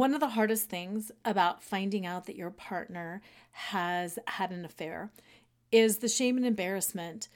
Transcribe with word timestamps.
One 0.00 0.14
of 0.14 0.20
the 0.20 0.28
hardest 0.28 0.70
things 0.70 1.12
about 1.26 1.62
finding 1.62 2.06
out 2.06 2.24
that 2.24 2.34
your 2.34 2.48
partner 2.48 3.20
has 3.50 4.18
had 4.28 4.50
an 4.50 4.64
affair 4.64 5.10
is 5.70 5.98
the 5.98 6.08
shame 6.08 6.38
and 6.38 6.46
embarrassment 6.46 7.28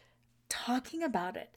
talking 0.49 1.03
about 1.03 1.37
it 1.37 1.55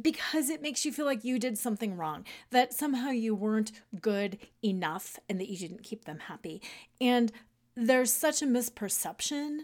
because 0.00 0.48
it 0.48 0.62
makes 0.62 0.84
you 0.84 0.92
feel 0.92 1.06
like 1.06 1.24
you 1.24 1.40
did 1.40 1.58
something 1.58 1.96
wrong, 1.96 2.24
that 2.50 2.72
somehow 2.72 3.10
you 3.10 3.34
weren't 3.34 3.72
good 4.00 4.38
enough 4.62 5.18
and 5.28 5.40
that 5.40 5.48
you 5.48 5.58
didn't 5.58 5.82
keep 5.82 6.04
them 6.04 6.20
happy. 6.20 6.62
And 7.00 7.32
there's 7.74 8.12
such 8.12 8.40
a 8.40 8.46
misperception 8.46 9.62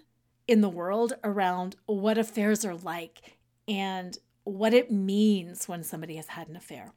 in 0.48 0.60
the 0.60 0.68
world 0.68 1.12
around 1.22 1.76
what 1.86 2.18
affairs 2.18 2.64
are 2.64 2.74
like 2.74 3.36
and 3.68 4.18
what 4.42 4.74
it 4.74 4.90
means 4.90 5.68
when 5.68 5.84
somebody 5.84 6.16
has 6.16 6.26
had 6.26 6.48
an 6.48 6.56
affair. 6.56 6.94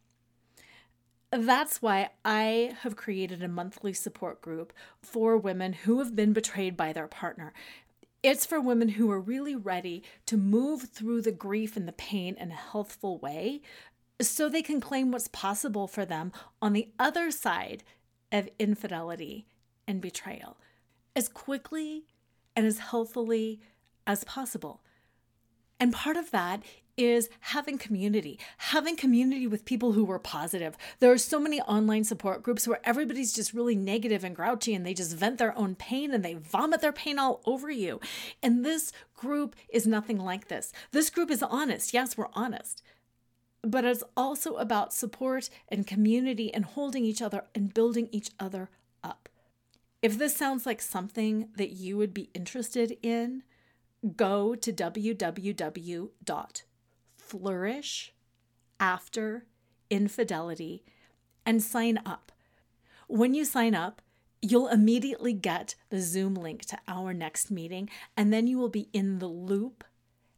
That's 1.31 1.81
why 1.81 2.11
I 2.23 2.73
have 2.81 2.95
created 2.95 3.43
a 3.43 3.49
monthly 3.49 3.93
support 3.93 4.41
group 4.41 4.71
for 5.01 5.37
women 5.37 5.73
who 5.73 5.99
have 5.99 6.15
been 6.15 6.31
betrayed 6.31 6.77
by 6.77 6.93
their 6.93 7.07
partner. 7.07 7.53
It's 8.23 8.45
for 8.45 8.61
women 8.61 8.89
who 8.89 9.11
are 9.11 9.19
really 9.19 9.55
ready 9.55 10.03
to 10.25 10.37
move 10.37 10.83
through 10.83 11.21
the 11.21 11.31
grief 11.31 11.75
and 11.75 11.87
the 11.87 11.93
pain 11.93 12.35
in 12.39 12.51
a 12.51 12.55
healthful 12.55 13.17
way 13.19 13.61
so 14.21 14.49
they 14.49 14.61
can 14.61 14.81
claim 14.81 15.11
what's 15.11 15.27
possible 15.27 15.87
for 15.87 16.05
them 16.05 16.31
on 16.61 16.73
the 16.73 16.89
other 16.97 17.29
side 17.29 17.83
of 18.31 18.49
infidelity 18.57 19.45
and 19.87 20.01
betrayal 20.01 20.57
as 21.15 21.29
quickly 21.29 22.05
and 22.55 22.65
as 22.65 22.79
healthily 22.79 23.59
as 24.05 24.23
possible. 24.23 24.81
And 25.79 25.93
part 25.93 26.17
of 26.17 26.31
that 26.31 26.63
is 26.97 27.29
having 27.39 27.77
community, 27.77 28.39
having 28.57 28.95
community 28.95 29.47
with 29.47 29.65
people 29.65 29.93
who 29.93 30.03
were 30.03 30.19
positive. 30.19 30.75
There 30.99 31.11
are 31.11 31.17
so 31.17 31.39
many 31.39 31.61
online 31.61 32.03
support 32.03 32.43
groups 32.43 32.67
where 32.67 32.81
everybody's 32.83 33.33
just 33.33 33.53
really 33.53 33.75
negative 33.75 34.23
and 34.23 34.35
grouchy 34.35 34.73
and 34.73 34.85
they 34.85 34.93
just 34.93 35.15
vent 35.15 35.37
their 35.37 35.57
own 35.57 35.75
pain 35.75 36.13
and 36.13 36.25
they 36.25 36.33
vomit 36.33 36.81
their 36.81 36.91
pain 36.91 37.19
all 37.19 37.41
over 37.45 37.69
you. 37.69 37.99
And 38.41 38.65
this 38.65 38.91
group 39.15 39.55
is 39.69 39.85
nothing 39.85 40.17
like 40.17 40.47
this. 40.47 40.73
This 40.91 41.09
group 41.09 41.29
is 41.29 41.43
honest. 41.43 41.93
Yes, 41.93 42.17
we're 42.17 42.27
honest. 42.33 42.81
But 43.61 43.85
it's 43.85 44.03
also 44.15 44.55
about 44.55 44.93
support 44.93 45.49
and 45.69 45.85
community 45.85 46.53
and 46.53 46.65
holding 46.65 47.05
each 47.05 47.21
other 47.21 47.43
and 47.53 47.73
building 47.73 48.09
each 48.11 48.31
other 48.39 48.69
up. 49.03 49.29
If 50.01 50.17
this 50.17 50.35
sounds 50.35 50.65
like 50.65 50.81
something 50.81 51.49
that 51.57 51.71
you 51.71 51.97
would 51.97 52.13
be 52.13 52.29
interested 52.33 52.97
in, 53.01 53.43
go 54.15 54.55
to 54.55 54.71
www.flourish 57.27 58.13
after 58.79 59.45
infidelity 59.89 60.83
and 61.45 61.63
sign 61.63 61.99
up. 62.05 62.31
When 63.07 63.33
you 63.33 63.45
sign 63.45 63.73
up, 63.73 64.01
you'll 64.41 64.67
immediately 64.67 65.33
get 65.33 65.75
the 65.89 66.01
Zoom 66.01 66.35
link 66.35 66.65
to 66.65 66.77
our 66.87 67.13
next 67.13 67.49
meeting, 67.49 67.89
and 68.15 68.31
then 68.31 68.47
you 68.47 68.57
will 68.57 68.69
be 68.69 68.89
in 68.93 69.19
the 69.19 69.27
loop 69.27 69.83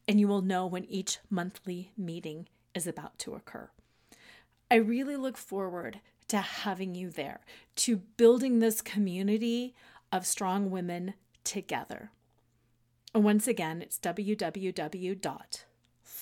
and 0.08 0.20
you 0.20 0.28
will 0.28 0.42
know 0.42 0.66
when 0.66 0.86
each 0.86 1.20
monthly 1.30 1.92
meeting 1.95 2.48
is 2.73 2.88
about 2.88 3.20
to 3.20 3.36
occur. 3.36 3.70
I 4.72 4.76
really 4.76 5.16
look 5.16 5.38
forward 5.38 5.99
to 6.30 6.38
having 6.38 6.95
you 6.95 7.10
there, 7.10 7.42
to 7.76 7.98
building 7.98 8.60
this 8.60 8.82
community 8.82 9.76
of 10.11 10.26
strong 10.26 10.72
women 10.72 11.14
together. 11.44 12.11
Once 13.14 13.48
again, 13.48 13.82
it's 13.82 13.98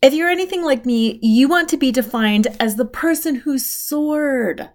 If 0.00 0.14
you're 0.14 0.30
anything 0.30 0.64
like 0.64 0.86
me, 0.86 1.18
you 1.22 1.46
want 1.46 1.68
to 1.68 1.76
be 1.76 1.92
defined 1.92 2.48
as 2.58 2.76
the 2.76 2.86
person 2.86 3.36
who 3.36 3.58
soared, 3.58 4.70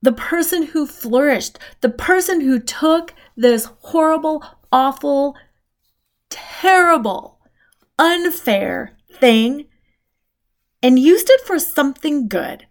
the 0.00 0.12
person 0.12 0.62
who 0.62 0.86
flourished, 0.86 1.58
the 1.80 1.90
person 1.90 2.40
who 2.40 2.60
took 2.60 3.14
this 3.36 3.68
horrible, 3.80 4.44
awful, 4.70 5.34
terrible, 6.30 7.40
unfair 7.98 8.96
thing 9.12 9.66
and 10.82 10.98
used 10.98 11.28
it 11.30 11.40
for 11.42 11.58
something 11.58 12.28
good. 12.28 12.66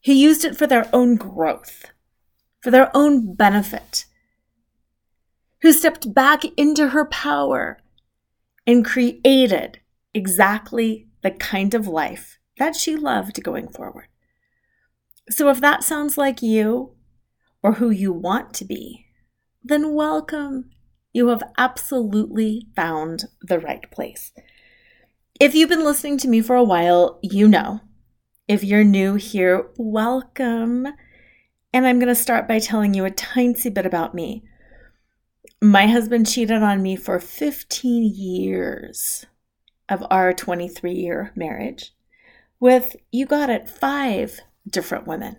He 0.00 0.22
used 0.22 0.44
it 0.44 0.56
for 0.56 0.66
their 0.66 0.88
own 0.92 1.16
growth, 1.16 1.86
for 2.60 2.70
their 2.70 2.94
own 2.94 3.34
benefit. 3.34 4.06
Who 5.62 5.72
stepped 5.72 6.14
back 6.14 6.42
into 6.56 6.88
her 6.88 7.04
power 7.04 7.78
and 8.66 8.84
created 8.84 9.80
exactly 10.14 11.08
the 11.22 11.30
kind 11.30 11.74
of 11.74 11.86
life 11.86 12.38
that 12.58 12.76
she 12.76 12.96
loved 12.96 13.42
going 13.42 13.68
forward. 13.68 14.06
So, 15.28 15.48
if 15.48 15.60
that 15.60 15.84
sounds 15.84 16.18
like 16.18 16.42
you 16.42 16.94
or 17.62 17.74
who 17.74 17.90
you 17.90 18.12
want 18.12 18.54
to 18.54 18.64
be, 18.64 19.06
then 19.62 19.94
welcome. 19.94 20.70
You 21.12 21.28
have 21.28 21.42
absolutely 21.58 22.68
found 22.74 23.24
the 23.42 23.58
right 23.58 23.88
place. 23.90 24.32
If 25.40 25.54
you've 25.54 25.70
been 25.70 25.86
listening 25.86 26.18
to 26.18 26.28
me 26.28 26.42
for 26.42 26.54
a 26.54 26.62
while, 26.62 27.18
you 27.22 27.48
know. 27.48 27.80
If 28.46 28.62
you're 28.62 28.84
new 28.84 29.14
here, 29.14 29.70
welcome. 29.78 30.86
And 31.72 31.86
I'm 31.86 31.98
going 31.98 32.10
to 32.10 32.14
start 32.14 32.46
by 32.46 32.58
telling 32.58 32.92
you 32.92 33.06
a 33.06 33.10
tiny 33.10 33.70
bit 33.70 33.86
about 33.86 34.14
me. 34.14 34.44
My 35.62 35.86
husband 35.86 36.28
cheated 36.28 36.62
on 36.62 36.82
me 36.82 36.94
for 36.94 37.18
15 37.18 38.12
years. 38.14 39.24
of 39.88 40.04
our 40.10 40.34
23 40.34 40.92
year 40.92 41.32
marriage 41.34 41.94
with, 42.60 42.94
you 43.10 43.24
got 43.24 43.48
it, 43.48 43.66
five 43.66 44.40
different 44.68 45.06
women. 45.06 45.38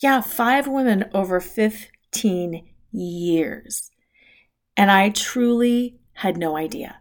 Yeah, 0.00 0.22
five 0.22 0.66
women 0.66 1.04
over 1.14 1.38
15 1.38 2.68
years. 2.90 3.92
And 4.76 4.90
I 4.90 5.10
truly 5.10 6.00
had 6.14 6.36
no 6.36 6.56
idea. 6.56 6.96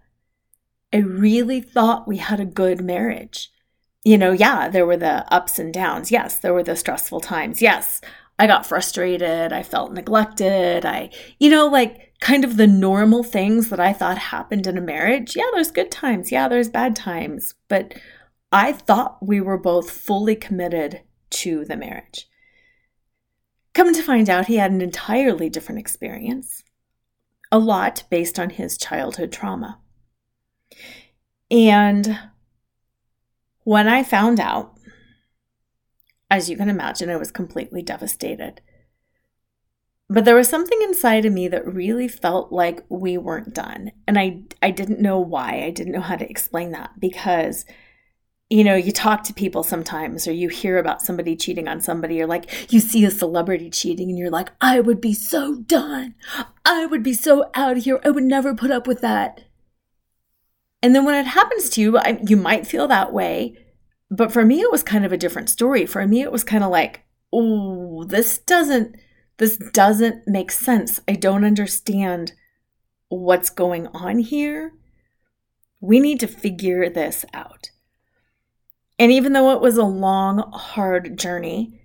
I 0.96 1.00
really 1.00 1.60
thought 1.60 2.08
we 2.08 2.18
had 2.18 2.40
a 2.40 2.46
good 2.46 2.80
marriage. 2.80 3.52
You 4.06 4.18
know, 4.18 4.32
yeah, 4.32 4.70
there 4.70 4.86
were 4.86 4.96
the 4.96 5.30
ups 5.34 5.60
and 5.60 5.74
downs. 5.74 6.10
Yes, 6.10 6.38
there 6.38 6.54
were 6.54 6.64
the 6.64 6.78
stressful 6.78 7.20
times. 7.20 7.62
Yes, 7.62 8.00
I 8.40 8.48
got 8.48 8.66
frustrated. 8.66 9.52
I 9.52 9.62
felt 9.62 9.92
neglected. 9.92 10.86
I, 10.86 11.10
you 11.38 11.50
know, 11.50 11.68
like 11.68 12.14
kind 12.22 12.46
of 12.46 12.56
the 12.56 12.66
normal 12.66 13.24
things 13.24 13.68
that 13.72 13.80
I 13.82 13.92
thought 13.92 14.18
happened 14.18 14.68
in 14.68 14.78
a 14.78 14.82
marriage. 14.82 15.36
Yeah, 15.36 15.50
there's 15.54 15.70
good 15.70 15.92
times. 15.92 16.32
Yeah, 16.32 16.48
there's 16.48 16.70
bad 16.70 16.96
times. 16.96 17.56
But 17.68 17.96
I 18.54 18.72
thought 18.72 19.18
we 19.22 19.42
were 19.42 19.58
both 19.58 19.92
fully 19.92 20.38
committed 20.38 21.02
to 21.32 21.66
the 21.66 21.76
marriage. 21.76 22.30
Come 23.74 23.94
to 23.94 24.02
find 24.02 24.30
out, 24.30 24.46
he 24.46 24.56
had 24.56 24.72
an 24.72 24.80
entirely 24.80 25.50
different 25.50 25.80
experience, 25.80 26.64
a 27.52 27.60
lot 27.60 28.06
based 28.10 28.40
on 28.40 28.52
his 28.52 28.78
childhood 28.78 29.34
trauma. 29.34 29.80
And 31.51 32.19
when 33.63 33.88
I 33.88 34.04
found 34.04 34.39
out, 34.39 34.77
as 36.30 36.50
you 36.50 36.57
can 36.57 36.69
imagine, 36.69 37.10
I 37.10 37.18
was 37.18 37.31
completely 37.31 37.81
devastated. 37.81 38.62
But 40.07 40.25
there 40.25 40.36
was 40.36 40.48
something 40.48 40.80
inside 40.83 41.25
of 41.25 41.33
me 41.33 41.48
that 41.48 41.66
really 41.66 42.07
felt 42.07 42.51
like 42.51 42.86
we 42.89 43.18
weren't 43.18 43.56
done. 43.56 43.92
And 44.07 44.19
I, 44.19 44.44
I 44.62 44.69
didn't 44.69 45.01
know 45.01 45.19
why. 45.19 45.63
I 45.63 45.72
didn't 45.72 45.94
know 45.94 46.01
how 46.01 46.16
to 46.16 46.30
explain 46.30 46.72
that 46.72 46.92
because, 47.00 47.66
you 48.50 48.63
know, 48.63 48.75
you 48.75 48.92
talk 48.92 49.24
to 49.24 49.33
people 49.33 49.63
sometimes 49.63 50.27
or 50.27 50.31
you 50.31 50.50
hear 50.50 50.77
about 50.77 51.01
somebody 51.01 51.36
cheating 51.36 51.68
on 51.68 51.81
somebody 51.81 52.22
or 52.22 52.27
like 52.27 52.72
you 52.72 52.80
see 52.80 53.04
a 53.04 53.10
celebrity 53.10 53.72
cheating 53.72 54.10
and 54.10 54.18
you're 54.19 54.30
like, 54.30 54.50
I 54.62 54.80
would 54.80 55.01
be 55.01 55.13
so 55.13 55.56
done. 55.56 56.13
I 56.63 56.86
would 56.86 57.01
be 57.01 57.13
so 57.13 57.50
out 57.56 57.77
of 57.77 57.83
here. 57.86 58.00
I 58.06 58.12
would 58.12 58.25
never 58.25 58.54
put 58.54 58.69
up 58.69 58.86
with 58.86 59.01
that. 59.01 59.45
And 60.86 60.94
then 60.94 61.04
when 61.04 61.16
it 61.16 61.26
happens 61.26 61.72
to 61.72 61.82
you, 61.82 61.98
I, 61.98 62.20
you 62.28 62.38
might 62.38 62.68
feel 62.68 62.88
that 62.90 63.12
way. 63.12 63.58
But 64.12 64.32
for 64.32 64.46
me, 64.46 64.62
it 64.62 64.72
was 64.72 64.84
kind 64.84 65.04
of 65.04 65.12
a 65.12 65.18
different 65.18 65.50
story. 65.50 65.88
For 65.88 66.06
me, 66.06 66.22
it 66.22 66.32
was 66.32 66.44
kind 66.44 66.64
of 66.64 66.70
like, 66.70 67.02
oh, 67.34 68.04
this 68.04 68.38
doesn't 68.38 68.96
this 69.38 69.58
doesn't 69.58 70.28
make 70.28 70.52
sense. 70.52 71.02
I 71.08 71.14
don't 71.14 71.44
understand 71.44 72.34
what's 73.10 73.50
going 73.50 73.88
on 73.96 74.20
here. 74.20 74.74
We 75.82 76.00
need 76.00 76.20
to 76.20 76.28
figure 76.28 76.88
this 76.88 77.26
out. 77.34 77.72
And 79.00 79.12
even 79.12 79.34
though 79.34 79.54
it 79.54 79.62
was 79.62 79.78
a 79.78 79.84
long, 79.86 80.52
hard 80.54 81.18
journey 81.18 81.82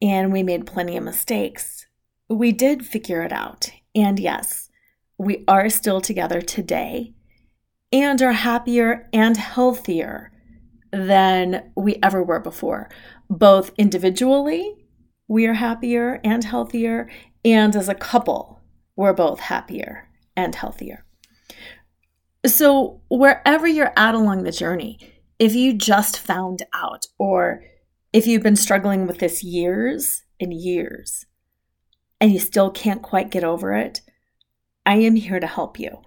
and 0.00 0.32
we 0.32 0.44
made 0.44 0.64
plenty 0.64 0.96
of 0.96 1.02
mistakes, 1.02 1.86
we 2.28 2.52
did 2.52 2.86
figure 2.86 3.24
it 3.24 3.32
out. 3.32 3.70
And 3.96 4.20
yes, 4.20 4.70
we 5.18 5.42
are 5.48 5.68
still 5.68 6.00
together 6.00 6.40
today 6.40 7.14
and 7.94 8.20
are 8.20 8.32
happier 8.32 9.08
and 9.12 9.36
healthier 9.36 10.32
than 10.92 11.70
we 11.76 11.96
ever 12.02 12.22
were 12.22 12.40
before, 12.40 12.90
both 13.30 13.70
individually 13.78 14.74
we 15.28 15.46
are 15.46 15.54
happier 15.54 16.20
and 16.22 16.44
healthier. 16.44 17.08
And 17.44 17.74
as 17.74 17.88
a 17.88 17.94
couple, 17.94 18.60
we're 18.96 19.14
both 19.14 19.40
happier 19.40 20.08
and 20.36 20.54
healthier. 20.54 21.04
So, 22.44 23.00
wherever 23.08 23.66
you're 23.66 23.92
at 23.96 24.14
along 24.14 24.42
the 24.42 24.52
journey, 24.52 24.98
if 25.38 25.54
you 25.54 25.72
just 25.72 26.18
found 26.18 26.62
out, 26.74 27.06
or 27.18 27.62
if 28.12 28.26
you've 28.26 28.42
been 28.42 28.56
struggling 28.56 29.06
with 29.06 29.18
this 29.18 29.42
years 29.42 30.24
and 30.38 30.52
years, 30.52 31.24
and 32.20 32.32
you 32.32 32.38
still 32.38 32.70
can't 32.70 33.02
quite 33.02 33.30
get 33.30 33.44
over 33.44 33.72
it, 33.72 34.02
I 34.84 34.96
am 34.96 35.16
here 35.16 35.40
to 35.40 35.46
help 35.46 35.78
you. 35.80 36.02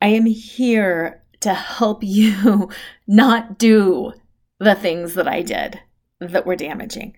I 0.00 0.08
am 0.08 0.26
here 0.26 1.22
to 1.40 1.54
help 1.54 2.02
you 2.02 2.70
not 3.06 3.58
do 3.58 4.12
the 4.58 4.74
things 4.74 5.14
that 5.14 5.28
I 5.28 5.42
did 5.42 5.80
that 6.20 6.46
were 6.46 6.56
damaging. 6.56 7.16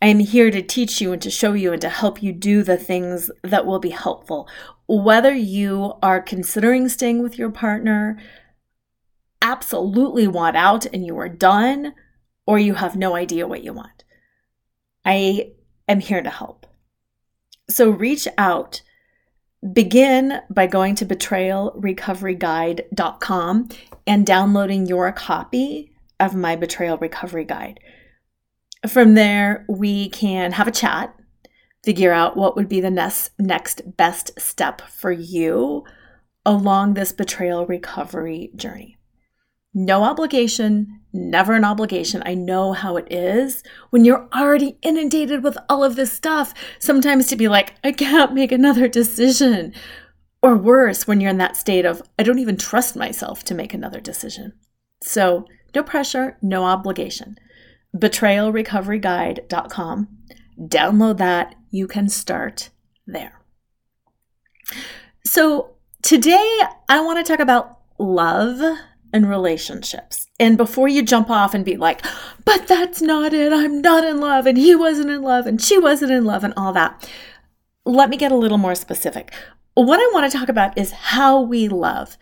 I 0.00 0.06
am 0.06 0.18
here 0.18 0.50
to 0.50 0.62
teach 0.62 1.00
you 1.00 1.12
and 1.12 1.22
to 1.22 1.30
show 1.30 1.52
you 1.52 1.72
and 1.72 1.80
to 1.80 1.88
help 1.88 2.22
you 2.22 2.32
do 2.32 2.64
the 2.64 2.76
things 2.76 3.30
that 3.44 3.66
will 3.66 3.78
be 3.78 3.90
helpful. 3.90 4.48
Whether 4.88 5.32
you 5.32 5.94
are 6.02 6.20
considering 6.20 6.88
staying 6.88 7.22
with 7.22 7.38
your 7.38 7.50
partner, 7.50 8.18
absolutely 9.40 10.26
want 10.26 10.56
out 10.56 10.86
and 10.86 11.06
you 11.06 11.16
are 11.18 11.28
done, 11.28 11.94
or 12.46 12.58
you 12.58 12.74
have 12.74 12.96
no 12.96 13.14
idea 13.14 13.46
what 13.46 13.62
you 13.62 13.72
want. 13.72 14.02
I 15.04 15.52
am 15.88 16.00
here 16.00 16.22
to 16.22 16.30
help. 16.30 16.66
So 17.70 17.88
reach 17.88 18.26
out. 18.36 18.82
Begin 19.70 20.40
by 20.50 20.66
going 20.66 20.96
to 20.96 21.06
betrayalrecoveryguide.com 21.06 23.68
and 24.06 24.26
downloading 24.26 24.86
your 24.86 25.12
copy 25.12 25.92
of 26.18 26.34
my 26.34 26.56
Betrayal 26.56 26.98
Recovery 26.98 27.44
Guide. 27.44 27.78
From 28.88 29.14
there, 29.14 29.64
we 29.68 30.08
can 30.08 30.50
have 30.52 30.66
a 30.66 30.72
chat, 30.72 31.14
figure 31.84 32.10
out 32.10 32.36
what 32.36 32.56
would 32.56 32.68
be 32.68 32.80
the 32.80 32.90
next, 32.90 33.30
next 33.38 33.96
best 33.96 34.32
step 34.40 34.80
for 34.80 35.12
you 35.12 35.84
along 36.44 36.94
this 36.94 37.12
betrayal 37.12 37.64
recovery 37.64 38.50
journey. 38.56 38.96
No 39.72 40.02
obligation, 40.02 41.01
never 41.12 41.54
an 41.54 41.64
obligation. 41.64 42.22
I 42.24 42.34
know 42.34 42.72
how 42.72 42.96
it 42.96 43.06
is 43.10 43.62
when 43.90 44.04
you're 44.04 44.28
already 44.34 44.78
inundated 44.82 45.42
with 45.42 45.58
all 45.68 45.84
of 45.84 45.96
this 45.96 46.12
stuff, 46.12 46.54
sometimes 46.78 47.26
to 47.28 47.36
be 47.36 47.48
like, 47.48 47.74
I 47.84 47.92
can't 47.92 48.34
make 48.34 48.52
another 48.52 48.88
decision. 48.88 49.74
Or 50.42 50.56
worse, 50.56 51.06
when 51.06 51.20
you're 51.20 51.30
in 51.30 51.38
that 51.38 51.56
state 51.56 51.84
of, 51.84 52.02
I 52.18 52.22
don't 52.22 52.40
even 52.40 52.56
trust 52.56 52.96
myself 52.96 53.44
to 53.44 53.54
make 53.54 53.74
another 53.74 54.00
decision. 54.00 54.54
So, 55.02 55.46
no 55.74 55.82
pressure, 55.82 56.36
no 56.42 56.64
obligation 56.64 57.36
betrayalrecoveryguide.com. 57.96 60.08
Download 60.60 61.16
that. 61.18 61.54
You 61.70 61.86
can 61.86 62.08
start 62.08 62.70
there. 63.06 63.40
So, 65.24 65.76
today 66.02 66.58
I 66.88 67.00
want 67.00 67.24
to 67.24 67.30
talk 67.30 67.38
about 67.40 67.78
love 67.98 68.78
and 69.12 69.28
relationships. 69.28 70.26
And 70.40 70.56
before 70.56 70.88
you 70.88 71.02
jump 71.02 71.30
off 71.30 71.54
and 71.54 71.64
be 71.64 71.76
like, 71.76 72.04
but 72.44 72.66
that's 72.66 73.00
not 73.00 73.32
it, 73.32 73.52
I'm 73.52 73.80
not 73.80 74.04
in 74.04 74.20
love, 74.20 74.46
and 74.46 74.58
he 74.58 74.74
wasn't 74.74 75.10
in 75.10 75.22
love, 75.22 75.46
and 75.46 75.60
she 75.60 75.78
wasn't 75.78 76.12
in 76.12 76.24
love, 76.24 76.42
and 76.42 76.54
all 76.56 76.72
that, 76.72 77.08
let 77.84 78.08
me 78.08 78.16
get 78.16 78.32
a 78.32 78.36
little 78.36 78.58
more 78.58 78.74
specific. 78.74 79.32
What 79.74 80.00
I 80.00 80.10
want 80.12 80.30
to 80.30 80.36
talk 80.36 80.48
about 80.48 80.76
is 80.76 80.90
how 80.92 81.40
we 81.40 81.68
love 81.68 82.16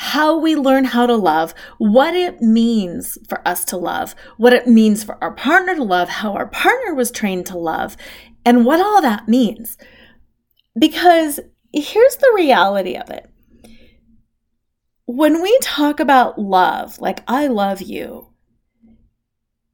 how 0.00 0.38
we 0.38 0.54
learn 0.54 0.84
how 0.84 1.06
to 1.06 1.16
love, 1.16 1.52
what 1.78 2.14
it 2.14 2.40
means 2.40 3.18
for 3.28 3.46
us 3.46 3.64
to 3.64 3.76
love, 3.76 4.14
what 4.36 4.52
it 4.52 4.64
means 4.64 5.02
for 5.02 5.18
our 5.20 5.32
partner 5.32 5.74
to 5.74 5.82
love, 5.82 6.08
how 6.08 6.34
our 6.34 6.46
partner 6.46 6.94
was 6.94 7.10
trained 7.10 7.44
to 7.44 7.58
love, 7.58 7.96
and 8.44 8.64
what 8.64 8.80
all 8.80 9.02
that 9.02 9.26
means. 9.26 9.76
Because 10.78 11.40
here's 11.72 12.14
the 12.14 12.32
reality 12.36 12.94
of 12.94 13.10
it. 13.10 13.28
When 15.10 15.42
we 15.42 15.58
talk 15.62 16.00
about 16.00 16.38
love, 16.38 17.00
like 17.00 17.24
I 17.26 17.46
love 17.46 17.80
you, 17.80 18.28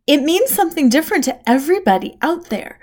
it 0.06 0.22
means 0.22 0.50
something 0.50 0.88
different 0.88 1.24
to 1.24 1.48
everybody 1.48 2.16
out 2.22 2.50
there. 2.50 2.78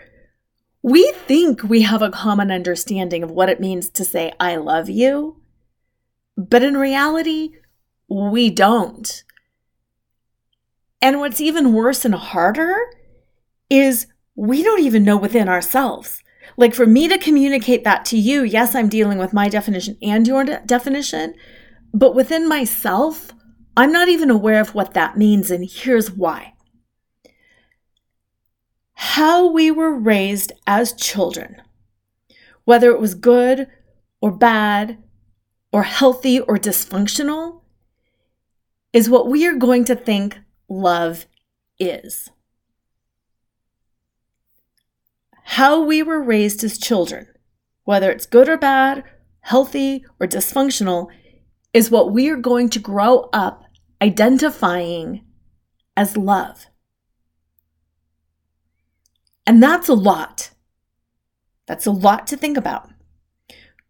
We 0.84 1.12
think 1.14 1.64
we 1.64 1.84
have 1.84 2.02
a 2.02 2.12
common 2.12 2.52
understanding 2.52 3.24
of 3.24 3.32
what 3.32 3.50
it 3.50 3.60
means 3.60 3.90
to 3.92 4.04
say, 4.04 4.34
I 4.40 4.58
love 4.58 4.90
you 4.90 5.42
but 6.50 6.64
in 6.64 6.78
reality, 6.78 7.52
we 8.10 8.50
don't. 8.50 9.24
And 11.02 11.20
what's 11.20 11.42
even 11.42 11.74
worse 11.74 12.06
and 12.06 12.16
harder 12.16 12.78
is 13.70 14.08
we 14.36 14.64
don't 14.64 14.82
even 14.82 15.04
know 15.04 15.18
within 15.18 15.50
ourselves. 15.50 16.24
Like 16.58 16.74
for 16.76 16.86
me 16.86 17.08
to 17.08 17.18
communicate 17.18 17.84
that 17.84 18.06
to 18.06 18.18
you, 18.18 18.44
yes, 18.44 18.76
I'm 18.76 18.90
dealing 18.90 19.18
with 19.18 19.34
my 19.34 19.50
definition 19.50 19.98
and 20.02 20.28
your 20.28 20.44
de- 20.44 20.62
definition, 20.66 21.34
but 21.94 22.16
within 22.16 22.48
myself, 22.48 23.32
I'm 23.76 23.92
not 23.92 24.10
even 24.10 24.30
aware 24.30 24.60
of 24.60 24.76
what 24.76 24.94
that 24.94 25.18
means. 25.18 25.52
And 25.52 25.70
here's 25.70 26.12
why 26.12 26.54
how 28.94 29.52
we 29.52 29.72
were 29.72 29.98
raised 29.98 30.52
as 30.68 30.94
children, 30.94 31.60
whether 32.66 32.92
it 32.92 33.00
was 33.00 33.16
good 33.16 33.68
or 34.22 34.32
bad, 34.32 34.98
or 35.72 35.84
healthy 35.84 36.40
or 36.40 36.58
dysfunctional 36.58 37.62
is 38.94 39.10
what 39.10 39.28
we 39.28 39.48
are 39.48 39.56
going 39.56 39.86
to 39.86 39.96
think 39.96 40.38
love 40.68 41.26
is. 41.80 42.30
How 45.44 45.82
we 45.82 46.04
were 46.04 46.22
raised 46.22 46.64
as 46.64 46.78
children, 46.78 47.28
whether 47.84 48.12
it's 48.12 48.26
good 48.26 48.48
or 48.48 48.58
bad, 48.58 49.04
healthy 49.42 50.06
or 50.20 50.28
dysfunctional, 50.28 51.08
is 51.74 51.92
what 51.92 52.12
we 52.12 52.30
are 52.30 52.38
going 52.38 52.70
to 52.70 52.80
grow 52.80 53.30
up 53.34 53.64
identifying 54.02 55.26
as 55.96 56.18
love. 56.18 56.66
And 59.46 59.62
that's 59.62 59.90
a 59.90 59.94
lot. 59.94 60.52
That's 61.68 61.86
a 61.86 61.92
lot 61.92 62.28
to 62.28 62.38
think 62.38 62.58
about. 62.58 62.90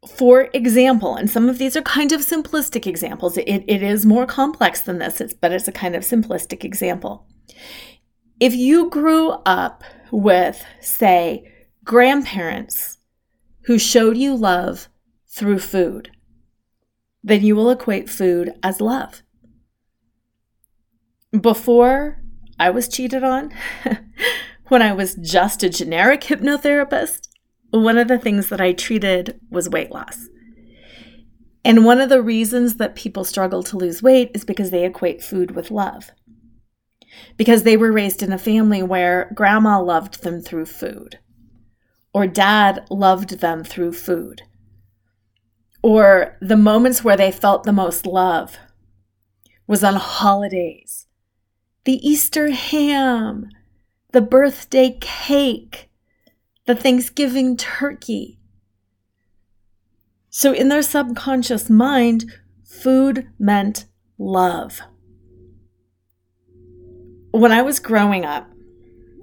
For 0.07 0.49
example, 0.53 1.15
and 1.15 1.29
some 1.29 1.47
of 1.47 1.59
these 1.59 1.75
are 1.75 1.81
kind 1.81 2.11
of 2.11 2.21
simplistic 2.21 2.87
examples, 2.87 3.37
it, 3.37 3.47
it 3.47 3.83
is 3.83 4.05
more 4.05 4.25
complex 4.25 4.81
than 4.81 4.97
this, 4.97 5.21
but 5.39 5.51
it's 5.51 5.67
a 5.67 5.71
kind 5.71 5.95
of 5.95 6.03
simplistic 6.03 6.63
example. 6.63 7.27
If 8.39 8.55
you 8.55 8.89
grew 8.89 9.29
up 9.45 9.83
with, 10.11 10.63
say, 10.79 11.51
grandparents 11.83 12.97
who 13.65 13.77
showed 13.77 14.17
you 14.17 14.35
love 14.35 14.89
through 15.27 15.59
food, 15.59 16.10
then 17.23 17.43
you 17.43 17.55
will 17.55 17.69
equate 17.69 18.09
food 18.09 18.53
as 18.63 18.81
love. 18.81 19.21
Before 21.39 22.21
I 22.59 22.69
was 22.69 22.87
cheated 22.87 23.23
on, 23.23 23.51
when 24.67 24.81
I 24.81 24.93
was 24.93 25.15
just 25.15 25.63
a 25.63 25.69
generic 25.69 26.21
hypnotherapist, 26.21 27.27
one 27.71 27.97
of 27.97 28.07
the 28.07 28.17
things 28.17 28.49
that 28.49 28.59
I 28.59 28.73
treated 28.73 29.39
was 29.49 29.69
weight 29.69 29.91
loss. 29.91 30.27
And 31.63 31.85
one 31.85 32.01
of 32.01 32.09
the 32.09 32.21
reasons 32.21 32.77
that 32.77 32.95
people 32.95 33.23
struggle 33.23 33.63
to 33.63 33.77
lose 33.77 34.01
weight 34.01 34.31
is 34.33 34.43
because 34.43 34.71
they 34.71 34.83
equate 34.83 35.23
food 35.23 35.51
with 35.51 35.71
love. 35.71 36.11
Because 37.37 37.63
they 37.63 37.77
were 37.77 37.91
raised 37.91 38.23
in 38.23 38.31
a 38.33 38.37
family 38.37 38.81
where 38.81 39.31
grandma 39.35 39.79
loved 39.79 40.23
them 40.23 40.41
through 40.41 40.65
food, 40.65 41.19
or 42.13 42.25
dad 42.25 42.85
loved 42.89 43.39
them 43.39 43.63
through 43.63 43.93
food, 43.93 44.41
or 45.81 46.37
the 46.41 46.57
moments 46.57 47.03
where 47.03 47.17
they 47.17 47.31
felt 47.31 47.63
the 47.63 47.73
most 47.73 48.05
love 48.05 48.57
was 49.67 49.83
on 49.83 49.95
holidays. 49.95 51.07
The 51.85 52.05
Easter 52.07 52.51
ham, 52.51 53.49
the 54.11 54.21
birthday 54.21 54.97
cake, 54.99 55.89
the 56.65 56.75
Thanksgiving 56.75 57.57
turkey. 57.57 58.39
So, 60.29 60.53
in 60.53 60.69
their 60.69 60.83
subconscious 60.83 61.69
mind, 61.69 62.31
food 62.63 63.27
meant 63.39 63.85
love. 64.17 64.81
When 67.31 67.51
I 67.51 67.61
was 67.61 67.79
growing 67.79 68.25
up, 68.25 68.49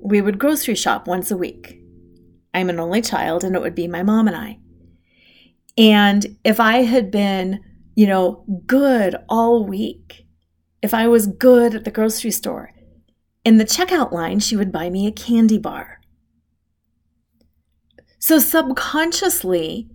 we 0.03 0.21
would 0.21 0.39
grocery 0.39 0.75
shop 0.75 1.07
once 1.07 1.31
a 1.31 1.37
week. 1.37 1.81
I'm 2.53 2.71
an 2.71 2.81
only 2.81 3.03
child, 3.03 3.45
and 3.45 3.55
it 3.55 3.63
would 3.63 3.75
be 3.75 3.87
my 3.87 4.03
mom 4.03 4.27
and 4.27 4.37
I. 4.37 4.59
And 5.79 6.37
if 6.43 6.59
I 6.59 6.83
had 6.83 7.11
been, 7.13 7.61
you 7.95 8.09
know, 8.09 8.45
good 8.67 9.15
all 9.29 9.65
week, 9.65 10.27
if 10.83 10.93
I 10.93 11.07
was 11.07 11.29
good 11.29 11.75
at 11.77 11.85
the 11.85 11.93
grocery 11.93 12.33
store, 12.33 12.73
in 13.45 13.59
the 13.59 13.65
checkout 13.65 14.13
line, 14.13 14.41
she 14.41 14.57
would 14.57 14.73
buy 14.73 14.91
me 14.91 15.07
a 15.07 15.13
candy 15.13 15.57
bar. 15.57 16.01
So 18.19 18.41
subconsciously, 18.41 19.89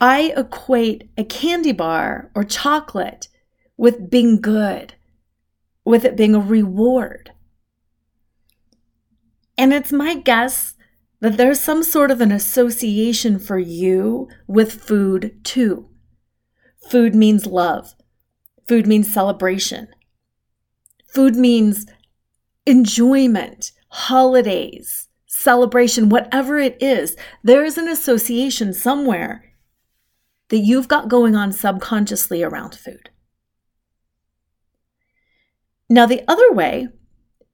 I 0.00 0.32
equate 0.36 1.10
a 1.18 1.24
candy 1.24 1.72
bar 1.72 2.30
or 2.36 2.44
chocolate 2.44 3.26
with 3.76 4.08
being 4.08 4.40
good, 4.40 4.94
with 5.84 6.04
it 6.04 6.16
being 6.16 6.36
a 6.36 6.40
reward. 6.40 7.32
And 9.56 9.72
it's 9.72 9.90
my 9.90 10.14
guess 10.14 10.74
that 11.20 11.36
there's 11.36 11.60
some 11.60 11.82
sort 11.82 12.10
of 12.10 12.20
an 12.20 12.30
association 12.32 13.38
for 13.38 13.58
you 13.58 14.28
with 14.46 14.82
food 14.82 15.40
too. 15.44 15.88
Food 16.88 17.14
means 17.14 17.46
love. 17.46 17.94
Food 18.66 18.86
means 18.86 19.12
celebration. 19.12 19.88
Food 21.12 21.34
means 21.36 21.86
enjoyment, 22.66 23.72
holidays, 23.88 25.08
celebration, 25.26 26.08
whatever 26.08 26.58
it 26.58 26.76
is. 26.80 27.16
There 27.42 27.64
is 27.64 27.78
an 27.78 27.88
association 27.88 28.72
somewhere 28.72 29.44
that 30.48 30.58
you've 30.58 30.88
got 30.88 31.08
going 31.08 31.34
on 31.34 31.52
subconsciously 31.52 32.42
around 32.42 32.74
food. 32.74 33.10
Now, 35.90 36.06
the 36.06 36.22
other 36.28 36.52
way 36.52 36.88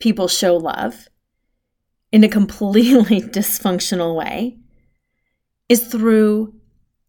people 0.00 0.28
show 0.28 0.56
love 0.56 1.08
in 2.14 2.22
a 2.22 2.28
completely 2.28 3.20
dysfunctional 3.20 4.14
way 4.14 4.56
is 5.68 5.88
through 5.88 6.54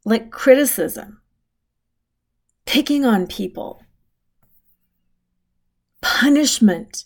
like 0.04 0.32
criticism, 0.32 1.22
picking 2.66 3.06
on 3.06 3.28
people, 3.28 3.84
punishment. 6.02 7.04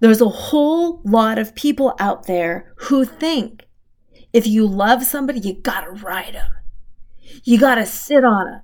There's 0.00 0.20
a 0.20 0.28
whole 0.28 1.00
lot 1.04 1.38
of 1.38 1.54
people 1.54 1.94
out 2.00 2.26
there 2.26 2.74
who 2.78 3.04
think 3.04 3.66
if 4.32 4.44
you 4.44 4.66
love 4.66 5.04
somebody, 5.04 5.38
you 5.38 5.54
gotta 5.54 5.92
ride 5.92 6.34
them. 6.34 6.52
You 7.44 7.60
gotta 7.60 7.86
sit 7.86 8.24
on 8.24 8.46
them. 8.46 8.62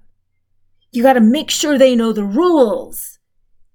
You 0.90 1.04
gotta 1.04 1.20
make 1.20 1.52
sure 1.52 1.78
they 1.78 1.94
know 1.94 2.12
the 2.12 2.24
rules. 2.24 3.20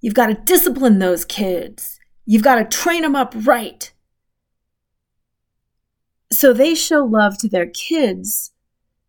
You've 0.02 0.14
gotta 0.14 0.34
discipline 0.34 1.00
those 1.00 1.24
kids. 1.24 1.96
You've 2.26 2.44
got 2.44 2.56
to 2.56 2.66
train 2.66 3.04
them 3.04 3.16
up 3.16 3.34
right. 3.36 3.92
So 6.32 6.54
they 6.54 6.76
show 6.76 7.04
love 7.04 7.38
to 7.40 7.48
their 7.48 7.68
kids 7.68 8.52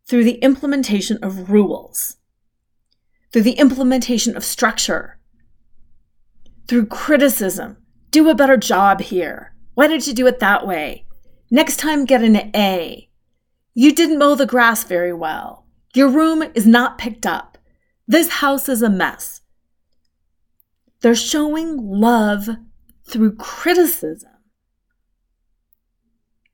through 0.07 0.25
the 0.25 0.39
implementation 0.39 1.19
of 1.23 1.51
rules, 1.51 2.19
through 3.33 3.43
the 3.43 3.53
implementation 3.53 4.37
of 4.37 4.45
structure, 4.45 5.19
through 6.69 6.87
criticism. 6.87 7.79
Do 8.11 8.29
a 8.29 8.35
better 8.35 8.57
job 8.57 9.01
here. 9.01 9.55
Why 9.75 9.87
did 9.89 10.07
you 10.07 10.15
do 10.15 10.27
it 10.27 10.39
that 10.41 10.67
way? 10.67 11.07
Next 11.51 11.79
time, 11.79 12.05
get 12.05 12.23
an 12.23 12.37
A. 12.55 13.09
You 13.75 13.95
didn't 13.95 14.19
mow 14.19 14.35
the 14.35 14.47
grass 14.47 14.85
very 14.85 15.13
well. 15.13 15.67
Your 15.95 16.09
room 16.09 16.43
is 16.55 16.67
not 16.67 16.99
picked 16.99 17.27
up. 17.27 17.59
This 18.07 18.29
house 18.29 18.69
is 18.69 18.83
a 18.83 18.91
mess. 18.91 19.41
They're 21.01 21.15
showing 21.15 21.77
love 21.79 22.49
through 23.09 23.37
criticism, 23.37 24.31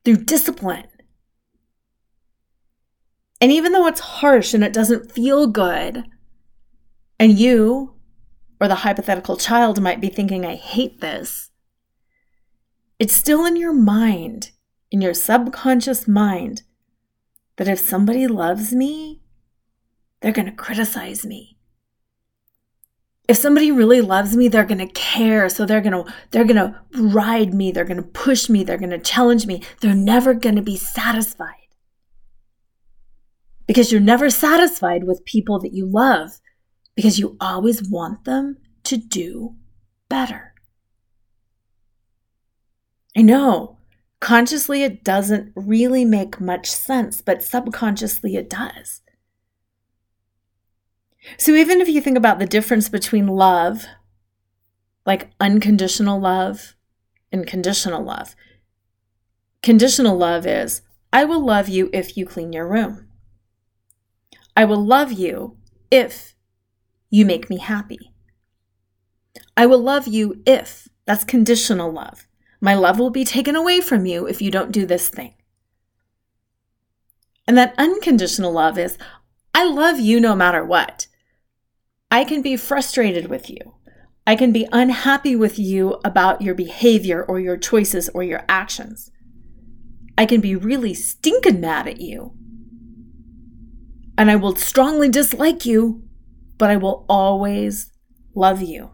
through 0.05 0.17
discipline. 0.17 0.87
And 3.41 3.51
even 3.51 3.73
though 3.73 3.87
it's 3.87 4.01
harsh 4.01 4.55
and 4.55 4.63
it 4.63 4.73
doesn't 4.73 5.13
feel 5.13 5.47
good, 5.47 6.05
and 7.19 7.39
you 7.39 7.95
or 8.61 8.69
the 8.69 8.77
hypothetical 8.77 9.37
child 9.37 9.81
might 9.81 10.01
be 10.01 10.09
thinking, 10.09 10.47
I 10.47 10.55
hate 10.55 11.01
this, 11.01 11.51
it's 12.99 13.15
still 13.15 13.45
in 13.45 13.57
your 13.57 13.73
mind, 13.73 14.51
in 14.91 15.01
your 15.01 15.15
subconscious 15.15 16.07
mind, 16.07 16.63
that 17.57 17.67
if 17.67 17.81
somebody 17.81 18.29
loves 18.29 18.73
me, 18.73 19.23
they're 20.21 20.33
going 20.33 20.47
to 20.47 20.53
criticize 20.53 21.27
me 21.27 21.59
if 23.33 23.39
somebody 23.39 23.73
really 23.73 24.03
loves 24.03 24.37
me 24.37 24.47
they're 24.47 24.67
going 24.67 24.87
to 24.87 24.93
care. 24.93 25.49
So 25.49 25.65
they're 25.65 25.81
going 25.81 26.05
to 26.05 26.13
they're 26.31 26.45
going 26.45 26.57
to 26.57 26.79
ride 27.01 27.55
me. 27.55 27.73
They're 27.73 27.87
going 27.87 27.97
to 27.97 28.03
push 28.03 28.51
me. 28.51 28.63
They're 28.63 28.77
going 28.77 28.91
to 28.91 28.99
challenge 28.99 29.47
me. 29.47 29.63
They're 29.81 29.95
never 29.95 30.35
going 30.35 30.57
to 30.57 30.63
be 30.63 30.77
satisfied. 30.77 31.49
Because 33.67 33.91
you're 33.91 34.03
never 34.03 34.29
satisfied 34.29 35.05
with 35.05 35.25
people 35.25 35.59
that 35.61 35.73
you 35.73 35.87
love 35.87 36.41
because 36.95 37.19
you 37.19 37.39
always 37.41 37.89
want 37.89 38.25
them 38.25 38.59
to 38.85 38.99
do 38.99 39.57
better. 40.11 40.53
I 43.17 43.23
know. 43.23 43.79
Consciously 44.21 44.83
it 44.85 45.03
doesn't 45.03 45.53
really 45.57 46.05
make 46.05 46.41
much 46.41 46.71
sense 46.71 47.23
but 47.23 47.43
subconsciously 47.43 48.37
it 48.37 48.49
does 48.49 49.02
so, 51.39 51.53
even 51.53 51.81
if 51.81 51.89
you 51.89 52.01
think 52.01 52.17
about 52.17 52.39
the 52.39 52.47
difference 52.47 52.89
between 52.89 53.27
love, 53.27 53.85
like 55.07 55.31
unconditional 55.41 56.21
love, 56.21 56.75
and 57.31 57.47
conditional 57.47 58.03
love, 58.03 58.35
conditional 59.63 60.17
love 60.17 60.47
is 60.47 60.83
I 61.13 61.25
will 61.25 61.45
love 61.45 61.69
you 61.69 61.91
if 61.93 62.17
you 62.17 62.27
clean 62.27 62.53
your 62.53 62.67
room. 62.67 63.09
I 64.57 64.65
will 64.65 64.85
love 64.85 65.13
you 65.13 65.57
if 65.91 66.35
you 67.11 67.25
make 67.25 67.49
me 67.49 67.59
happy. 67.59 68.13
I 69.57 69.67
will 69.67 69.81
love 69.81 70.07
you 70.07 70.43
if, 70.47 70.89
that's 71.07 71.25
conditional 71.25 71.93
love. 71.93 72.27
My 72.61 72.75
love 72.75 72.99
will 72.99 73.11
be 73.11 73.25
taken 73.25 73.57
away 73.57 73.81
from 73.81 74.07
you 74.07 74.27
if 74.27 74.41
you 74.41 74.51
don't 74.51 74.73
do 74.73 74.87
this 74.87 75.09
thing. 75.09 75.35
And 77.47 77.57
that 77.59 77.75
unconditional 77.77 78.53
love 78.53 78.79
is 78.79 78.97
I 79.55 79.65
love 79.65 80.01
you 80.01 80.21
no 80.21 80.35
matter 80.35 80.65
what. 80.65 81.07
I 82.13 82.25
can 82.25 82.43
be 82.43 82.59
frustrated 82.59 83.29
with 83.29 83.49
you. 83.49 83.75
I 84.27 84.37
can 84.37 84.53
be 84.53 84.69
unhappy 84.71 85.35
with 85.35 85.59
you 85.59 85.99
about 86.05 86.43
your 86.43 86.55
behavior 86.55 87.25
or 87.25 87.41
your 87.41 87.57
choices 87.57 88.11
or 88.11 88.23
your 88.23 88.45
actions. 88.51 89.11
I 90.19 90.27
can 90.27 90.43
be 90.43 90.55
really 90.55 90.93
stinking 90.93 91.63
mad 91.63 91.89
at 91.89 92.03
you. 92.03 92.35
And 94.19 94.31
I 94.31 94.37
will 94.37 94.55
strongly 94.57 95.09
dislike 95.09 95.65
you, 95.65 96.03
but 96.59 96.69
I 96.69 96.77
will 96.77 97.07
always 97.09 97.91
love 98.35 98.61
you. 98.61 98.91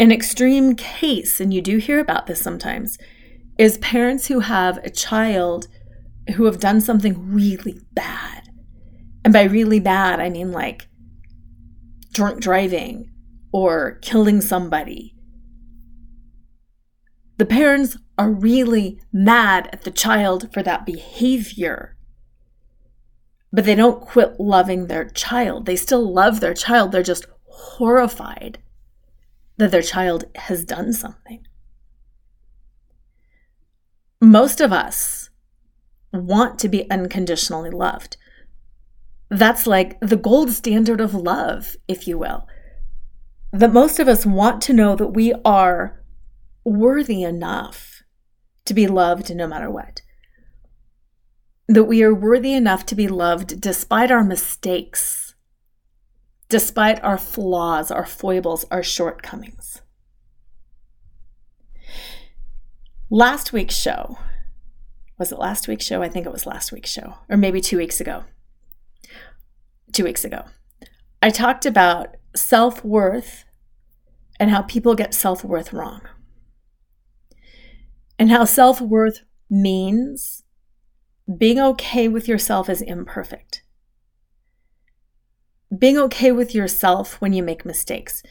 An 0.00 0.10
extreme 0.10 0.74
case, 0.74 1.38
and 1.38 1.54
you 1.54 1.62
do 1.62 1.76
hear 1.76 2.00
about 2.00 2.26
this 2.26 2.40
sometimes, 2.40 2.98
is 3.56 3.78
parents 3.78 4.26
who 4.26 4.40
have 4.40 4.78
a 4.78 4.90
child 4.90 5.68
who 6.34 6.46
have 6.46 6.58
done 6.58 6.80
something 6.80 7.32
really 7.32 7.78
bad. 7.92 8.41
And 9.24 9.32
by 9.32 9.44
really 9.44 9.80
bad, 9.80 10.20
I 10.20 10.28
mean 10.28 10.52
like 10.52 10.88
drunk 12.12 12.40
driving 12.40 13.10
or 13.52 13.98
killing 14.02 14.40
somebody. 14.40 15.14
The 17.38 17.46
parents 17.46 17.96
are 18.18 18.30
really 18.30 19.00
mad 19.12 19.68
at 19.72 19.82
the 19.82 19.90
child 19.90 20.52
for 20.52 20.62
that 20.62 20.86
behavior. 20.86 21.96
But 23.52 23.64
they 23.64 23.74
don't 23.74 24.00
quit 24.00 24.38
loving 24.38 24.86
their 24.86 25.08
child. 25.08 25.66
They 25.66 25.76
still 25.76 26.12
love 26.12 26.40
their 26.40 26.54
child. 26.54 26.92
They're 26.92 27.02
just 27.02 27.26
horrified 27.44 28.58
that 29.58 29.70
their 29.70 29.82
child 29.82 30.24
has 30.36 30.64
done 30.64 30.92
something. 30.92 31.46
Most 34.20 34.60
of 34.60 34.72
us 34.72 35.30
want 36.12 36.58
to 36.60 36.68
be 36.68 36.88
unconditionally 36.90 37.70
loved. 37.70 38.16
That's 39.32 39.66
like 39.66 39.98
the 40.00 40.18
gold 40.18 40.50
standard 40.50 41.00
of 41.00 41.14
love, 41.14 41.76
if 41.88 42.06
you 42.06 42.18
will. 42.18 42.46
That 43.50 43.72
most 43.72 43.98
of 43.98 44.06
us 44.06 44.26
want 44.26 44.60
to 44.62 44.74
know 44.74 44.94
that 44.94 45.14
we 45.14 45.32
are 45.42 46.04
worthy 46.64 47.22
enough 47.22 48.02
to 48.66 48.74
be 48.74 48.86
loved 48.86 49.34
no 49.34 49.46
matter 49.46 49.70
what. 49.70 50.02
That 51.66 51.84
we 51.84 52.02
are 52.02 52.14
worthy 52.14 52.52
enough 52.52 52.84
to 52.86 52.94
be 52.94 53.08
loved 53.08 53.58
despite 53.58 54.10
our 54.10 54.22
mistakes, 54.22 55.34
despite 56.50 57.02
our 57.02 57.16
flaws, 57.16 57.90
our 57.90 58.04
foibles, 58.04 58.66
our 58.70 58.82
shortcomings. 58.82 59.80
Last 63.08 63.50
week's 63.50 63.78
show, 63.78 64.18
was 65.18 65.32
it 65.32 65.38
last 65.38 65.68
week's 65.68 65.86
show? 65.86 66.02
I 66.02 66.10
think 66.10 66.26
it 66.26 66.32
was 66.32 66.44
last 66.44 66.70
week's 66.70 66.90
show, 66.90 67.14
or 67.30 67.38
maybe 67.38 67.62
two 67.62 67.78
weeks 67.78 67.98
ago. 67.98 68.24
Two 69.92 70.04
weeks 70.04 70.24
ago. 70.24 70.44
I 71.20 71.30
talked 71.30 71.66
about 71.66 72.16
self 72.34 72.84
worth 72.84 73.44
and 74.40 74.50
how 74.50 74.62
people 74.62 74.94
get 74.94 75.14
self 75.14 75.44
worth 75.44 75.72
wrong. 75.72 76.02
And 78.18 78.30
how 78.30 78.44
self 78.44 78.80
worth 78.80 79.20
means 79.50 80.42
being 81.38 81.60
okay 81.60 82.08
with 82.08 82.26
yourself 82.26 82.68
as 82.68 82.82
imperfect. 82.82 83.62
Being 85.76 85.98
okay 85.98 86.32
with 86.32 86.54
yourself 86.54 87.20
when 87.20 87.32
you 87.32 87.42
make 87.42 87.64
mistakes. 87.64 88.22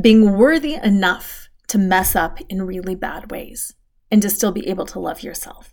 Being 0.00 0.36
worthy 0.36 0.74
enough 0.74 1.48
to 1.68 1.78
mess 1.78 2.16
up 2.16 2.40
in 2.48 2.62
really 2.62 2.94
bad 2.94 3.30
ways 3.30 3.74
and 4.10 4.22
to 4.22 4.30
still 4.30 4.52
be 4.52 4.68
able 4.68 4.86
to 4.86 4.98
love 4.98 5.22
yourself. 5.22 5.72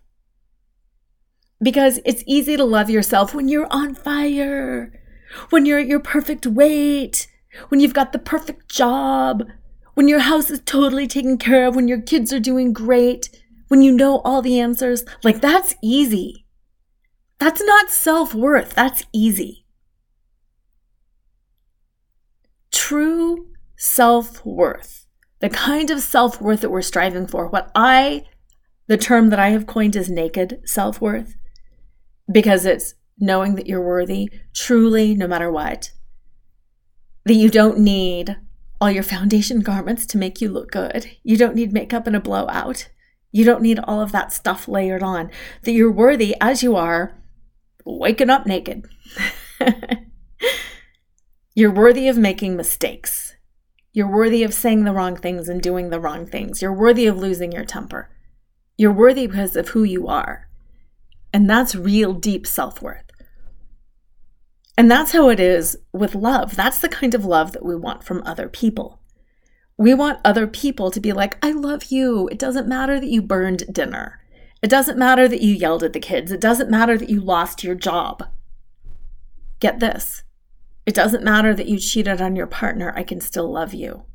Because 1.61 1.99
it's 2.05 2.23
easy 2.27 2.55
to 2.55 2.63
love 2.63 2.89
yourself 2.89 3.33
when 3.33 3.47
you're 3.47 3.71
on 3.71 3.95
fire, 3.95 4.91
when 5.49 5.65
you're 5.65 5.79
at 5.79 5.87
your 5.87 5.99
perfect 5.99 6.45
weight, 6.45 7.27
when 7.69 7.79
you've 7.79 7.93
got 7.93 8.13
the 8.13 8.19
perfect 8.19 8.69
job, 8.69 9.43
when 9.93 10.07
your 10.07 10.19
house 10.19 10.49
is 10.49 10.61
totally 10.61 11.07
taken 11.07 11.37
care 11.37 11.67
of, 11.67 11.75
when 11.75 11.87
your 11.87 12.01
kids 12.01 12.31
are 12.31 12.39
doing 12.39 12.73
great, 12.73 13.29
when 13.67 13.81
you 13.81 13.91
know 13.91 14.19
all 14.19 14.41
the 14.41 14.59
answers. 14.59 15.03
Like, 15.23 15.41
that's 15.41 15.75
easy. 15.83 16.45
That's 17.39 17.61
not 17.61 17.89
self 17.89 18.33
worth, 18.33 18.73
that's 18.73 19.03
easy. 19.13 19.65
True 22.71 23.47
self 23.75 24.45
worth 24.45 24.97
the 25.39 25.49
kind 25.49 25.89
of 25.89 25.99
self 25.99 26.41
worth 26.41 26.61
that 26.61 26.71
we're 26.71 26.81
striving 26.81 27.27
for, 27.27 27.47
what 27.47 27.71
I, 27.75 28.23
the 28.87 28.97
term 28.97 29.29
that 29.29 29.39
I 29.39 29.49
have 29.49 29.67
coined 29.67 29.95
is 29.95 30.09
naked 30.09 30.61
self 30.65 30.99
worth, 31.01 31.35
because 32.31 32.65
it's 32.65 32.95
knowing 33.19 33.55
that 33.55 33.67
you're 33.67 33.81
worthy 33.81 34.29
truly, 34.53 35.15
no 35.15 35.27
matter 35.27 35.51
what, 35.51 35.91
that 37.25 37.33
you 37.33 37.49
don't 37.49 37.79
need 37.79 38.37
all 38.79 38.91
your 38.91 39.03
foundation 39.03 39.59
garments 39.61 40.05
to 40.07 40.17
make 40.17 40.41
you 40.41 40.49
look 40.49 40.71
good. 40.71 41.09
You 41.23 41.37
don't 41.37 41.55
need 41.55 41.73
makeup 41.73 42.07
and 42.07 42.15
a 42.15 42.19
blowout. 42.19 42.89
You 43.31 43.43
don't 43.43 43.61
need 43.61 43.79
all 43.79 44.01
of 44.01 44.11
that 44.13 44.31
stuff 44.31 44.67
layered 44.67 45.03
on. 45.03 45.29
That 45.63 45.73
you're 45.73 45.91
worthy 45.91 46.35
as 46.39 46.63
you 46.63 46.75
are, 46.75 47.21
waking 47.85 48.29
up 48.29 48.45
naked. 48.45 48.85
you're 51.55 51.71
worthy 51.71 52.07
of 52.07 52.17
making 52.17 52.55
mistakes. 52.55 53.35
You're 53.93 54.11
worthy 54.11 54.43
of 54.43 54.53
saying 54.53 54.83
the 54.83 54.93
wrong 54.93 55.15
things 55.15 55.49
and 55.49 55.61
doing 55.61 55.89
the 55.89 55.99
wrong 55.99 56.27
things. 56.27 56.61
You're 56.61 56.73
worthy 56.73 57.07
of 57.07 57.17
losing 57.17 57.51
your 57.51 57.65
temper. 57.65 58.09
You're 58.77 58.93
worthy 58.93 59.25
because 59.25 59.55
of 59.55 59.69
who 59.69 59.83
you 59.83 60.07
are. 60.07 60.47
And 61.33 61.49
that's 61.49 61.75
real 61.75 62.13
deep 62.13 62.45
self 62.45 62.81
worth. 62.81 63.06
And 64.77 64.91
that's 64.91 65.11
how 65.11 65.29
it 65.29 65.39
is 65.39 65.77
with 65.91 66.13
love. 66.13 66.55
That's 66.55 66.79
the 66.79 66.89
kind 66.89 67.15
of 67.15 67.25
love 67.25 67.51
that 67.53 67.65
we 67.65 67.75
want 67.75 68.03
from 68.03 68.21
other 68.25 68.47
people. 68.47 68.99
We 69.75 69.93
want 69.93 70.19
other 70.23 70.47
people 70.47 70.91
to 70.91 70.99
be 70.99 71.13
like, 71.13 71.43
I 71.43 71.51
love 71.51 71.85
you. 71.85 72.27
It 72.31 72.39
doesn't 72.39 72.67
matter 72.67 72.99
that 72.99 73.09
you 73.09 73.21
burned 73.21 73.73
dinner. 73.73 74.21
It 74.61 74.69
doesn't 74.69 74.97
matter 74.97 75.27
that 75.27 75.41
you 75.41 75.53
yelled 75.53 75.83
at 75.83 75.93
the 75.93 75.99
kids. 75.99 76.31
It 76.31 76.41
doesn't 76.41 76.69
matter 76.69 76.97
that 76.97 77.09
you 77.09 77.19
lost 77.19 77.63
your 77.63 77.75
job. 77.75 78.23
Get 79.59 79.79
this 79.79 80.23
it 80.87 80.95
doesn't 80.95 81.23
matter 81.23 81.53
that 81.53 81.67
you 81.67 81.77
cheated 81.77 82.21
on 82.21 82.37
your 82.37 82.47
partner, 82.47 82.93
I 82.95 83.03
can 83.03 83.19
still 83.19 83.51
love 83.51 83.73
you. 83.73 84.05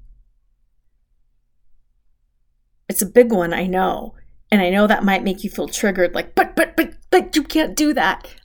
It's 2.88 3.02
a 3.02 3.06
big 3.06 3.30
one, 3.30 3.52
I 3.52 3.66
know. 3.66 4.14
And 4.50 4.62
I 4.62 4.70
know 4.70 4.86
that 4.86 5.04
might 5.04 5.22
make 5.22 5.44
you 5.44 5.50
feel 5.50 5.68
triggered 5.68 6.14
like, 6.14 6.34
but, 6.34 6.56
but, 6.56 6.74
but, 6.74 6.94
but 7.10 7.36
you 7.36 7.42
can't 7.42 7.76
do 7.76 7.92
that. 7.92 8.36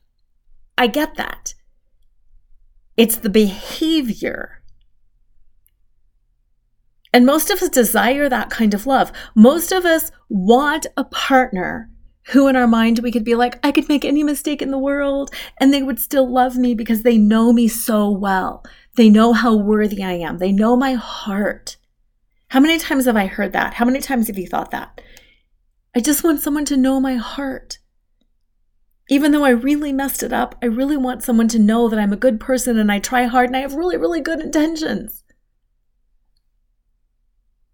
I 0.77 0.87
get 0.87 1.15
that. 1.15 1.53
It's 2.97 3.17
the 3.17 3.29
behavior. 3.29 4.63
And 7.13 7.25
most 7.25 7.49
of 7.49 7.61
us 7.61 7.69
desire 7.69 8.27
that 8.27 8.49
kind 8.49 8.73
of 8.73 8.85
love. 8.85 9.11
Most 9.35 9.71
of 9.71 9.85
us 9.85 10.11
want 10.29 10.87
a 10.97 11.03
partner 11.03 11.89
who 12.29 12.47
in 12.47 12.55
our 12.55 12.67
mind 12.67 12.99
we 12.99 13.11
could 13.11 13.23
be 13.23 13.35
like, 13.35 13.57
I 13.63 13.71
could 13.71 13.87
make 13.87 14.03
any 14.03 14.23
mistake 14.23 14.61
in 14.61 14.71
the 14.71 14.77
world 14.77 15.31
and 15.59 15.73
they 15.73 15.81
would 15.81 15.99
still 15.99 16.29
love 16.29 16.57
me 16.57 16.75
because 16.75 17.03
they 17.03 17.17
know 17.17 17.53
me 17.53 17.67
so 17.67 18.09
well. 18.09 18.63
They 18.95 19.09
know 19.09 19.31
how 19.33 19.55
worthy 19.55 20.03
I 20.03 20.13
am. 20.13 20.39
They 20.39 20.51
know 20.51 20.75
my 20.75 20.93
heart. 20.93 21.77
How 22.49 22.59
many 22.59 22.77
times 22.79 23.05
have 23.05 23.15
I 23.15 23.27
heard 23.27 23.53
that? 23.53 23.75
How 23.75 23.85
many 23.85 23.99
times 23.99 24.27
have 24.27 24.37
you 24.37 24.47
thought 24.47 24.71
that? 24.71 24.99
I 25.95 25.99
just 25.99 26.23
want 26.23 26.41
someone 26.41 26.65
to 26.65 26.77
know 26.77 26.99
my 26.99 27.15
heart. 27.15 27.79
Even 29.09 29.31
though 29.31 29.45
I 29.45 29.49
really 29.51 29.93
messed 29.93 30.21
it 30.21 30.33
up, 30.33 30.55
I 30.61 30.65
really 30.65 30.97
want 30.97 31.23
someone 31.23 31.47
to 31.49 31.59
know 31.59 31.87
that 31.87 31.99
I'm 31.99 32.11
a 32.11 32.17
good 32.17 32.39
person 32.39 32.77
and 32.77 32.91
I 32.91 32.99
try 32.99 33.23
hard 33.23 33.47
and 33.47 33.55
I 33.55 33.61
have 33.61 33.75
really, 33.75 33.97
really 33.97 34.19
good 34.19 34.41
intentions. 34.41 35.23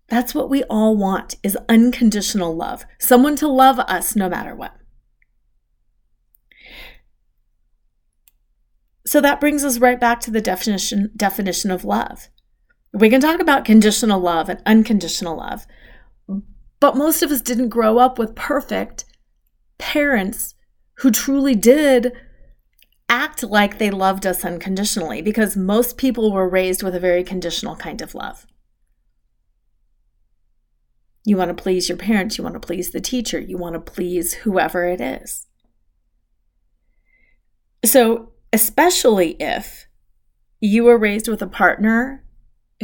That's 0.09 0.35
what 0.35 0.49
we 0.49 0.63
all 0.65 0.95
want 0.95 1.37
is 1.41 1.57
unconditional 1.67 2.55
love. 2.55 2.85
Someone 2.99 3.35
to 3.37 3.47
love 3.47 3.79
us 3.79 4.15
no 4.15 4.29
matter 4.29 4.55
what. 4.55 4.75
So 9.07 9.19
that 9.21 9.41
brings 9.41 9.63
us 9.65 9.79
right 9.79 9.99
back 9.99 10.19
to 10.21 10.31
the 10.31 10.41
definition 10.41 11.11
definition 11.15 11.71
of 11.71 11.83
love. 11.83 12.29
We 12.93 13.09
can 13.09 13.21
talk 13.21 13.39
about 13.39 13.65
conditional 13.65 14.19
love 14.19 14.49
and 14.49 14.61
unconditional 14.65 15.37
love. 15.37 15.65
But 16.79 16.95
most 16.95 17.23
of 17.23 17.31
us 17.31 17.41
didn't 17.41 17.69
grow 17.69 17.97
up 17.97 18.19
with 18.19 18.35
perfect 18.35 19.05
parents 19.79 20.53
who 20.97 21.11
truly 21.11 21.55
did 21.55 22.13
act 23.09 23.43
like 23.43 23.77
they 23.77 23.91
loved 23.91 24.25
us 24.25 24.43
unconditionally 24.43 25.21
because 25.21 25.55
most 25.55 25.97
people 25.97 26.31
were 26.31 26.49
raised 26.49 26.81
with 26.81 26.95
a 26.95 26.99
very 26.99 27.23
conditional 27.23 27.75
kind 27.75 28.01
of 28.01 28.15
love. 28.15 28.45
You 31.25 31.37
want 31.37 31.55
to 31.55 31.61
please 31.61 31.87
your 31.87 31.97
parents, 31.97 32.37
you 32.37 32.43
want 32.43 32.55
to 32.55 32.59
please 32.59 32.91
the 32.91 32.99
teacher, 32.99 33.39
you 33.39 33.57
want 33.57 33.75
to 33.75 33.79
please 33.79 34.33
whoever 34.33 34.85
it 34.85 34.99
is. 34.99 35.47
So, 37.85 38.31
especially 38.51 39.35
if 39.39 39.87
you 40.59 40.83
were 40.83 40.97
raised 40.97 41.27
with 41.27 41.41
a 41.41 41.47
partner 41.47 42.23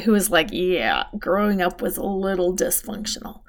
who 0.04 0.12
was 0.12 0.30
like, 0.30 0.50
yeah, 0.52 1.06
growing 1.18 1.62
up 1.62 1.82
was 1.82 1.98
a 1.98 2.04
little 2.04 2.56
dysfunctional. 2.56 3.42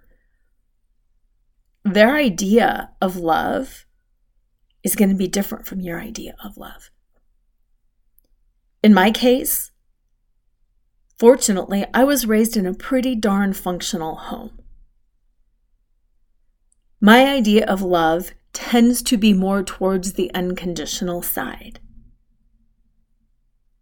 Their 1.85 2.15
idea 2.15 2.91
of 3.01 3.17
love 3.17 3.87
is 4.83 4.97
going 4.97 5.11
to 5.11 5.17
be 5.17 5.29
different 5.29 5.67
from 5.67 5.81
your 5.81 6.01
idea 6.01 6.35
of 6.45 6.57
love. 6.57 6.91
In 8.83 8.95
my 8.95 9.11
case, 9.11 9.71
fortunately, 11.19 11.85
I 11.93 12.05
was 12.05 12.27
raised 12.27 12.57
in 12.57 12.67
a 12.67 12.75
pretty 12.75 13.15
darn 13.15 13.53
functional 13.53 14.17
home. 14.17 14.59
My 17.01 17.27
idea 17.27 17.67
of 17.67 17.83
love 17.83 18.33
tends 18.53 19.03
to 19.03 19.17
be 19.17 19.33
more 19.33 19.63
towards 19.63 20.15
the 20.15 20.33
unconditional 20.35 21.23
side. 21.23 21.81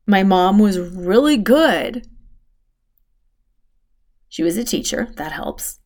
My 0.06 0.22
mom 0.22 0.58
was 0.58 0.78
really 0.78 1.36
good. 1.36 2.08
She 4.28 4.42
was 4.42 4.56
a 4.56 4.64
teacher, 4.64 5.12
that 5.16 5.32
helps. 5.32 5.80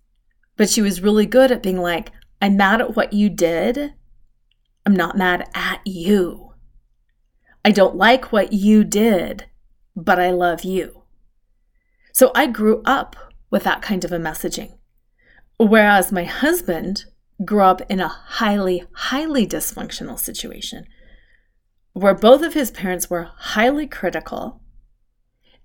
But 0.56 0.68
she 0.68 0.82
was 0.82 1.00
really 1.00 1.26
good 1.26 1.50
at 1.50 1.62
being 1.62 1.78
like, 1.78 2.12
I'm 2.40 2.56
mad 2.56 2.80
at 2.80 2.96
what 2.96 3.12
you 3.12 3.28
did. 3.28 3.94
I'm 4.84 4.96
not 4.96 5.16
mad 5.16 5.48
at 5.54 5.80
you. 5.84 6.54
I 7.64 7.70
don't 7.70 7.96
like 7.96 8.32
what 8.32 8.52
you 8.52 8.82
did, 8.84 9.46
but 9.94 10.18
I 10.18 10.30
love 10.30 10.64
you. 10.64 11.02
So 12.12 12.32
I 12.34 12.46
grew 12.46 12.82
up 12.84 13.16
with 13.50 13.64
that 13.64 13.82
kind 13.82 14.04
of 14.04 14.12
a 14.12 14.18
messaging. 14.18 14.78
Whereas 15.58 16.10
my 16.10 16.24
husband 16.24 17.04
grew 17.44 17.62
up 17.62 17.82
in 17.88 18.00
a 18.00 18.08
highly, 18.08 18.84
highly 18.92 19.46
dysfunctional 19.46 20.18
situation 20.18 20.86
where 21.92 22.14
both 22.14 22.42
of 22.42 22.54
his 22.54 22.70
parents 22.70 23.10
were 23.10 23.30
highly 23.36 23.86
critical 23.86 24.60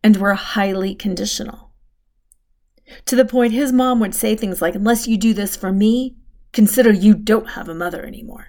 and 0.03 0.17
were 0.17 0.34
highly 0.34 0.93
conditional. 0.93 1.71
To 3.06 3.15
the 3.15 3.25
point 3.25 3.53
his 3.53 3.71
mom 3.71 3.99
would 3.99 4.15
say 4.15 4.36
things 4.36 4.62
like, 4.62 4.75
Unless 4.75 5.08
you 5.08 5.17
do 5.17 5.34
this 5.34 5.56
for 5.56 5.71
me, 5.71 6.15
consider 6.53 6.91
you 6.91 7.13
don't 7.13 7.51
have 7.51 7.67
a 7.67 7.73
mother 7.73 8.06
anymore. 8.06 8.47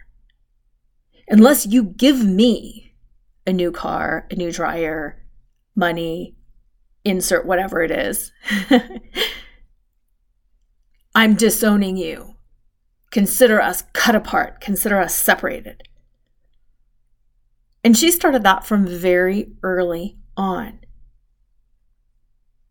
Unless 1.29 1.67
you 1.67 1.83
give 1.83 2.25
me 2.25 2.95
a 3.47 3.53
new 3.53 3.71
car, 3.71 4.27
a 4.31 4.35
new 4.35 4.51
dryer, 4.51 5.23
money, 5.75 6.37
insert 7.05 7.47
whatever 7.47 7.83
it 7.83 7.91
is, 7.91 8.33
I'm 11.15 11.35
disowning 11.35 11.97
you. 11.97 12.35
Consider 13.11 13.61
us 13.61 13.85
cut 13.93 14.15
apart, 14.15 14.61
consider 14.61 15.01
us 15.01 15.15
separated. 15.15 15.83
And 17.83 17.97
she 17.97 18.11
started 18.11 18.43
that 18.43 18.67
from 18.67 18.87
very 18.87 19.53
early 19.63 20.19
on 20.37 20.81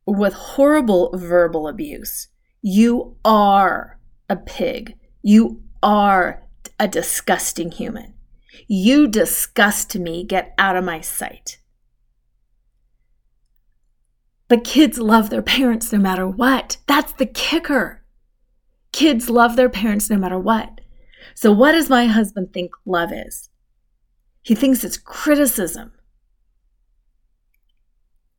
with 0.06 0.34
horrible 0.34 1.12
verbal 1.14 1.68
abuse. 1.68 2.28
You 2.62 3.18
are 3.24 4.00
a 4.30 4.36
pig. 4.36 4.96
You 5.22 5.64
are 5.84 6.44
a 6.80 6.88
disgusting 6.88 7.72
human. 7.72 8.14
You 8.68 9.08
disgust 9.08 9.96
me. 9.98 10.24
Get 10.24 10.54
out 10.58 10.76
of 10.76 10.84
my 10.84 11.02
sight. 11.02 11.58
But 14.48 14.64
kids 14.64 14.98
love 14.98 15.30
their 15.30 15.42
parents 15.42 15.92
no 15.92 16.00
matter 16.00 16.28
what. 16.28 16.78
That's 16.88 17.12
the 17.14 17.26
kicker. 17.26 18.04
Kids 18.92 19.30
love 19.30 19.56
their 19.56 19.70
parents 19.70 20.10
no 20.10 20.18
matter 20.18 20.40
what. 20.40 20.82
So, 21.36 21.52
what 21.52 21.74
does 21.74 21.90
my 21.90 22.06
husband 22.08 22.54
think 22.54 22.72
love 22.86 23.12
is? 23.12 23.50
He 24.42 24.56
thinks 24.56 24.84
it's 24.84 24.98
criticism. 24.98 25.92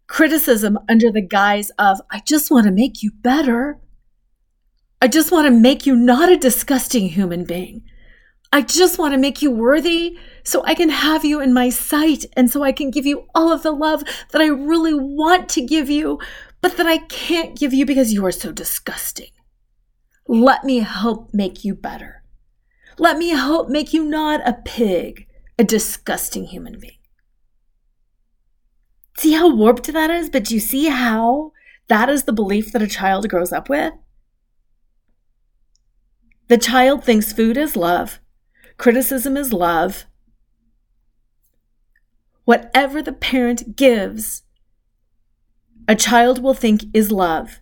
Criticism 0.07 0.79
under 0.89 1.13
the 1.13 1.21
guise 1.21 1.71
of, 1.79 2.01
I 2.11 2.21
just 2.21 2.51
want 2.51 2.65
to 2.65 2.73
make 2.73 3.03
you 3.03 3.13
better. 3.13 3.79
I 5.03 5.09
just 5.09 5.31
want 5.31 5.47
to 5.47 5.51
make 5.51 5.85
you 5.85 5.95
not 5.95 6.33
a 6.33 6.39
disgusting 6.39 7.11
human 7.11 7.45
being. 7.45 7.85
I 8.53 8.63
just 8.63 8.99
want 8.99 9.13
to 9.13 9.19
make 9.19 9.43
you 9.43 9.51
worthy 9.51 10.19
so 10.43 10.65
I 10.65 10.75
can 10.75 10.89
have 10.89 11.25
you 11.25 11.41
in 11.41 11.53
my 11.53 11.69
sight 11.69 12.25
and 12.35 12.51
so 12.51 12.63
I 12.63 12.73
can 12.73 12.91
give 12.91 13.05
you 13.05 13.27
all 13.35 13.53
of 13.53 13.63
the 13.63 13.73
love 13.73 14.03
that 14.33 14.41
I 14.41 14.47
really 14.47 14.95
want 14.95 15.49
to 15.51 15.65
give 15.65 15.91
you, 15.91 16.19
but 16.63 16.77
that 16.79 16.87
I 16.87 16.99
can't 16.99 17.59
give 17.59 17.75
you 17.75 17.85
because 17.85 18.13
you 18.13 18.25
are 18.25 18.33
so 18.33 18.51
disgusting. 18.51 19.31
Let 20.27 20.65
me 20.65 20.79
help 20.79 21.35
make 21.35 21.65
you 21.65 21.75
better. 21.75 22.23
Let 22.99 23.19
me 23.19 23.31
help 23.31 23.69
make 23.69 23.93
you 23.93 24.05
not 24.05 24.47
a 24.49 24.55
pig, 24.65 25.27
a 25.59 25.65
disgusting 25.65 26.45
human 26.45 26.81
being. 26.81 26.99
See 29.19 29.33
how 29.33 29.55
warped 29.55 29.93
that 29.93 30.11
is? 30.11 30.31
But 30.31 30.45
do 30.45 30.55
you 30.55 30.61
see 30.61 30.87
how 30.87 31.53
that 31.89 32.09
is 32.09 32.25
the 32.25 32.33
belief 32.33 32.73
that 32.73 32.83
a 32.83 32.87
child 32.87 33.29
grows 33.29 33.53
up 33.53 33.69
with? 33.69 33.93
The 36.49 36.59
child 36.59 37.05
thinks 37.05 37.33
food 37.33 37.57
is 37.57 37.77
love, 37.77 38.21
criticism 38.79 39.37
is 39.37 39.53
love. 39.53 40.07
Whatever 42.45 43.03
the 43.03 43.13
parent 43.13 43.77
gives, 43.77 44.43
a 45.87 45.95
child 45.95 46.43
will 46.43 46.55
think 46.55 46.85
is 46.95 47.13
love 47.13 47.61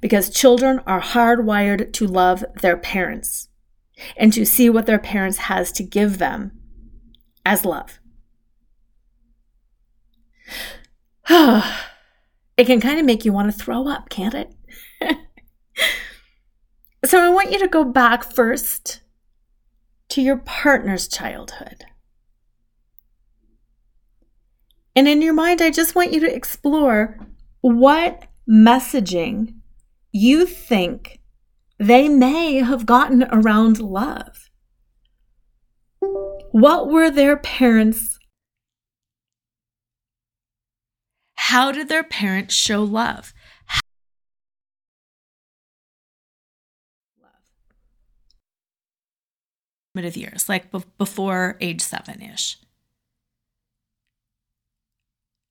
because 0.00 0.30
children 0.30 0.80
are 0.86 1.00
hardwired 1.00 1.92
to 1.94 2.06
love 2.06 2.44
their 2.60 2.76
parents 2.76 3.48
and 4.16 4.32
to 4.32 4.44
see 4.44 4.70
what 4.70 4.86
their 4.86 4.98
parents 4.98 5.38
has 5.38 5.72
to 5.72 5.82
give 5.82 6.18
them 6.18 6.52
as 7.44 7.64
love. 7.64 7.98
it 12.56 12.64
can 12.64 12.80
kind 12.80 13.00
of 13.00 13.04
make 13.04 13.24
you 13.24 13.32
want 13.32 13.50
to 13.50 13.58
throw 13.58 13.88
up, 13.88 14.08
can't 14.08 14.34
it? 14.34 14.54
so 17.04 17.20
I 17.20 17.28
want 17.28 17.50
you 17.50 17.58
to 17.58 17.68
go 17.68 17.84
back 17.84 18.22
first 18.22 19.00
to 20.10 20.22
your 20.22 20.38
partner's 20.38 21.08
childhood. 21.08 21.84
And 24.96 25.06
in 25.06 25.22
your 25.22 25.34
mind, 25.34 25.62
I 25.62 25.70
just 25.70 25.94
want 25.94 26.12
you 26.12 26.20
to 26.20 26.34
explore 26.34 27.18
what 27.60 28.24
messaging 28.48 29.54
you 30.12 30.46
think 30.46 31.20
they 31.78 32.08
may 32.08 32.56
have 32.56 32.86
gotten 32.86 33.24
around 33.30 33.78
love. 33.78 34.50
What 36.50 36.88
were 36.88 37.10
their 37.10 37.36
parents? 37.36 38.18
How 41.36 41.70
did 41.70 41.88
their 41.88 42.04
parents 42.04 42.54
show 42.54 42.82
love? 42.82 43.32
Formative 49.98 50.16
years, 50.16 50.48
like 50.48 50.70
before 50.96 51.56
age 51.60 51.80
seven 51.80 52.22
ish. 52.22 52.56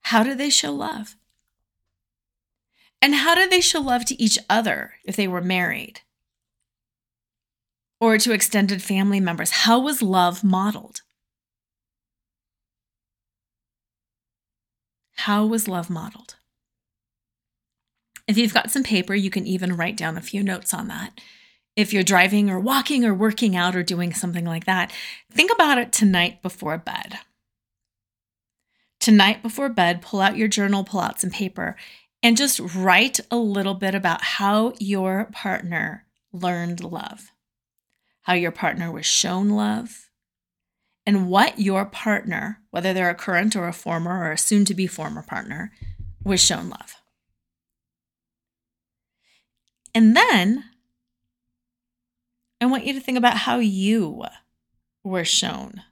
How 0.04 0.24
do 0.24 0.34
they 0.34 0.50
show 0.50 0.72
love? 0.72 1.18
And 3.02 3.14
how 3.14 3.36
do 3.36 3.50
they 3.50 3.60
show 3.60 3.82
love 3.82 4.06
to 4.06 4.22
each 4.24 4.40
other 4.50 4.94
if 5.04 5.18
they 5.18 5.28
were 5.28 5.42
married? 5.42 6.00
or 8.00 8.18
to 8.18 8.32
extended 8.32 8.82
family 8.82 9.20
members? 9.20 9.52
How 9.52 9.80
was 9.82 10.02
love 10.02 10.46
modeled? 10.46 11.02
How 15.16 15.46
was 15.46 15.68
love 15.68 15.90
modeled? 15.90 16.36
If 18.28 18.38
you've 18.38 18.54
got 18.54 18.72
some 18.72 18.84
paper, 18.84 19.14
you 19.14 19.30
can 19.30 19.46
even 19.46 19.76
write 19.76 19.98
down 19.98 20.16
a 20.16 20.22
few 20.22 20.42
notes 20.42 20.74
on 20.74 20.88
that. 20.88 21.20
If 21.78 21.94
you're 21.94 22.04
driving 22.04 22.50
or 22.50 22.60
walking 22.60 23.06
or 23.06 23.14
working 23.14 23.56
out 23.56 23.74
or 23.74 23.84
doing 23.84 24.14
something 24.14 24.44
like 24.44 24.66
that, 24.66 24.92
think 25.32 25.50
about 25.50 25.78
it 25.78 25.94
tonight 25.94 26.42
before 26.42 26.78
bed. 26.78 27.20
Tonight 29.00 29.42
before 29.42 29.70
bed, 29.70 30.02
pull 30.02 30.20
out 30.20 30.36
your 30.36 30.50
journal, 30.50 30.84
pull 30.84 31.00
out 31.00 31.22
some 31.22 31.30
paper, 31.30 31.78
and 32.22 32.36
just 32.36 32.60
write 32.60 33.22
a 33.32 33.38
little 33.38 33.76
bit 33.76 33.96
about 33.96 34.22
how 34.22 34.74
your 34.80 35.30
partner 35.32 36.06
learned 36.34 36.84
love 36.84 37.32
how 38.28 38.34
your 38.34 38.52
partner 38.52 38.92
was 38.92 39.06
shown 39.06 39.48
love, 39.48 40.10
and 41.06 41.30
what 41.30 41.60
your 41.60 41.86
partner, 41.86 42.60
whether 42.72 42.94
they're 42.94 43.10
a 43.10 43.16
current 43.16 43.56
or 43.56 43.70
a 43.70 43.74
former 43.74 44.22
or 44.22 44.34
a 44.34 44.38
soon 44.38 44.66
to 44.66 44.74
be 44.74 44.86
former 44.86 45.22
partner, 45.22 45.72
was 46.26 46.42
shown 46.42 46.68
love. 46.70 46.98
And 49.96 50.14
then 50.14 50.66
I 52.60 52.66
want 52.66 52.86
you 52.86 52.94
to 52.94 53.00
think 53.00 53.18
about 53.18 53.38
how 53.38 53.60
you 53.60 54.24
were 55.04 55.26
shown 55.26 55.84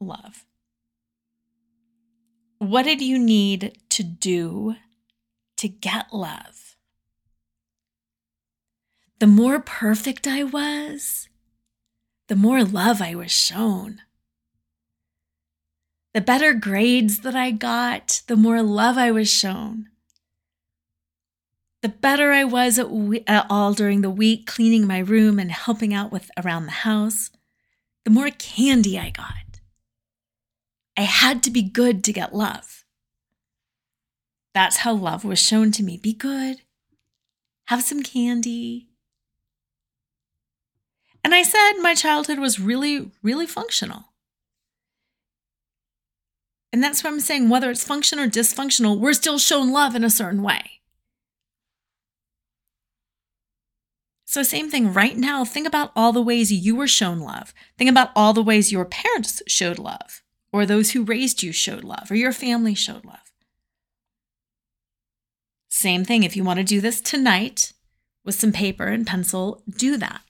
love. 0.00 0.44
What 2.58 2.84
did 2.84 3.02
you 3.02 3.18
need 3.18 3.78
to 3.90 4.02
do 4.02 4.76
to 5.56 5.68
get 5.68 6.12
love? 6.12 6.76
The 9.18 9.26
more 9.26 9.60
perfect 9.60 10.26
I 10.26 10.42
was, 10.42 11.28
the 12.28 12.36
more 12.36 12.64
love 12.64 13.02
I 13.02 13.14
was 13.14 13.30
shown. 13.30 14.00
The 16.14 16.20
better 16.20 16.54
grades 16.54 17.20
that 17.20 17.36
I 17.36 17.52
got, 17.52 18.22
the 18.26 18.36
more 18.36 18.62
love 18.62 18.98
I 18.98 19.12
was 19.12 19.30
shown. 19.30 19.88
The 21.82 21.88
better 21.88 22.32
I 22.32 22.44
was 22.44 22.78
at, 22.78 22.90
we- 22.90 23.24
at 23.26 23.46
all 23.50 23.74
during 23.74 24.00
the 24.02 24.10
week, 24.10 24.46
cleaning 24.46 24.86
my 24.86 25.00
room 25.00 25.38
and 25.38 25.50
helping 25.50 25.92
out 25.92 26.12
with 26.12 26.30
around 26.42 26.66
the 26.66 26.72
house, 26.72 27.30
the 28.04 28.10
more 28.10 28.30
candy 28.30 28.98
I 28.98 29.10
got. 29.10 29.60
I 30.96 31.02
had 31.02 31.42
to 31.42 31.50
be 31.50 31.62
good 31.62 32.04
to 32.04 32.12
get 32.12 32.34
love. 32.34 32.84
That's 34.54 34.78
how 34.78 34.92
love 34.92 35.24
was 35.24 35.38
shown 35.38 35.72
to 35.72 35.82
me. 35.82 35.96
Be 35.96 36.12
good, 36.12 36.58
have 37.66 37.82
some 37.82 38.02
candy, 38.02 38.88
and 41.24 41.34
I 41.34 41.42
said 41.42 41.74
my 41.80 41.94
childhood 41.94 42.38
was 42.38 42.60
really, 42.60 43.10
really 43.22 43.46
functional. 43.46 44.12
And 46.72 46.82
that's 46.82 47.04
what 47.04 47.12
I'm 47.12 47.20
saying. 47.20 47.48
Whether 47.48 47.70
it's 47.70 47.84
functional 47.84 48.24
or 48.24 48.28
dysfunctional, 48.28 48.98
we're 48.98 49.12
still 49.12 49.38
shown 49.38 49.72
love 49.72 49.94
in 49.94 50.04
a 50.04 50.10
certain 50.10 50.42
way. 50.42 50.81
So, 54.32 54.42
same 54.42 54.70
thing 54.70 54.94
right 54.94 55.14
now. 55.14 55.44
Think 55.44 55.66
about 55.66 55.92
all 55.94 56.10
the 56.10 56.22
ways 56.22 56.50
you 56.50 56.74
were 56.74 56.88
shown 56.88 57.20
love. 57.20 57.52
Think 57.76 57.90
about 57.90 58.12
all 58.16 58.32
the 58.32 58.42
ways 58.42 58.72
your 58.72 58.86
parents 58.86 59.42
showed 59.46 59.78
love, 59.78 60.22
or 60.50 60.64
those 60.64 60.92
who 60.92 61.04
raised 61.04 61.42
you 61.42 61.52
showed 61.52 61.84
love, 61.84 62.10
or 62.10 62.14
your 62.14 62.32
family 62.32 62.74
showed 62.74 63.04
love. 63.04 63.30
Same 65.68 66.02
thing. 66.02 66.22
If 66.22 66.34
you 66.34 66.44
want 66.44 66.56
to 66.56 66.64
do 66.64 66.80
this 66.80 67.02
tonight 67.02 67.74
with 68.24 68.34
some 68.34 68.52
paper 68.52 68.86
and 68.86 69.06
pencil, 69.06 69.62
do 69.68 69.98
that. 69.98 70.22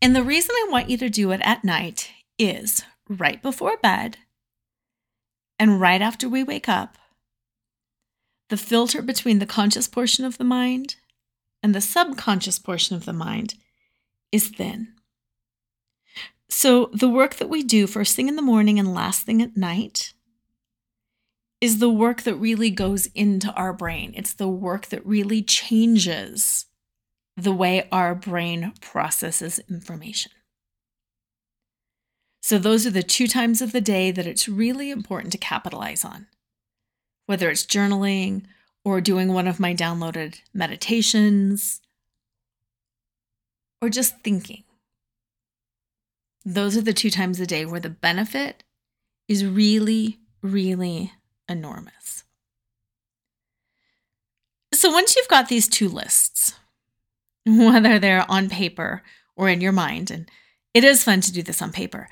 And 0.00 0.16
the 0.16 0.24
reason 0.24 0.54
I 0.56 0.68
want 0.70 0.88
you 0.88 0.96
to 0.96 1.10
do 1.10 1.30
it 1.30 1.42
at 1.44 1.62
night 1.62 2.10
is 2.38 2.82
right 3.06 3.42
before 3.42 3.76
bed 3.76 4.16
and 5.58 5.78
right 5.78 6.00
after 6.00 6.26
we 6.26 6.42
wake 6.42 6.70
up, 6.70 6.96
the 8.48 8.56
filter 8.56 9.02
between 9.02 9.40
the 9.40 9.44
conscious 9.44 9.88
portion 9.88 10.24
of 10.24 10.38
the 10.38 10.44
mind 10.44 10.96
and 11.62 11.74
the 11.74 11.80
subconscious 11.80 12.58
portion 12.58 12.96
of 12.96 13.04
the 13.04 13.12
mind 13.12 13.54
is 14.32 14.48
thin. 14.48 14.94
So, 16.48 16.90
the 16.92 17.08
work 17.08 17.36
that 17.36 17.48
we 17.48 17.62
do 17.62 17.86
first 17.86 18.16
thing 18.16 18.28
in 18.28 18.36
the 18.36 18.42
morning 18.42 18.78
and 18.78 18.92
last 18.92 19.22
thing 19.24 19.40
at 19.40 19.56
night 19.56 20.14
is 21.60 21.78
the 21.78 21.90
work 21.90 22.22
that 22.22 22.34
really 22.34 22.70
goes 22.70 23.06
into 23.06 23.52
our 23.52 23.72
brain. 23.72 24.12
It's 24.16 24.32
the 24.32 24.48
work 24.48 24.86
that 24.86 25.06
really 25.06 25.42
changes 25.42 26.66
the 27.36 27.52
way 27.52 27.88
our 27.92 28.14
brain 28.14 28.72
processes 28.80 29.60
information. 29.70 30.32
So, 32.42 32.58
those 32.58 32.84
are 32.84 32.90
the 32.90 33.02
two 33.02 33.28
times 33.28 33.62
of 33.62 33.70
the 33.70 33.80
day 33.80 34.10
that 34.10 34.26
it's 34.26 34.48
really 34.48 34.90
important 34.90 35.30
to 35.32 35.38
capitalize 35.38 36.04
on, 36.04 36.26
whether 37.26 37.48
it's 37.48 37.64
journaling 37.64 38.46
or 38.84 39.00
doing 39.00 39.32
one 39.32 39.46
of 39.46 39.60
my 39.60 39.74
downloaded 39.74 40.40
meditations 40.54 41.80
or 43.82 43.88
just 43.88 44.18
thinking. 44.20 44.64
Those 46.44 46.76
are 46.76 46.82
the 46.82 46.92
two 46.92 47.10
times 47.10 47.38
a 47.40 47.46
day 47.46 47.66
where 47.66 47.80
the 47.80 47.90
benefit 47.90 48.64
is 49.28 49.44
really, 49.44 50.18
really 50.42 51.12
enormous. 51.48 52.24
So, 54.72 54.90
once 54.90 55.16
you've 55.16 55.28
got 55.28 55.48
these 55.48 55.68
two 55.68 55.88
lists, 55.88 56.54
whether 57.46 57.98
they're 57.98 58.30
on 58.30 58.48
paper 58.48 59.02
or 59.36 59.48
in 59.48 59.60
your 59.60 59.72
mind, 59.72 60.10
and 60.10 60.30
it 60.72 60.84
is 60.84 61.04
fun 61.04 61.20
to 61.22 61.32
do 61.32 61.42
this 61.42 61.60
on 61.60 61.72
paper 61.72 62.08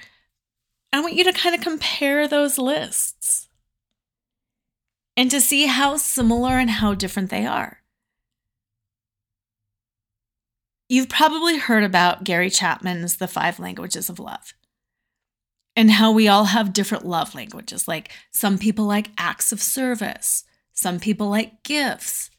I 0.92 1.00
want 1.00 1.14
you 1.14 1.24
to 1.24 1.32
kind 1.32 1.54
of 1.54 1.60
compare 1.60 2.26
those 2.26 2.58
lists 2.58 3.47
and 5.18 5.32
to 5.32 5.40
see 5.40 5.66
how 5.66 5.96
similar 5.96 6.58
and 6.60 6.70
how 6.70 6.94
different 6.94 7.28
they 7.28 7.44
are. 7.44 7.78
You've 10.88 11.08
probably 11.08 11.58
heard 11.58 11.82
about 11.82 12.22
Gary 12.22 12.48
Chapman's 12.48 13.16
The 13.16 13.26
Five 13.26 13.58
Languages 13.58 14.08
of 14.08 14.20
Love 14.20 14.54
and 15.74 15.90
how 15.90 16.12
we 16.12 16.28
all 16.28 16.44
have 16.44 16.72
different 16.72 17.04
love 17.04 17.34
languages. 17.34 17.88
Like 17.88 18.12
some 18.30 18.58
people 18.58 18.84
like 18.84 19.10
acts 19.18 19.50
of 19.50 19.60
service, 19.60 20.44
some 20.72 21.00
people 21.00 21.28
like 21.28 21.64
gifts, 21.64 22.30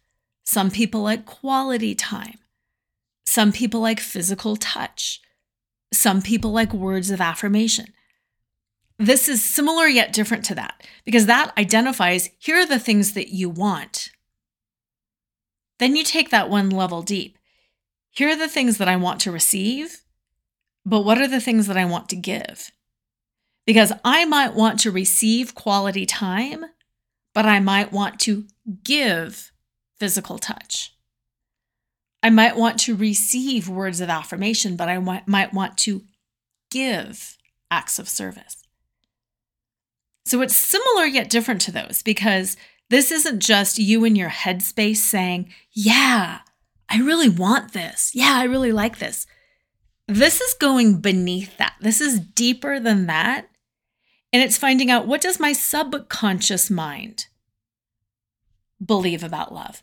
some 0.45 0.71
people 0.71 1.01
like 1.01 1.25
quality 1.25 1.93
time, 1.93 2.39
some 3.25 3.51
people 3.51 3.81
like 3.81 3.99
physical 3.99 4.55
touch, 4.55 5.21
some 5.91 6.21
people 6.21 6.53
like 6.53 6.73
words 6.73 7.11
of 7.11 7.19
affirmation. 7.19 7.87
This 8.99 9.29
is 9.29 9.41
similar 9.41 9.87
yet 9.87 10.11
different 10.11 10.43
to 10.45 10.55
that 10.55 10.85
because 11.05 11.25
that 11.25 11.57
identifies 11.57 12.29
here 12.37 12.57
are 12.57 12.65
the 12.65 12.77
things 12.77 13.13
that 13.13 13.29
you 13.29 13.49
want. 13.49 14.11
Then 15.79 15.95
you 15.95 16.03
take 16.03 16.31
that 16.31 16.49
one 16.49 16.69
level 16.69 17.01
deep. 17.01 17.37
Here 18.11 18.29
are 18.29 18.35
the 18.35 18.49
things 18.49 18.77
that 18.77 18.89
I 18.89 18.97
want 18.97 19.21
to 19.21 19.31
receive, 19.31 20.01
but 20.85 21.05
what 21.05 21.17
are 21.17 21.29
the 21.29 21.39
things 21.39 21.67
that 21.67 21.77
I 21.77 21.85
want 21.85 22.09
to 22.09 22.17
give? 22.17 22.71
Because 23.65 23.93
I 24.03 24.25
might 24.25 24.53
want 24.53 24.81
to 24.81 24.91
receive 24.91 25.55
quality 25.55 26.05
time, 26.05 26.65
but 27.33 27.45
I 27.45 27.61
might 27.61 27.93
want 27.93 28.19
to 28.21 28.47
give 28.83 29.53
physical 29.97 30.37
touch. 30.39 30.93
I 32.21 32.29
might 32.29 32.57
want 32.57 32.77
to 32.81 32.95
receive 32.95 33.69
words 33.69 34.01
of 34.01 34.09
affirmation, 34.09 34.75
but 34.75 34.89
I 34.89 34.97
might 35.25 35.53
want 35.53 35.77
to 35.77 36.03
give 36.69 37.37
acts 37.71 37.97
of 37.97 38.09
service. 38.09 38.57
So 40.29 40.41
it's 40.41 40.55
similar 40.55 41.05
yet 41.05 41.27
different 41.27 41.59
to 41.61 41.71
those 41.71 42.03
because 42.03 42.55
this 42.91 43.11
isn't 43.11 43.39
just 43.39 43.79
you 43.79 44.05
in 44.05 44.15
your 44.15 44.29
headspace 44.29 44.97
saying, 44.97 45.51
Yeah, 45.71 46.39
I 46.87 46.99
really 46.99 47.29
want 47.29 47.73
this. 47.73 48.11
Yeah, 48.13 48.33
I 48.35 48.43
really 48.43 48.71
like 48.71 48.99
this. 48.99 49.25
This 50.07 50.39
is 50.39 50.53
going 50.53 51.01
beneath 51.01 51.57
that. 51.57 51.73
This 51.81 51.99
is 51.99 52.19
deeper 52.19 52.79
than 52.79 53.07
that. 53.07 53.47
And 54.31 54.43
it's 54.43 54.57
finding 54.57 54.91
out 54.91 55.07
what 55.07 55.21
does 55.21 55.39
my 55.39 55.51
subconscious 55.51 56.69
mind 56.69 57.25
believe 58.83 59.23
about 59.23 59.51
love? 59.51 59.81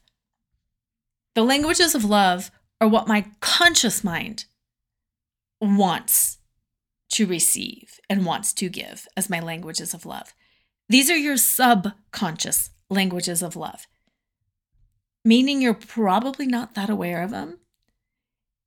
The 1.35 1.43
languages 1.43 1.97
of 1.97 2.05
love 2.05 2.53
are 2.81 2.87
what 2.87 3.09
my 3.09 3.27
conscious 3.41 4.05
mind 4.05 4.45
wants 5.61 6.39
to 7.11 7.27
receive 7.27 8.01
and 8.09 8.27
wants 8.27 8.53
to 8.55 8.69
give 8.69 9.07
as 9.17 9.31
my 9.31 9.41
languages 9.41 9.95
of 9.95 10.07
love. 10.07 10.35
These 10.89 11.11
are 11.11 11.17
your 11.17 11.37
subconscious 11.37 12.71
languages 12.89 13.43
of 13.43 13.57
love, 13.57 13.87
meaning 15.25 15.61
you're 15.61 15.75
probably 15.75 16.47
not 16.47 16.75
that 16.75 16.91
aware 16.91 17.23
of 17.23 17.31
them. 17.31 17.59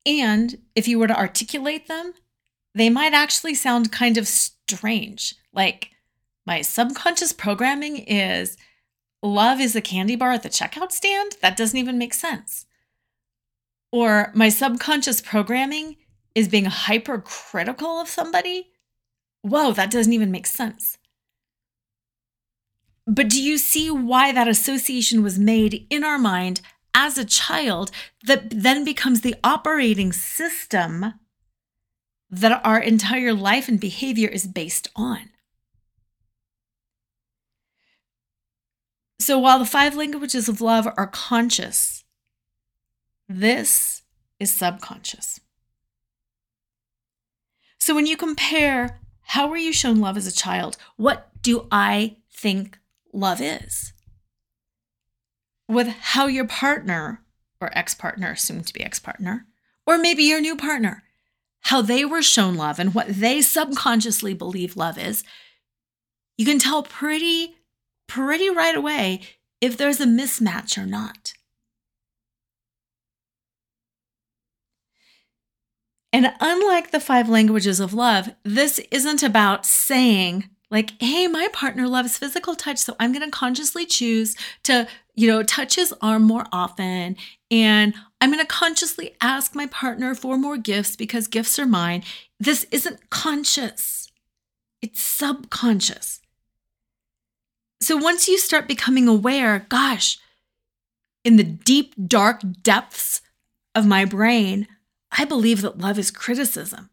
And 0.06 0.58
if 0.74 0.88
you 0.88 0.98
were 0.98 1.06
to 1.06 1.18
articulate 1.18 1.88
them, 1.88 2.14
they 2.74 2.88
might 2.90 3.12
actually 3.12 3.54
sound 3.54 3.92
kind 3.92 4.16
of 4.16 4.28
strange. 4.28 5.34
Like 5.52 5.90
my 6.46 6.62
subconscious 6.62 7.32
programming 7.32 7.98
is 7.98 8.56
love 9.22 9.60
is 9.60 9.76
a 9.76 9.80
candy 9.80 10.16
bar 10.16 10.32
at 10.32 10.42
the 10.42 10.48
checkout 10.48 10.92
stand. 10.92 11.36
That 11.42 11.56
doesn't 11.56 11.78
even 11.78 11.98
make 11.98 12.14
sense. 12.14 12.66
Or 13.92 14.30
my 14.34 14.48
subconscious 14.48 15.20
programming 15.20 15.96
is 16.34 16.48
being 16.48 16.66
hypercritical 16.66 18.00
of 18.00 18.08
somebody. 18.08 18.70
Whoa, 19.42 19.72
that 19.72 19.90
doesn't 19.90 20.12
even 20.12 20.30
make 20.30 20.46
sense. 20.46 20.98
But 23.06 23.28
do 23.28 23.42
you 23.42 23.58
see 23.58 23.90
why 23.90 24.32
that 24.32 24.48
association 24.48 25.22
was 25.22 25.38
made 25.38 25.86
in 25.90 26.04
our 26.04 26.18
mind 26.18 26.60
as 26.94 27.18
a 27.18 27.24
child 27.24 27.90
that 28.24 28.50
then 28.50 28.84
becomes 28.84 29.22
the 29.22 29.34
operating 29.42 30.12
system 30.12 31.14
that 32.30 32.60
our 32.64 32.78
entire 32.78 33.34
life 33.34 33.68
and 33.68 33.80
behavior 33.80 34.28
is 34.28 34.46
based 34.46 34.88
on? 34.94 35.30
So 39.18 39.38
while 39.38 39.58
the 39.58 39.66
five 39.66 39.96
languages 39.96 40.48
of 40.48 40.60
love 40.60 40.86
are 40.96 41.06
conscious, 41.06 42.04
this 43.28 44.02
is 44.38 44.50
subconscious. 44.50 45.40
So 47.80 47.94
when 47.94 48.06
you 48.06 48.16
compare 48.16 49.00
how 49.22 49.48
were 49.48 49.56
you 49.56 49.72
shown 49.72 50.00
love 50.00 50.16
as 50.16 50.26
a 50.26 50.32
child? 50.32 50.76
What 50.96 51.30
do 51.42 51.66
I 51.70 52.16
think 52.32 52.78
love 53.12 53.40
is? 53.40 53.92
With 55.68 55.86
how 55.86 56.26
your 56.26 56.46
partner 56.46 57.22
or 57.60 57.70
ex 57.76 57.94
partner, 57.94 58.34
soon 58.34 58.64
to 58.64 58.72
be 58.72 58.82
ex 58.82 58.98
partner, 58.98 59.46
or 59.86 59.98
maybe 59.98 60.24
your 60.24 60.40
new 60.40 60.56
partner, 60.56 61.04
how 61.60 61.80
they 61.80 62.04
were 62.04 62.22
shown 62.22 62.56
love 62.56 62.78
and 62.78 62.94
what 62.94 63.08
they 63.08 63.40
subconsciously 63.40 64.34
believe 64.34 64.76
love 64.76 64.98
is, 64.98 65.22
you 66.36 66.44
can 66.44 66.58
tell 66.58 66.82
pretty, 66.82 67.56
pretty 68.06 68.50
right 68.50 68.74
away 68.74 69.20
if 69.60 69.76
there's 69.76 70.00
a 70.00 70.06
mismatch 70.06 70.76
or 70.76 70.86
not. 70.86 71.34
And 76.12 76.32
unlike 76.40 76.90
the 76.90 77.00
five 77.00 77.28
languages 77.28 77.78
of 77.80 77.94
love, 77.94 78.34
this 78.42 78.80
isn't 78.90 79.22
about 79.22 79.64
saying, 79.64 80.50
like, 80.70 81.00
hey, 81.00 81.26
my 81.26 81.48
partner 81.52 81.88
loves 81.88 82.18
physical 82.18 82.54
touch, 82.54 82.78
so 82.78 82.96
I'm 82.98 83.12
going 83.12 83.24
to 83.24 83.30
consciously 83.30 83.86
choose 83.86 84.36
to, 84.64 84.88
you 85.14 85.28
know, 85.28 85.42
touch 85.42 85.76
his 85.76 85.94
arm 86.00 86.22
more 86.22 86.46
often. 86.52 87.16
And 87.50 87.94
I'm 88.20 88.30
going 88.30 88.44
to 88.44 88.46
consciously 88.46 89.16
ask 89.20 89.54
my 89.54 89.66
partner 89.66 90.14
for 90.14 90.36
more 90.36 90.56
gifts 90.56 90.96
because 90.96 91.26
gifts 91.26 91.58
are 91.58 91.66
mine. 91.66 92.02
This 92.38 92.66
isn't 92.70 93.10
conscious, 93.10 94.10
it's 94.82 95.00
subconscious. 95.00 96.20
So 97.80 97.96
once 97.96 98.28
you 98.28 98.36
start 98.38 98.68
becoming 98.68 99.08
aware, 99.08 99.66
gosh, 99.68 100.18
in 101.24 101.36
the 101.36 101.44
deep, 101.44 101.94
dark 102.06 102.42
depths 102.62 103.22
of 103.74 103.86
my 103.86 104.04
brain, 104.04 104.66
I 105.10 105.24
believe 105.24 105.62
that 105.62 105.78
love 105.78 105.98
is 105.98 106.10
criticism. 106.10 106.90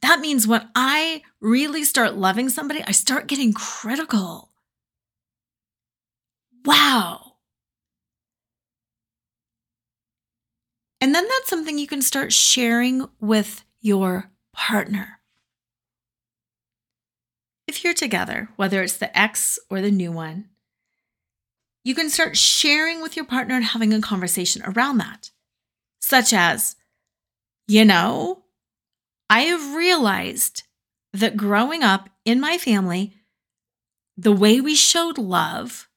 That 0.00 0.20
means 0.20 0.46
when 0.46 0.68
I 0.74 1.22
really 1.40 1.84
start 1.84 2.16
loving 2.16 2.48
somebody, 2.48 2.82
I 2.86 2.92
start 2.92 3.28
getting 3.28 3.52
critical. 3.52 4.50
Wow. 6.64 7.32
And 11.00 11.12
then 11.12 11.26
that's 11.26 11.50
something 11.50 11.78
you 11.78 11.88
can 11.88 12.00
start 12.00 12.32
sharing 12.32 13.08
with 13.20 13.64
your 13.80 14.30
partner. 14.52 15.18
If 17.66 17.82
you're 17.82 17.92
together, 17.92 18.50
whether 18.54 18.82
it's 18.82 18.96
the 18.96 19.16
ex 19.18 19.58
or 19.68 19.80
the 19.80 19.90
new 19.90 20.12
one, 20.12 20.50
you 21.82 21.96
can 21.96 22.08
start 22.08 22.36
sharing 22.36 23.02
with 23.02 23.16
your 23.16 23.24
partner 23.24 23.56
and 23.56 23.64
having 23.64 23.92
a 23.92 24.00
conversation 24.00 24.62
around 24.64 24.98
that, 24.98 25.31
such 26.02 26.32
as, 26.32 26.76
you 27.66 27.84
know, 27.84 28.42
I 29.30 29.42
have 29.42 29.74
realized 29.74 30.64
that 31.14 31.36
growing 31.36 31.82
up 31.82 32.10
in 32.24 32.40
my 32.40 32.58
family, 32.58 33.14
the 34.16 34.32
way 34.32 34.60
we 34.60 34.74
showed 34.74 35.16
love 35.16 35.88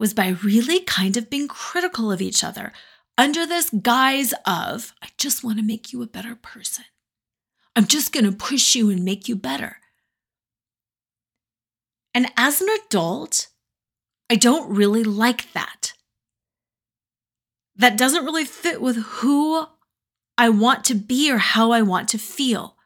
was 0.00 0.12
by 0.12 0.28
really 0.42 0.80
kind 0.80 1.16
of 1.16 1.30
being 1.30 1.46
critical 1.46 2.10
of 2.10 2.20
each 2.20 2.42
other 2.42 2.72
under 3.18 3.46
this 3.46 3.70
guise 3.70 4.34
of, 4.44 4.92
I 5.02 5.08
just 5.16 5.44
want 5.44 5.58
to 5.58 5.64
make 5.64 5.92
you 5.92 6.02
a 6.02 6.06
better 6.06 6.34
person. 6.34 6.84
I'm 7.74 7.86
just 7.86 8.12
going 8.12 8.24
to 8.24 8.32
push 8.32 8.74
you 8.74 8.90
and 8.90 9.04
make 9.04 9.28
you 9.28 9.36
better. 9.36 9.76
And 12.14 12.30
as 12.36 12.60
an 12.60 12.68
adult, 12.86 13.48
I 14.30 14.36
don't 14.36 14.74
really 14.74 15.04
like 15.04 15.52
that. 15.52 15.92
That 17.76 17.98
doesn't 17.98 18.24
really 18.24 18.44
fit 18.44 18.80
with 18.80 18.96
who 18.96 19.66
I 20.38 20.48
want 20.48 20.84
to 20.86 20.94
be 20.94 21.30
or 21.30 21.38
how 21.38 21.72
I 21.72 21.82
want 21.82 22.08
to 22.10 22.18
feel. 22.18 22.76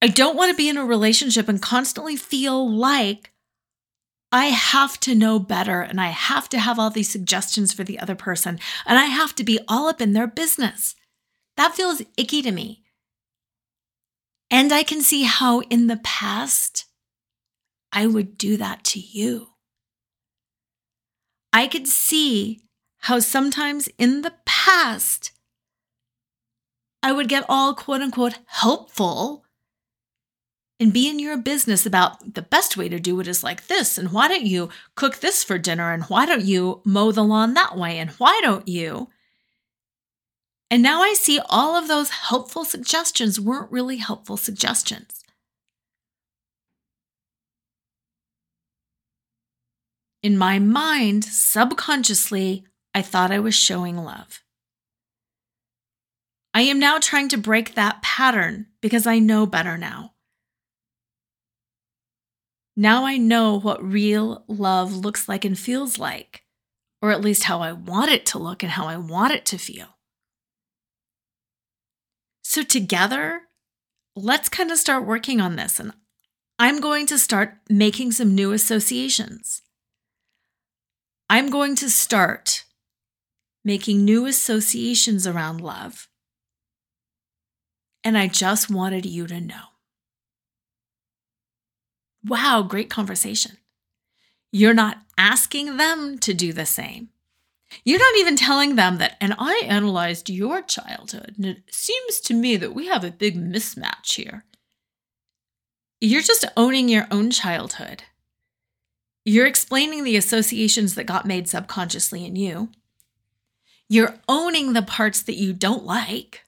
I 0.00 0.08
don't 0.08 0.36
want 0.36 0.50
to 0.50 0.56
be 0.56 0.68
in 0.68 0.76
a 0.76 0.84
relationship 0.84 1.48
and 1.48 1.62
constantly 1.62 2.16
feel 2.16 2.70
like 2.70 3.32
I 4.30 4.46
have 4.46 4.98
to 5.00 5.14
know 5.14 5.38
better 5.38 5.80
and 5.80 6.00
I 6.00 6.08
have 6.08 6.48
to 6.50 6.58
have 6.58 6.78
all 6.78 6.90
these 6.90 7.08
suggestions 7.08 7.72
for 7.72 7.84
the 7.84 7.98
other 7.98 8.14
person 8.14 8.58
and 8.84 8.98
I 8.98 9.04
have 9.04 9.34
to 9.36 9.44
be 9.44 9.60
all 9.68 9.88
up 9.88 10.00
in 10.00 10.12
their 10.12 10.26
business. 10.26 10.94
That 11.56 11.74
feels 11.74 12.02
icky 12.16 12.42
to 12.42 12.50
me. 12.50 12.82
And 14.50 14.72
I 14.72 14.82
can 14.82 15.00
see 15.00 15.22
how 15.22 15.60
in 15.60 15.86
the 15.86 15.96
past 15.96 16.86
I 17.92 18.06
would 18.06 18.36
do 18.36 18.56
that 18.56 18.84
to 18.84 19.00
you. 19.00 19.48
I 21.52 21.68
could 21.68 21.86
see 21.86 22.63
how 23.04 23.18
sometimes 23.18 23.86
in 23.98 24.22
the 24.22 24.32
past 24.46 25.30
I 27.02 27.12
would 27.12 27.28
get 27.28 27.44
all 27.50 27.74
quote 27.74 28.00
unquote 28.00 28.38
helpful 28.46 29.44
and 30.80 30.90
be 30.90 31.10
in 31.10 31.18
your 31.18 31.36
business 31.36 31.84
about 31.84 32.32
the 32.32 32.40
best 32.40 32.78
way 32.78 32.88
to 32.88 32.98
do 32.98 33.20
it 33.20 33.28
is 33.28 33.44
like 33.44 33.66
this. 33.66 33.98
And 33.98 34.10
why 34.10 34.26
don't 34.28 34.46
you 34.46 34.70
cook 34.94 35.18
this 35.18 35.44
for 35.44 35.58
dinner? 35.58 35.92
And 35.92 36.04
why 36.04 36.24
don't 36.24 36.46
you 36.46 36.80
mow 36.86 37.12
the 37.12 37.22
lawn 37.22 37.52
that 37.52 37.76
way? 37.76 37.98
And 37.98 38.10
why 38.12 38.40
don't 38.42 38.66
you? 38.66 39.10
And 40.70 40.82
now 40.82 41.02
I 41.02 41.12
see 41.12 41.38
all 41.50 41.76
of 41.76 41.88
those 41.88 42.08
helpful 42.08 42.64
suggestions 42.64 43.38
weren't 43.38 43.70
really 43.70 43.98
helpful 43.98 44.38
suggestions. 44.38 45.22
In 50.22 50.38
my 50.38 50.58
mind, 50.58 51.24
subconsciously, 51.24 52.64
I 52.94 53.02
thought 53.02 53.32
I 53.32 53.40
was 53.40 53.54
showing 53.54 53.96
love. 53.96 54.40
I 56.54 56.62
am 56.62 56.78
now 56.78 56.98
trying 57.00 57.28
to 57.30 57.36
break 57.36 57.74
that 57.74 58.00
pattern 58.00 58.66
because 58.80 59.06
I 59.06 59.18
know 59.18 59.44
better 59.44 59.76
now. 59.76 60.12
Now 62.76 63.04
I 63.04 63.16
know 63.16 63.58
what 63.58 63.84
real 63.84 64.44
love 64.46 64.94
looks 64.94 65.28
like 65.28 65.44
and 65.44 65.58
feels 65.58 65.98
like, 65.98 66.44
or 67.02 67.10
at 67.10 67.20
least 67.20 67.44
how 67.44 67.60
I 67.60 67.72
want 67.72 68.12
it 68.12 68.24
to 68.26 68.38
look 68.38 68.62
and 68.62 68.72
how 68.72 68.86
I 68.86 68.96
want 68.96 69.32
it 69.32 69.44
to 69.46 69.58
feel. 69.58 69.88
So, 72.42 72.62
together, 72.62 73.42
let's 74.14 74.48
kind 74.48 74.70
of 74.70 74.78
start 74.78 75.06
working 75.06 75.40
on 75.40 75.56
this. 75.56 75.80
And 75.80 75.92
I'm 76.58 76.80
going 76.80 77.06
to 77.06 77.18
start 77.18 77.54
making 77.68 78.12
some 78.12 78.34
new 78.34 78.52
associations. 78.52 79.62
I'm 81.28 81.50
going 81.50 81.74
to 81.76 81.90
start 81.90 82.64
making 83.64 84.04
new 84.04 84.26
associations 84.26 85.26
around 85.26 85.60
love. 85.60 86.08
And 88.02 88.18
I 88.18 88.28
just 88.28 88.70
wanted 88.70 89.06
you 89.06 89.26
to 89.26 89.40
know. 89.40 89.64
Wow, 92.24 92.62
great 92.62 92.90
conversation. 92.90 93.58
You're 94.52 94.74
not 94.74 94.98
asking 95.18 95.76
them 95.76 96.18
to 96.18 96.34
do 96.34 96.52
the 96.52 96.66
same. 96.66 97.08
You're 97.84 97.98
not 97.98 98.18
even 98.18 98.36
telling 98.36 98.76
them 98.76 98.98
that, 98.98 99.16
and 99.20 99.34
I 99.38 99.62
analyzed 99.66 100.30
your 100.30 100.62
childhood, 100.62 101.34
and 101.36 101.46
it 101.46 101.62
seems 101.70 102.20
to 102.20 102.34
me 102.34 102.56
that 102.56 102.74
we 102.74 102.86
have 102.86 103.02
a 103.02 103.10
big 103.10 103.36
mismatch 103.36 104.14
here. 104.14 104.44
You're 106.00 106.22
just 106.22 106.44
owning 106.56 106.88
your 106.88 107.08
own 107.10 107.30
childhood. 107.30 108.04
You're 109.24 109.46
explaining 109.46 110.04
the 110.04 110.16
associations 110.16 110.94
that 110.94 111.04
got 111.04 111.26
made 111.26 111.48
subconsciously 111.48 112.24
in 112.24 112.36
you. 112.36 112.68
You're 113.88 114.14
owning 114.28 114.72
the 114.72 114.82
parts 114.82 115.22
that 115.22 115.36
you 115.36 115.52
don't 115.52 115.84
like. 115.84 116.44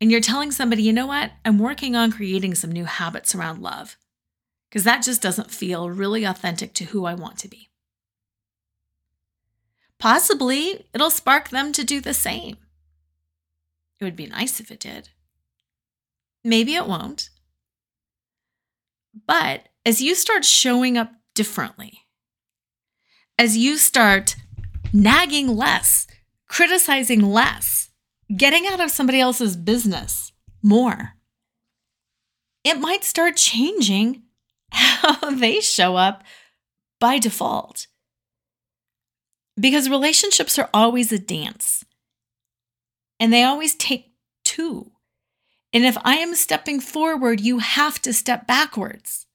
And 0.00 0.10
you're 0.10 0.20
telling 0.20 0.50
somebody, 0.52 0.82
you 0.82 0.92
know 0.92 1.06
what? 1.06 1.32
I'm 1.44 1.58
working 1.58 1.96
on 1.96 2.12
creating 2.12 2.54
some 2.54 2.70
new 2.70 2.84
habits 2.84 3.34
around 3.34 3.62
love 3.62 3.96
because 4.68 4.84
that 4.84 5.02
just 5.02 5.22
doesn't 5.22 5.50
feel 5.50 5.90
really 5.90 6.24
authentic 6.24 6.74
to 6.74 6.84
who 6.84 7.04
I 7.04 7.14
want 7.14 7.38
to 7.38 7.48
be. 7.48 7.68
Possibly 9.98 10.86
it'll 10.94 11.10
spark 11.10 11.48
them 11.48 11.72
to 11.72 11.82
do 11.82 12.00
the 12.00 12.14
same. 12.14 12.56
It 13.98 14.04
would 14.04 14.16
be 14.16 14.26
nice 14.26 14.60
if 14.60 14.70
it 14.70 14.78
did. 14.78 15.08
Maybe 16.44 16.76
it 16.76 16.86
won't. 16.86 17.30
But 19.26 19.68
as 19.84 20.00
you 20.00 20.14
start 20.14 20.44
showing 20.44 20.96
up 20.96 21.12
differently, 21.34 22.04
as 23.36 23.56
you 23.56 23.76
start 23.76 24.36
nagging 24.92 25.48
less, 25.48 26.06
criticizing 26.48 27.22
less, 27.22 27.90
getting 28.36 28.66
out 28.66 28.80
of 28.80 28.90
somebody 28.90 29.20
else's 29.20 29.56
business 29.56 30.32
more, 30.62 31.14
it 32.64 32.80
might 32.80 33.04
start 33.04 33.36
changing 33.36 34.22
how 34.72 35.30
they 35.30 35.60
show 35.60 35.96
up 35.96 36.24
by 37.00 37.18
default. 37.18 37.86
Because 39.58 39.90
relationships 39.90 40.58
are 40.58 40.70
always 40.72 41.12
a 41.12 41.18
dance 41.18 41.84
and 43.18 43.32
they 43.32 43.42
always 43.42 43.74
take 43.74 44.12
two. 44.44 44.92
And 45.72 45.84
if 45.84 45.98
I 46.04 46.16
am 46.16 46.34
stepping 46.34 46.80
forward, 46.80 47.40
you 47.40 47.58
have 47.58 48.00
to 48.02 48.12
step 48.12 48.46
backwards. 48.46 49.26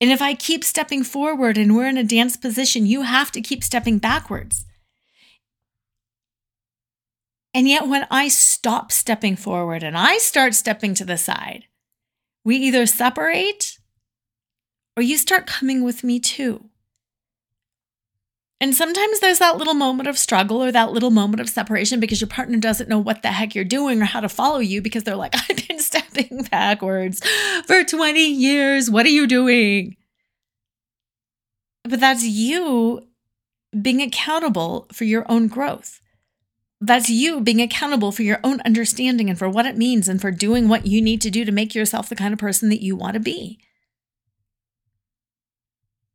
And 0.00 0.10
if 0.10 0.20
I 0.20 0.34
keep 0.34 0.62
stepping 0.62 1.02
forward 1.02 1.56
and 1.56 1.74
we're 1.74 1.88
in 1.88 1.96
a 1.96 2.04
dance 2.04 2.36
position, 2.36 2.86
you 2.86 3.02
have 3.02 3.32
to 3.32 3.40
keep 3.40 3.64
stepping 3.64 3.98
backwards. 3.98 4.64
And 7.54 7.66
yet, 7.66 7.88
when 7.88 8.06
I 8.10 8.28
stop 8.28 8.92
stepping 8.92 9.34
forward 9.34 9.82
and 9.82 9.96
I 9.96 10.18
start 10.18 10.54
stepping 10.54 10.92
to 10.94 11.06
the 11.06 11.16
side, 11.16 11.64
we 12.44 12.56
either 12.56 12.84
separate 12.84 13.78
or 14.94 15.02
you 15.02 15.16
start 15.16 15.46
coming 15.46 15.82
with 15.82 16.04
me 16.04 16.20
too. 16.20 16.68
And 18.60 18.74
sometimes 18.74 19.20
there's 19.20 19.38
that 19.38 19.58
little 19.58 19.74
moment 19.74 20.08
of 20.08 20.16
struggle 20.16 20.62
or 20.62 20.72
that 20.72 20.92
little 20.92 21.10
moment 21.10 21.40
of 21.40 21.48
separation 21.48 22.00
because 22.00 22.20
your 22.20 22.28
partner 22.28 22.56
doesn't 22.56 22.88
know 22.88 22.98
what 22.98 23.22
the 23.22 23.28
heck 23.28 23.54
you're 23.54 23.64
doing 23.64 24.00
or 24.00 24.06
how 24.06 24.20
to 24.20 24.30
follow 24.30 24.60
you 24.60 24.80
because 24.80 25.04
they're 25.04 25.14
like, 25.16 25.34
I've 25.50 25.68
been 25.68 25.78
stepping 25.78 26.44
backwards 26.50 27.20
for 27.66 27.84
20 27.84 28.20
years. 28.20 28.90
What 28.90 29.04
are 29.04 29.10
you 29.10 29.26
doing? 29.26 29.96
But 31.84 32.00
that's 32.00 32.24
you 32.24 33.06
being 33.80 34.00
accountable 34.00 34.86
for 34.90 35.04
your 35.04 35.30
own 35.30 35.48
growth. 35.48 36.00
That's 36.80 37.10
you 37.10 37.40
being 37.40 37.60
accountable 37.60 38.10
for 38.10 38.22
your 38.22 38.40
own 38.42 38.60
understanding 38.62 39.28
and 39.28 39.38
for 39.38 39.48
what 39.48 39.66
it 39.66 39.76
means 39.76 40.08
and 40.08 40.20
for 40.20 40.30
doing 40.30 40.68
what 40.68 40.86
you 40.86 41.02
need 41.02 41.20
to 41.22 41.30
do 41.30 41.44
to 41.44 41.52
make 41.52 41.74
yourself 41.74 42.08
the 42.08 42.16
kind 42.16 42.32
of 42.32 42.38
person 42.38 42.70
that 42.70 42.82
you 42.82 42.96
want 42.96 43.14
to 43.14 43.20
be 43.20 43.58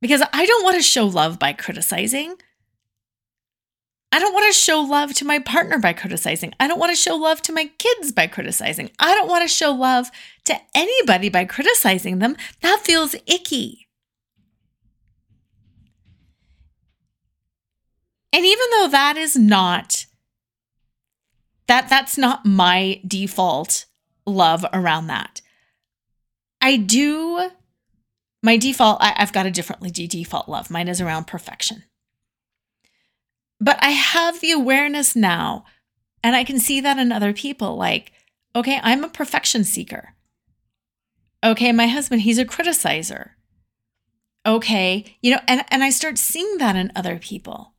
because 0.01 0.21
I 0.33 0.45
don't 0.45 0.63
want 0.63 0.75
to 0.77 0.81
show 0.81 1.05
love 1.05 1.39
by 1.39 1.53
criticizing. 1.53 2.35
I 4.11 4.19
don't 4.19 4.33
want 4.33 4.53
to 4.53 4.59
show 4.59 4.81
love 4.81 5.13
to 5.13 5.25
my 5.25 5.39
partner 5.39 5.79
by 5.79 5.93
criticizing. 5.93 6.53
I 6.59 6.67
don't 6.67 6.79
want 6.79 6.91
to 6.91 6.97
show 6.97 7.15
love 7.15 7.41
to 7.43 7.53
my 7.53 7.71
kids 7.77 8.11
by 8.11 8.27
criticizing. 8.27 8.91
I 8.99 9.13
don't 9.15 9.29
want 9.29 9.43
to 9.43 9.47
show 9.47 9.71
love 9.71 10.11
to 10.45 10.59
anybody 10.75 11.29
by 11.29 11.45
criticizing 11.45 12.19
them. 12.19 12.35
That 12.61 12.81
feels 12.83 13.15
icky. 13.25 13.87
And 18.33 18.45
even 18.45 18.65
though 18.71 18.87
that 18.89 19.17
is 19.17 19.35
not 19.37 20.05
That 21.67 21.87
that's 21.87 22.17
not 22.17 22.45
my 22.45 22.99
default 23.07 23.85
love 24.25 24.65
around 24.73 25.07
that. 25.07 25.41
I 26.59 26.75
do 26.75 27.49
my 28.43 28.57
default, 28.57 28.97
I, 29.01 29.13
have 29.17 29.33
got 29.33 29.45
a 29.45 29.51
differently 29.51 29.91
default 29.91 30.49
love. 30.49 30.69
Mine 30.69 30.87
is 30.87 30.99
around 30.99 31.27
perfection. 31.27 31.83
But 33.59 33.77
I 33.81 33.91
have 33.91 34.41
the 34.41 34.51
awareness 34.51 35.15
now, 35.15 35.65
and 36.23 36.35
I 36.35 36.43
can 36.43 36.59
see 36.59 36.81
that 36.81 36.97
in 36.97 37.11
other 37.11 37.33
people. 37.33 37.75
Like, 37.75 38.11
okay, 38.55 38.79
I'm 38.81 39.03
a 39.03 39.09
perfection 39.09 39.63
seeker. 39.63 40.15
Okay, 41.43 41.71
my 41.71 41.87
husband, 41.87 42.21
he's 42.23 42.39
a 42.39 42.45
criticizer. 42.45 43.31
Okay, 44.45 45.17
you 45.21 45.31
know, 45.31 45.41
and, 45.47 45.63
and 45.69 45.83
I 45.83 45.91
start 45.91 46.17
seeing 46.17 46.57
that 46.57 46.75
in 46.75 46.91
other 46.95 47.19
people. 47.19 47.73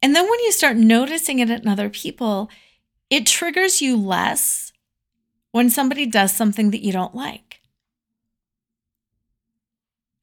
And 0.00 0.14
then 0.14 0.24
when 0.24 0.40
you 0.40 0.52
start 0.52 0.76
noticing 0.76 1.40
it 1.40 1.50
in 1.50 1.66
other 1.66 1.88
people, 1.88 2.48
it 3.10 3.26
triggers 3.26 3.82
you 3.82 3.96
less 3.96 4.72
when 5.50 5.70
somebody 5.70 6.06
does 6.06 6.32
something 6.32 6.70
that 6.70 6.84
you 6.84 6.92
don't 6.92 7.14
like. 7.14 7.45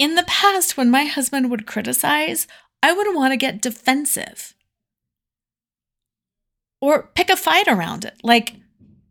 In 0.03 0.15
the 0.15 0.23
past, 0.23 0.75
when 0.75 0.91
my 0.91 1.05
husband 1.05 1.49
would 1.49 1.65
criticize, 1.65 2.45
I 2.81 2.91
would 2.91 3.15
want 3.15 3.31
to 3.31 3.37
get 3.37 3.61
defensive 3.61 4.53
or 6.81 7.03
pick 7.15 7.29
a 7.29 7.37
fight 7.37 7.69
around 7.69 8.03
it. 8.03 8.19
Like 8.21 8.57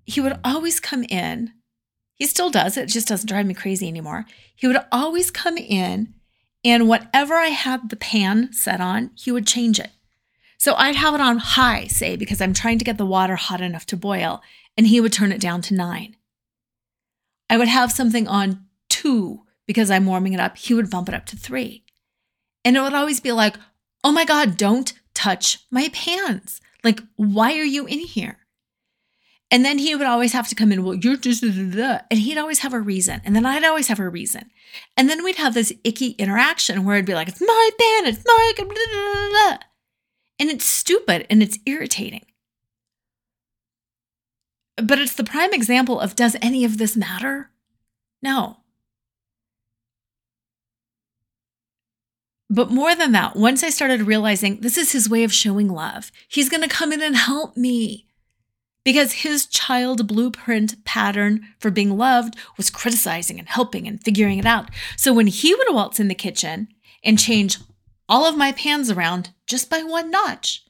he 0.05 0.21
would 0.21 0.39
always 0.45 0.81
come 0.81 1.05
in. 1.05 1.55
He 2.13 2.27
still 2.27 2.51
does 2.51 2.77
it, 2.77 2.91
just 2.91 3.09
doesn't 3.09 3.27
drive 3.27 3.47
me 3.47 3.55
crazy 3.55 3.89
anymore. 3.89 4.27
He 4.55 4.67
would 4.67 4.85
always 4.93 5.31
come 5.31 5.57
in, 5.57 6.13
and 6.63 6.87
whatever 6.87 7.37
I 7.37 7.47
had 7.47 7.89
the 7.89 7.97
pan 7.97 8.53
set 8.53 8.83
on, 8.83 9.13
he 9.15 9.33
would 9.33 9.47
change 9.47 9.81
it. 9.81 9.93
So 10.59 10.75
I'd 10.75 10.97
have 10.97 11.15
it 11.15 11.23
on 11.23 11.39
high, 11.39 11.87
say, 11.87 12.17
because 12.17 12.43
I'm 12.43 12.53
trying 12.53 12.77
to 12.81 12.85
get 12.85 12.99
the 12.99 13.07
water 13.07 13.37
hot 13.37 13.63
enough 13.63 13.87
to 13.87 13.97
boil, 13.97 14.43
and 14.77 14.87
he 14.87 15.01
would 15.01 15.15
turn 15.15 15.33
it 15.33 15.41
down 15.41 15.63
to 15.63 15.75
nine. 15.75 16.17
I 17.49 17.57
would 17.57 17.69
have 17.69 17.91
something 17.91 18.29
on 18.29 18.67
two 18.91 19.47
because 19.73 19.91
I'm 19.91 20.05
warming 20.05 20.35
it 20.35 20.41
up, 20.41 20.59
he 20.59 20.75
would 20.75 20.91
bump 20.91 21.09
it 21.09 21.15
up 21.15 21.25
to 21.27 21.37
three. 21.37 21.83
And 22.63 22.77
it 22.77 22.83
would 22.83 22.93
always 22.93 23.21
be 23.21 23.33
like, 23.33 23.57
oh 24.05 24.13
my 24.13 24.27
God, 24.27 24.59
don't 24.59 24.93
touch 25.15 25.61
my 25.71 25.89
pans. 25.95 26.61
Like, 26.85 27.01
why 27.17 27.53
are 27.59 27.65
you 27.65 27.87
in 27.87 28.01
here? 28.01 28.37
And 29.51 29.65
then 29.65 29.79
he 29.79 29.95
would 29.95 30.07
always 30.07 30.35
have 30.35 30.47
to 30.49 30.55
come 30.55 30.73
in, 30.73 30.85
well, 30.85 30.95
you're 30.95 31.17
just, 31.17 31.43
and 31.43 32.05
he'd 32.11 32.37
always 32.37 32.59
have 32.59 32.75
a 32.75 32.81
reason. 32.81 33.23
And 33.25 33.35
then 33.35 33.47
I'd 33.47 33.65
always 33.65 33.89
have 33.89 33.99
a 33.99 34.09
reason. 34.09 34.51
And 34.95 35.09
then 35.09 35.25
we'd 35.25 35.37
have 35.37 35.55
this 35.55 35.73
icky 35.85 36.11
interaction 36.11 36.85
where 36.85 36.97
it'd 36.97 37.07
be 37.07 37.15
like, 37.15 37.29
it's 37.29 37.41
my 37.41 37.71
pan, 37.79 38.13
it's 38.13 38.23
my, 38.27 39.59
and 40.39 40.51
it's 40.51 40.67
stupid 40.67 41.27
and 41.31 41.43
it's 41.43 41.59
irritating. 41.65 42.27
But 44.77 44.99
it's 44.99 45.15
the 45.15 45.25
prime 45.25 45.55
example 45.55 45.99
of 45.99 46.15
does 46.15 46.37
any 46.43 46.65
of 46.67 46.77
this 46.77 46.95
matter? 46.95 47.51
No. 48.23 48.59
But 52.53 52.71
more 52.71 52.95
than 52.95 53.13
that, 53.13 53.35
once 53.35 53.63
I 53.63 53.71
started 53.71 54.03
realizing 54.03 54.61
this 54.61 54.77
is 54.77 54.93
his 54.93 55.09
way 55.09 55.25
of 55.25 55.33
showing 55.33 55.69
love, 55.69 56.13
he's 56.29 56.51
going 56.51 56.63
to 56.63 56.69
come 56.69 56.93
in 56.93 57.01
and 57.01 57.17
help 57.17 57.57
me. 57.57 58.07
Because 58.85 59.13
his 59.13 59.47
child 59.47 60.07
blueprint 60.07 60.85
pattern 60.85 61.49
for 61.59 61.71
being 61.71 61.97
loved 61.97 62.37
was 62.59 62.69
criticizing 62.69 63.39
and 63.39 63.49
helping 63.49 63.89
and 63.89 64.05
figuring 64.05 64.39
it 64.39 64.45
out. 64.45 64.69
So 64.99 65.15
when 65.15 65.29
he 65.29 65.55
would 65.55 65.69
waltz 65.71 65.99
in 65.99 66.09
the 66.09 66.15
kitchen 66.15 66.69
and 67.03 67.19
change 67.19 67.57
all 68.07 68.27
of 68.27 68.37
my 68.37 68.53
pans 68.53 68.91
around 68.91 69.31
just 69.47 69.71
by 69.71 69.83
one 69.83 70.11
notch, 70.11 70.63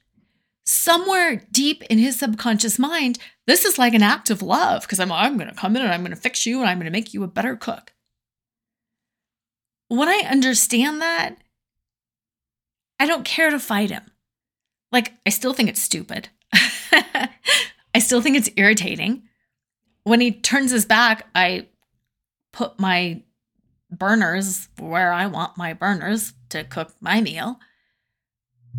somewhere 0.65 1.41
deep 1.51 1.83
in 1.89 1.97
his 1.97 2.17
subconscious 2.17 2.79
mind, 2.79 3.19
this 3.45 3.65
is 3.65 3.77
like 3.77 3.93
an 3.93 4.03
act 4.03 4.29
of 4.29 4.41
love 4.41 4.83
because 4.83 5.01
I'm, 5.01 5.11
I'm 5.11 5.35
going 5.35 5.49
to 5.49 5.55
come 5.55 5.75
in 5.75 5.81
and 5.81 5.91
I'm 5.91 6.01
going 6.01 6.15
to 6.15 6.21
fix 6.21 6.45
you 6.45 6.61
and 6.61 6.69
I'm 6.69 6.77
going 6.77 6.85
to 6.85 6.97
make 6.97 7.13
you 7.13 7.23
a 7.23 7.27
better 7.27 7.57
cook. 7.57 7.91
When 9.89 10.07
I 10.07 10.23
understand 10.29 11.01
that, 11.01 11.42
I 13.03 13.05
don't 13.05 13.25
care 13.25 13.49
to 13.49 13.59
fight 13.59 13.89
him. 13.89 14.09
Like, 14.89 15.11
I 15.25 15.29
still 15.29 15.51
think 15.51 15.67
it's 15.67 15.81
stupid. 15.81 16.29
I 16.53 17.99
still 17.99 18.21
think 18.21 18.37
it's 18.37 18.49
irritating. 18.55 19.23
When 20.05 20.21
he 20.21 20.31
turns 20.31 20.71
his 20.71 20.85
back, 20.85 21.27
I 21.35 21.67
put 22.53 22.79
my 22.79 23.21
burners 23.91 24.69
where 24.79 25.11
I 25.11 25.25
want 25.25 25.57
my 25.57 25.73
burners 25.73 26.31
to 26.47 26.63
cook 26.63 26.93
my 27.01 27.19
meal. 27.19 27.59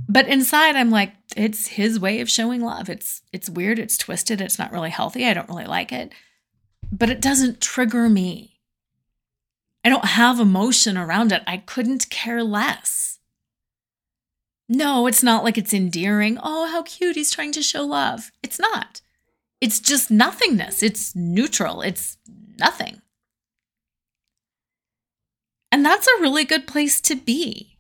But 0.09 0.27
inside 0.27 0.75
I'm 0.75 0.91
like 0.91 1.13
it's 1.37 1.67
his 1.67 2.01
way 2.01 2.23
of 2.23 2.31
showing 2.31 2.63
love. 2.63 2.89
It's 2.89 3.21
it's 3.31 3.51
weird, 3.51 3.79
it's 3.79 3.99
twisted, 3.99 4.41
it's 4.41 4.59
not 4.59 4.73
really 4.73 4.89
healthy. 4.91 5.27
I 5.27 5.35
don't 5.35 5.51
really 5.51 5.67
like 5.67 5.93
it. 5.93 6.13
But 6.91 7.11
it 7.11 7.21
doesn't 7.21 7.61
trigger 7.61 8.09
me. 8.09 8.59
I 9.85 9.91
don't 9.91 10.07
have 10.07 10.41
emotion 10.41 10.97
around 10.97 11.31
it. 11.31 11.43
I 11.47 11.59
couldn't 11.59 12.09
care 12.09 12.43
less. 12.43 13.14
No, 14.75 15.07
it's 15.07 15.23
not 15.23 15.45
like 15.45 15.57
it's 15.57 15.73
endearing. 15.73 16.37
Oh, 16.43 16.67
how 16.67 16.83
cute. 16.83 17.15
He's 17.15 17.31
trying 17.31 17.53
to 17.53 17.63
show 17.63 17.85
love. 17.85 18.33
It's 18.43 18.59
not. 18.59 19.01
It's 19.61 19.79
just 19.79 20.11
nothingness. 20.11 20.83
It's 20.83 21.15
neutral. 21.15 21.81
It's 21.81 22.19
nothing. 22.59 23.01
And 25.71 25.85
that's 25.85 26.09
a 26.09 26.21
really 26.21 26.45
good 26.45 26.67
place 26.67 27.01
to 27.03 27.15
be. 27.15 27.79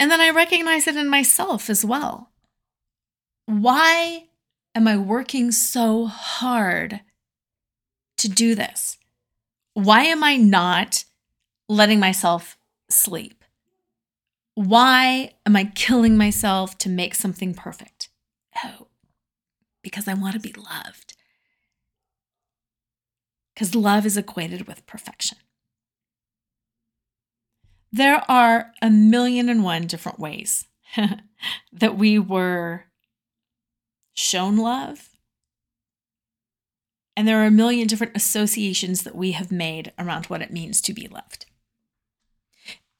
And 0.00 0.10
then 0.10 0.22
I 0.22 0.30
recognize 0.30 0.86
it 0.86 0.96
in 0.96 1.08
myself 1.08 1.68
as 1.68 1.84
well. 1.84 2.30
Why 3.44 4.24
am 4.74 4.88
I 4.88 4.96
working 4.96 5.52
so 5.52 6.06
hard 6.06 7.00
to 8.16 8.28
do 8.28 8.54
this? 8.54 8.96
Why 9.74 10.04
am 10.04 10.24
I 10.24 10.36
not 10.36 11.04
letting 11.68 12.00
myself 12.00 12.56
sleep? 12.88 13.35
Why 14.56 15.32
am 15.44 15.54
I 15.54 15.64
killing 15.64 16.16
myself 16.16 16.78
to 16.78 16.88
make 16.88 17.14
something 17.14 17.52
perfect? 17.52 18.08
Oh, 18.64 18.86
because 19.82 20.08
I 20.08 20.14
want 20.14 20.32
to 20.32 20.40
be 20.40 20.54
loved. 20.54 21.14
Because 23.54 23.74
love 23.74 24.06
is 24.06 24.16
equated 24.16 24.66
with 24.66 24.86
perfection. 24.86 25.36
There 27.92 28.22
are 28.30 28.72
a 28.80 28.88
million 28.88 29.50
and 29.50 29.62
one 29.62 29.86
different 29.86 30.18
ways 30.18 30.64
that 31.72 31.98
we 31.98 32.18
were 32.18 32.84
shown 34.14 34.56
love. 34.56 35.10
And 37.14 37.28
there 37.28 37.42
are 37.42 37.46
a 37.46 37.50
million 37.50 37.86
different 37.86 38.16
associations 38.16 39.02
that 39.02 39.14
we 39.14 39.32
have 39.32 39.52
made 39.52 39.92
around 39.98 40.26
what 40.26 40.40
it 40.40 40.50
means 40.50 40.80
to 40.80 40.94
be 40.94 41.08
loved. 41.08 41.45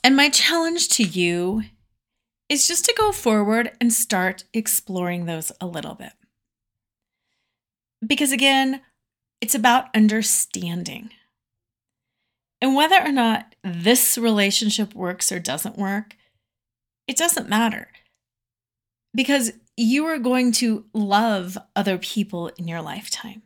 And 0.03 0.17
my 0.17 0.29
challenge 0.29 0.89
to 0.91 1.03
you 1.03 1.63
is 2.49 2.69
just 2.69 2.85
to 2.85 2.95
go 2.97 3.13
forward 3.13 3.73
and 3.81 3.93
start 3.93 4.45
exploring 4.53 5.27
those 5.27 5.51
a 5.61 5.67
little 5.67 5.95
bit. 5.95 6.13
Because 8.07 8.33
again, 8.33 8.83
it's 9.41 9.55
about 9.55 9.95
understanding. 9.95 11.11
And 12.61 12.75
whether 12.75 12.97
or 12.97 13.13
not 13.13 13.55
this 13.63 14.17
relationship 14.17 14.95
works 14.95 15.31
or 15.31 15.39
doesn't 15.39 15.77
work, 15.77 16.17
it 17.07 17.17
doesn't 17.17 17.49
matter. 17.49 17.89
Because 19.15 19.53
you 19.77 20.07
are 20.07 20.19
going 20.19 20.53
to 20.53 20.87
love 20.95 21.59
other 21.75 21.99
people 21.99 22.49
in 22.57 22.67
your 22.67 22.81
lifetime. 22.81 23.43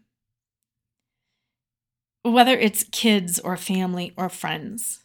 Whether 2.23 2.57
it's 2.57 2.85
kids 2.85 3.39
or 3.41 3.57
family 3.57 4.13
or 4.17 4.29
friends 4.29 5.01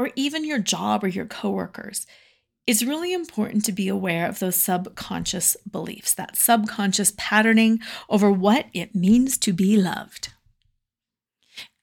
or 0.00 0.10
even 0.16 0.46
your 0.46 0.58
job 0.58 1.04
or 1.04 1.08
your 1.08 1.26
coworkers, 1.26 2.06
it's 2.66 2.82
really 2.82 3.12
important 3.12 3.66
to 3.66 3.72
be 3.72 3.86
aware 3.86 4.26
of 4.26 4.38
those 4.38 4.56
subconscious 4.56 5.58
beliefs, 5.70 6.14
that 6.14 6.38
subconscious 6.38 7.12
patterning 7.18 7.80
over 8.08 8.32
what 8.32 8.64
it 8.72 8.94
means 8.94 9.36
to 9.36 9.52
be 9.52 9.76
loved. 9.76 10.32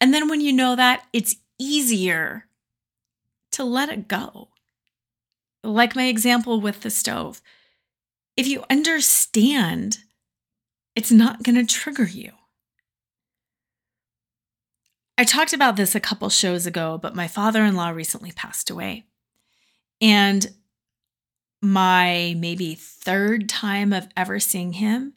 And 0.02 0.16
then 0.16 0.30
when 0.30 0.42
you 0.42 0.52
know 0.52 0.76
that, 0.76 1.04
it's 1.14 1.36
easier 1.60 2.46
to 3.52 3.64
let 3.64 3.90
it 3.90 4.08
go. 4.08 4.50
Like 5.64 5.96
my 5.96 6.06
example 6.06 6.60
with 6.60 6.82
the 6.82 6.90
stove. 6.90 7.40
If 8.36 8.48
you 8.48 8.64
understand, 8.68 10.00
it's 10.96 11.12
not 11.12 11.44
going 11.44 11.56
to 11.56 11.72
trigger 11.72 12.06
you. 12.06 12.32
I 15.18 15.24
talked 15.24 15.54
about 15.54 15.76
this 15.76 15.96
a 15.96 16.00
couple 16.00 16.30
shows 16.30 16.66
ago, 16.66 17.00
but 17.02 17.16
my 17.16 17.28
father 17.28 17.64
in 17.64 17.76
law 17.76 17.90
recently 17.90 18.32
passed 18.32 18.70
away. 18.70 19.06
And 20.00 20.54
my 21.62 22.36
maybe 22.38 22.76
third 22.76 23.50
time 23.50 23.94
of 23.94 24.08
ever 24.16 24.40
seeing 24.40 24.74
him, 24.74 25.14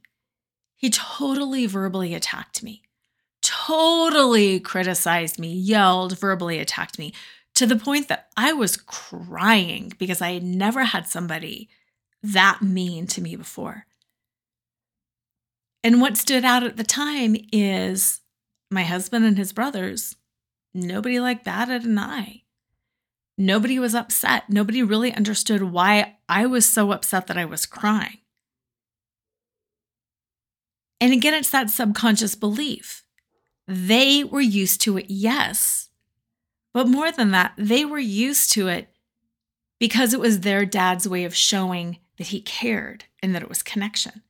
he 0.74 0.88
totally 0.88 1.66
verbally 1.66 2.14
attacked 2.14 2.62
me, 2.62 2.82
totally 3.42 4.58
criticized 4.58 5.38
me, 5.38 5.52
yelled, 5.52 6.18
verbally 6.18 6.58
attacked 6.58 6.98
me 6.98 7.12
to 7.54 7.66
the 7.66 7.76
point 7.76 8.08
that 8.08 8.30
I 8.38 8.54
was 8.54 8.78
crying 8.78 9.92
because 9.98 10.22
I 10.22 10.32
had 10.32 10.42
never 10.42 10.84
had 10.84 11.06
somebody 11.06 11.68
that 12.22 12.62
mean 12.62 13.06
to 13.08 13.20
me 13.20 13.36
before. 13.36 13.84
And 15.84 16.00
what 16.00 16.16
stood 16.16 16.44
out 16.44 16.62
at 16.62 16.78
the 16.78 16.84
time 16.84 17.36
is 17.52 18.20
my 18.70 18.84
husband 18.84 19.24
and 19.24 19.36
his 19.36 19.52
brothers, 19.52 20.16
nobody 20.72 21.18
like 21.18 21.44
batted 21.44 21.84
an 21.84 21.98
eye. 21.98 22.44
Nobody 23.36 23.78
was 23.78 23.94
upset. 23.94 24.50
Nobody 24.50 24.82
really 24.82 25.12
understood 25.14 25.62
why 25.62 26.16
I 26.28 26.46
was 26.46 26.66
so 26.66 26.92
upset 26.92 27.26
that 27.26 27.38
I 27.38 27.46
was 27.46 27.66
crying. 27.66 28.18
And 31.00 31.12
again, 31.12 31.34
it's 31.34 31.50
that 31.50 31.70
subconscious 31.70 32.34
belief. 32.34 33.04
They 33.66 34.22
were 34.24 34.40
used 34.42 34.82
to 34.82 34.98
it, 34.98 35.06
yes. 35.08 35.88
But 36.74 36.88
more 36.88 37.10
than 37.10 37.30
that, 37.30 37.54
they 37.56 37.84
were 37.84 37.98
used 37.98 38.52
to 38.52 38.68
it 38.68 38.88
because 39.78 40.12
it 40.12 40.20
was 40.20 40.40
their 40.40 40.66
dad's 40.66 41.08
way 41.08 41.24
of 41.24 41.34
showing 41.34 41.98
that 42.18 42.28
he 42.28 42.42
cared 42.42 43.04
and 43.22 43.34
that 43.34 43.42
it 43.42 43.48
was 43.48 43.62
connection. 43.62 44.22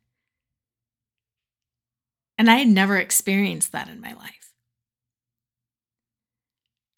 And 2.41 2.51
I 2.51 2.57
had 2.57 2.68
never 2.68 2.97
experienced 2.97 3.72
that 3.72 3.91
in 3.91 4.01
my 4.01 4.14
life. 4.14 4.55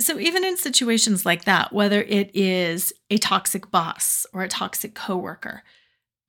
So, 0.01 0.21
even 0.21 0.45
in 0.45 0.57
situations 0.57 1.27
like 1.27 1.47
that, 1.47 1.73
whether 1.73 2.01
it 2.01 2.31
is 2.33 2.93
a 3.11 3.19
toxic 3.19 3.69
boss 3.73 4.25
or 4.33 4.45
a 4.45 4.49
toxic 4.49 4.95
coworker, 4.95 5.65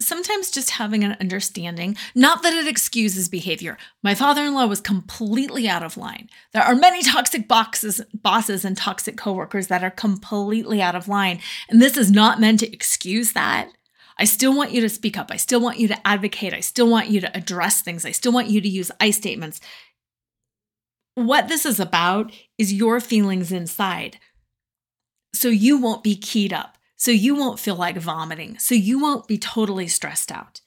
sometimes 0.01 0.49
just 0.49 0.71
having 0.71 1.03
an 1.03 1.15
understanding, 1.21 1.95
not 2.15 2.41
that 2.41 2.53
it 2.53 2.67
excuses 2.67 3.29
behavior. 3.29 3.77
My 4.01 4.15
father 4.15 4.45
in 4.45 4.55
law 4.55 4.65
was 4.65 4.81
completely 4.81 5.67
out 5.69 5.83
of 5.83 5.95
line. 5.95 6.27
There 6.51 6.63
are 6.63 6.73
many 6.73 7.03
toxic 7.03 7.47
boxes, 7.47 8.01
bosses 8.15 8.65
and 8.65 8.75
toxic 8.75 9.15
coworkers 9.15 9.67
that 9.67 9.83
are 9.83 9.91
completely 9.91 10.81
out 10.81 10.95
of 10.95 11.07
line. 11.07 11.39
And 11.69 11.79
this 11.79 11.97
is 11.97 12.09
not 12.09 12.41
meant 12.41 12.61
to 12.61 12.73
excuse 12.73 13.33
that. 13.33 13.69
I 14.17 14.25
still 14.25 14.55
want 14.55 14.71
you 14.71 14.81
to 14.81 14.89
speak 14.89 15.17
up. 15.17 15.31
I 15.31 15.37
still 15.37 15.59
want 15.59 15.79
you 15.79 15.87
to 15.87 16.07
advocate. 16.07 16.53
I 16.53 16.59
still 16.59 16.89
want 16.89 17.09
you 17.09 17.19
to 17.21 17.37
address 17.37 17.81
things. 17.81 18.05
I 18.05 18.11
still 18.11 18.31
want 18.31 18.49
you 18.49 18.61
to 18.61 18.69
use 18.69 18.91
I 18.99 19.11
statements. 19.11 19.59
What 21.15 21.47
this 21.47 21.65
is 21.65 21.79
about 21.79 22.31
is 22.57 22.73
your 22.73 22.99
feelings 22.99 23.51
inside. 23.51 24.17
So 25.33 25.49
you 25.49 25.77
won't 25.77 26.03
be 26.03 26.15
keyed 26.15 26.53
up 26.53 26.77
so 27.03 27.11
you 27.11 27.35
won't 27.35 27.59
feel 27.59 27.75
like 27.75 27.97
vomiting, 27.97 28.57
so 28.59 28.75
you 28.75 28.97
won't 28.97 29.27
be 29.27 29.37
totally 29.37 29.89
stressed 29.89 30.31
out. 30.31 30.61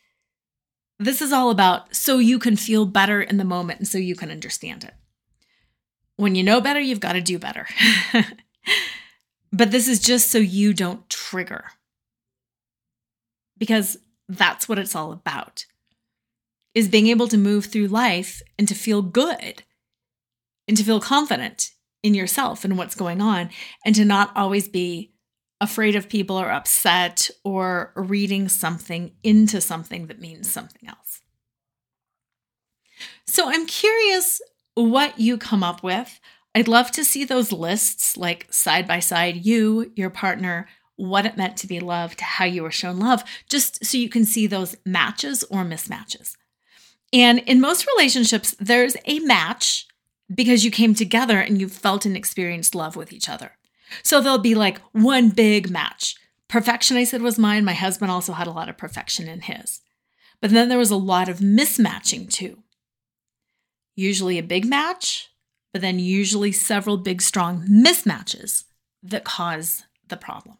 This 0.98 1.22
is 1.22 1.32
all 1.32 1.48
about 1.48 1.96
so 1.96 2.18
you 2.18 2.38
can 2.38 2.56
feel 2.56 2.84
better 2.84 3.22
in 3.22 3.38
the 3.38 3.44
moment 3.44 3.78
and 3.78 3.88
so 3.88 3.96
you 3.96 4.14
can 4.14 4.30
understand 4.30 4.84
it. 4.84 4.92
When 6.16 6.34
you 6.34 6.42
know 6.42 6.60
better, 6.60 6.78
you've 6.78 7.00
got 7.00 7.14
to 7.14 7.22
do 7.22 7.38
better. 7.38 7.66
but 9.50 9.70
this 9.70 9.88
is 9.88 9.98
just 9.98 10.30
so 10.30 10.36
you 10.36 10.74
don't 10.74 11.08
trigger. 11.08 11.70
Because 13.58 13.96
that's 14.28 14.68
what 14.68 14.78
it's 14.78 14.94
all 14.94 15.12
about. 15.12 15.66
Is 16.74 16.88
being 16.88 17.06
able 17.06 17.28
to 17.28 17.38
move 17.38 17.66
through 17.66 17.88
life 17.88 18.42
and 18.58 18.68
to 18.68 18.74
feel 18.74 19.02
good 19.02 19.62
and 20.68 20.76
to 20.76 20.84
feel 20.84 21.00
confident 21.00 21.70
in 22.02 22.14
yourself 22.14 22.64
and 22.64 22.76
what's 22.76 22.94
going 22.94 23.20
on 23.20 23.50
and 23.84 23.94
to 23.94 24.04
not 24.04 24.30
always 24.36 24.68
be 24.68 25.12
afraid 25.60 25.96
of 25.96 26.08
people 26.08 26.38
or 26.38 26.50
upset 26.50 27.30
or 27.44 27.92
reading 27.96 28.48
something 28.48 29.12
into 29.22 29.60
something 29.60 30.06
that 30.06 30.20
means 30.20 30.52
something 30.52 30.88
else. 30.88 31.22
So 33.26 33.48
I'm 33.48 33.66
curious 33.66 34.40
what 34.74 35.18
you 35.18 35.38
come 35.38 35.62
up 35.62 35.82
with. 35.82 36.20
I'd 36.54 36.68
love 36.68 36.90
to 36.92 37.04
see 37.04 37.24
those 37.24 37.52
lists, 37.52 38.16
like 38.16 38.46
side 38.50 38.86
by 38.86 39.00
side, 39.00 39.44
you, 39.44 39.92
your 39.94 40.10
partner, 40.10 40.68
what 40.96 41.26
it 41.26 41.36
meant 41.36 41.56
to 41.58 41.66
be 41.66 41.80
loved, 41.80 42.20
how 42.20 42.44
you 42.44 42.62
were 42.62 42.70
shown 42.70 42.98
love, 42.98 43.22
just 43.48 43.84
so 43.84 43.98
you 43.98 44.08
can 44.08 44.24
see 44.24 44.46
those 44.46 44.76
matches 44.84 45.44
or 45.44 45.64
mismatches. 45.64 46.36
And 47.12 47.38
in 47.40 47.60
most 47.60 47.86
relationships, 47.96 48.54
there's 48.58 48.96
a 49.04 49.20
match 49.20 49.86
because 50.34 50.64
you 50.64 50.70
came 50.70 50.94
together 50.94 51.38
and 51.38 51.60
you 51.60 51.68
felt 51.68 52.04
and 52.04 52.16
experienced 52.16 52.74
love 52.74 52.96
with 52.96 53.12
each 53.12 53.28
other. 53.28 53.52
So 54.02 54.20
there'll 54.20 54.38
be 54.38 54.54
like 54.54 54.80
one 54.92 55.30
big 55.30 55.70
match. 55.70 56.16
Perfection, 56.48 56.96
I 56.96 57.04
said, 57.04 57.22
was 57.22 57.38
mine. 57.38 57.64
My 57.64 57.74
husband 57.74 58.10
also 58.10 58.32
had 58.32 58.46
a 58.46 58.52
lot 58.52 58.68
of 58.68 58.76
perfection 58.76 59.28
in 59.28 59.42
his. 59.42 59.80
But 60.40 60.50
then 60.50 60.68
there 60.68 60.78
was 60.78 60.90
a 60.90 60.96
lot 60.96 61.28
of 61.28 61.38
mismatching 61.38 62.30
too. 62.30 62.62
Usually 63.94 64.38
a 64.38 64.42
big 64.42 64.66
match, 64.66 65.28
but 65.72 65.80
then 65.80 65.98
usually 65.98 66.52
several 66.52 66.96
big, 66.96 67.22
strong 67.22 67.66
mismatches 67.66 68.64
that 69.02 69.24
cause 69.24 69.84
the 70.08 70.16
problem. 70.16 70.58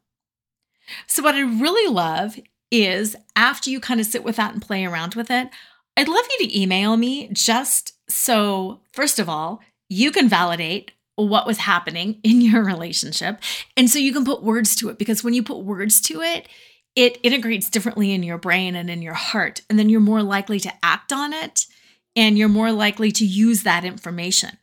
So, 1.07 1.22
what 1.22 1.34
I 1.34 1.41
really 1.41 1.93
love 1.93 2.39
is 2.70 3.16
after 3.34 3.70
you 3.70 3.80
kind 3.80 4.01
of 4.01 4.07
sit 4.07 4.24
with 4.24 4.37
that 4.37 4.53
and 4.53 4.62
play 4.62 4.84
around 4.84 5.14
with 5.14 5.30
it, 5.30 5.49
I'd 5.97 6.09
love 6.09 6.24
you 6.39 6.47
to 6.47 6.61
email 6.61 6.97
me 6.97 7.28
just 7.32 7.95
so, 8.11 8.80
first 8.93 9.18
of 9.18 9.28
all, 9.28 9.61
you 9.89 10.11
can 10.11 10.28
validate 10.28 10.93
what 11.16 11.47
was 11.47 11.59
happening 11.59 12.20
in 12.24 12.41
your 12.41 12.62
relationship. 12.62 13.41
And 13.76 13.91
so 13.91 13.99
you 13.99 14.12
can 14.12 14.24
put 14.24 14.43
words 14.43 14.76
to 14.76 14.89
it 14.89 14.99
because 14.99 15.24
when 15.24 15.34
you 15.34 15.43
put 15.43 15.59
words 15.59 16.01
to 16.03 16.22
it, 16.22 16.49
it 16.95 17.18
integrates 17.22 17.68
differently 17.68 18.12
in 18.12 18.22
your 18.22 18.39
brain 18.39 18.74
and 18.74 18.89
in 18.89 19.03
your 19.03 19.14
heart. 19.14 19.61
And 19.68 19.78
then 19.78 19.89
you're 19.89 20.01
more 20.01 20.22
likely 20.22 20.59
to 20.61 20.72
act 20.82 21.12
on 21.12 21.32
it 21.32 21.66
and 22.14 22.39
you're 22.39 22.49
more 22.49 22.72
likely 22.72 23.12
to 23.12 23.26
use 23.26 23.62
that 23.64 23.84
information. 23.84 24.57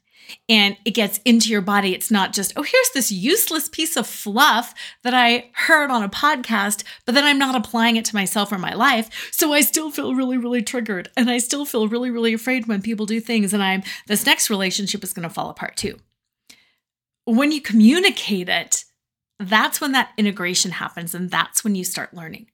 And 0.49 0.78
it 0.86 0.91
gets 0.91 1.19
into 1.26 1.49
your 1.49 1.61
body. 1.61 1.93
It's 1.93 2.11
not 2.11 2.34
just, 2.34 2.53
oh, 2.55 2.63
here's 2.63 2.89
this 2.93 3.11
useless 3.11 3.69
piece 3.69 3.95
of 3.97 4.07
fluff 4.07 4.74
that 5.03 5.13
I 5.13 5.51
heard 5.53 5.91
on 5.91 6.03
a 6.03 6.09
podcast, 6.09 6.84
but 7.05 7.15
then 7.15 7.24
I'm 7.26 7.39
not 7.39 7.55
applying 7.55 7.95
it 7.95 8.05
to 8.05 8.15
myself 8.15 8.51
or 8.51 8.57
my 8.57 8.74
life. 8.74 9.30
So 9.32 9.53
I 9.53 9.61
still 9.61 9.91
feel 9.91 10.15
really, 10.15 10.38
really 10.38 10.61
triggered. 10.61 11.09
And 11.15 11.30
I 11.30 11.38
still 11.38 11.65
feel 11.65 11.88
really, 11.88 12.09
really 12.09 12.34
afraid 12.34 12.67
when 12.67 12.82
people 12.82 13.05
do 13.05 13.19
things. 13.19 13.53
And 13.53 13.63
I'm, 13.63 13.84
this 14.07 14.26
next 14.26 14.49
relationship 14.49 15.03
is 15.03 15.13
going 15.13 15.28
to 15.28 15.34
fall 15.34 15.49
apart 15.49 15.78
too 15.78 15.99
when 17.26 17.51
you 17.51 17.61
communicate 17.61 18.49
it, 18.49 18.84
that's 19.39 19.82
when 19.82 19.91
that 19.93 20.11
integration 20.17 20.71
happens 20.71 21.15
and 21.15 21.30
that's 21.30 21.63
when 21.63 21.76
you 21.76 21.84
start 21.84 22.13
learning. 22.13 22.47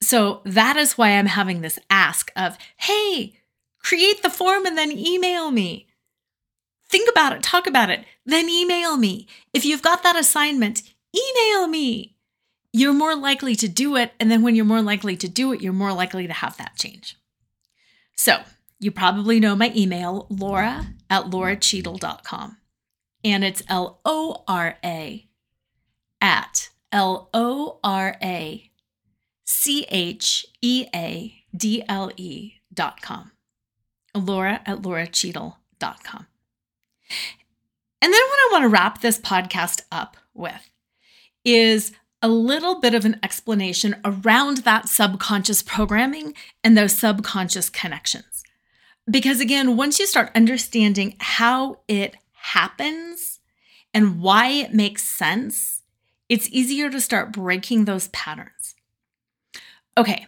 So 0.00 0.42
that 0.44 0.76
is 0.76 0.96
why 0.96 1.10
I'm 1.10 1.26
having 1.26 1.60
this 1.60 1.78
ask 1.90 2.30
of, 2.36 2.56
hey, 2.76 3.34
create 3.82 4.22
the 4.22 4.30
form 4.30 4.66
and 4.66 4.78
then 4.78 4.92
email 4.92 5.50
me. 5.50 5.87
Think 6.88 7.08
about 7.10 7.32
it, 7.32 7.42
talk 7.42 7.66
about 7.66 7.90
it, 7.90 8.04
then 8.24 8.48
email 8.48 8.96
me. 8.96 9.28
If 9.52 9.64
you've 9.64 9.82
got 9.82 10.02
that 10.02 10.16
assignment, 10.16 10.82
email 11.14 11.66
me. 11.66 12.16
You're 12.72 12.94
more 12.94 13.16
likely 13.16 13.54
to 13.56 13.68
do 13.68 13.96
it. 13.96 14.12
And 14.20 14.30
then 14.30 14.42
when 14.42 14.54
you're 14.54 14.64
more 14.64 14.82
likely 14.82 15.16
to 15.16 15.28
do 15.28 15.52
it, 15.52 15.60
you're 15.60 15.72
more 15.72 15.92
likely 15.92 16.26
to 16.26 16.32
have 16.32 16.56
that 16.58 16.76
change. 16.76 17.16
So 18.16 18.40
you 18.78 18.90
probably 18.90 19.40
know 19.40 19.56
my 19.56 19.72
email, 19.74 20.26
lora 20.30 20.88
at 21.10 21.24
loracheadle.com 21.24 22.58
and 23.24 23.44
it's 23.44 23.62
L 23.68 24.00
O 24.04 24.44
R 24.46 24.76
A 24.84 25.28
at 26.20 26.70
L 26.92 27.28
O 27.34 27.78
R 27.82 28.16
A 28.22 28.70
C 29.44 29.86
H 29.88 30.46
E 30.62 30.86
A 30.94 31.34
D 31.56 31.82
L 31.88 32.10
E 32.16 32.54
dot 32.72 33.00
com. 33.00 33.32
Lora 34.14 34.60
at 34.66 34.82
dot 35.78 36.04
com. 36.04 36.26
And 38.00 38.12
then 38.12 38.20
what 38.20 38.38
I 38.38 38.48
want 38.52 38.62
to 38.64 38.68
wrap 38.68 39.00
this 39.00 39.18
podcast 39.18 39.82
up 39.90 40.16
with 40.34 40.70
is 41.44 41.92
a 42.20 42.28
little 42.28 42.80
bit 42.80 42.94
of 42.94 43.04
an 43.04 43.18
explanation 43.22 43.96
around 44.04 44.58
that 44.58 44.88
subconscious 44.88 45.62
programming 45.62 46.34
and 46.64 46.76
those 46.76 46.92
subconscious 46.92 47.70
connections. 47.70 48.42
Because 49.10 49.40
again, 49.40 49.76
once 49.76 49.98
you 49.98 50.06
start 50.06 50.30
understanding 50.34 51.16
how 51.18 51.80
it 51.88 52.16
happens 52.32 53.40
and 53.94 54.20
why 54.20 54.48
it 54.48 54.74
makes 54.74 55.02
sense, 55.02 55.82
it's 56.28 56.48
easier 56.50 56.90
to 56.90 57.00
start 57.00 57.32
breaking 57.32 57.84
those 57.84 58.08
patterns. 58.08 58.74
Okay, 59.96 60.26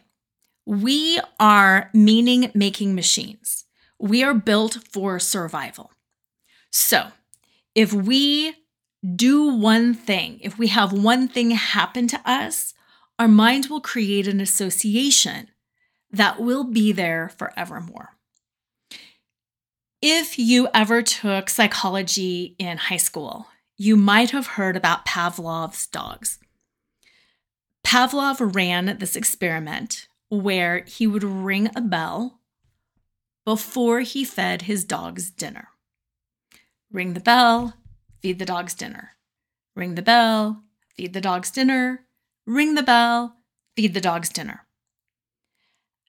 we 0.64 1.20
are 1.38 1.90
meaning 1.92 2.50
making 2.54 2.94
machines. 2.94 3.64
We 3.98 4.22
are 4.22 4.34
built 4.34 4.78
for 4.90 5.18
survival. 5.18 5.90
So, 6.70 7.08
if 7.74 7.92
we 7.92 8.54
do 9.16 9.54
one 9.54 9.94
thing, 9.94 10.38
if 10.42 10.58
we 10.58 10.68
have 10.68 10.92
one 10.92 11.28
thing 11.28 11.50
happen 11.50 12.06
to 12.08 12.20
us, 12.24 12.74
our 13.18 13.28
mind 13.28 13.66
will 13.66 13.80
create 13.80 14.26
an 14.26 14.40
association 14.40 15.48
that 16.10 16.40
will 16.40 16.64
be 16.64 16.92
there 16.92 17.28
forevermore. 17.28 18.16
If 20.02 20.38
you 20.38 20.68
ever 20.72 21.02
took 21.02 21.50
psychology 21.50 22.56
in 22.58 22.78
high 22.78 22.96
school, 22.96 23.48
you 23.76 23.96
might 23.96 24.30
have 24.30 24.46
heard 24.46 24.76
about 24.76 25.04
Pavlov's 25.04 25.86
dogs. 25.86 26.38
Pavlov 27.84 28.54
ran 28.54 28.98
this 28.98 29.16
experiment 29.16 30.08
where 30.28 30.84
he 30.86 31.06
would 31.06 31.24
ring 31.24 31.70
a 31.74 31.80
bell 31.80 32.40
before 33.44 34.00
he 34.00 34.24
fed 34.24 34.62
his 34.62 34.84
dogs 34.84 35.30
dinner. 35.30 35.69
Ring 36.92 37.14
the 37.14 37.20
bell, 37.20 37.74
feed 38.20 38.38
the 38.38 38.44
dogs 38.44 38.74
dinner. 38.74 39.10
Ring 39.76 39.94
the 39.94 40.02
bell, 40.02 40.64
feed 40.96 41.12
the 41.12 41.20
dogs 41.20 41.50
dinner. 41.50 42.04
Ring 42.46 42.74
the 42.74 42.82
bell, 42.82 43.36
feed 43.76 43.94
the 43.94 44.00
dogs 44.00 44.28
dinner. 44.28 44.66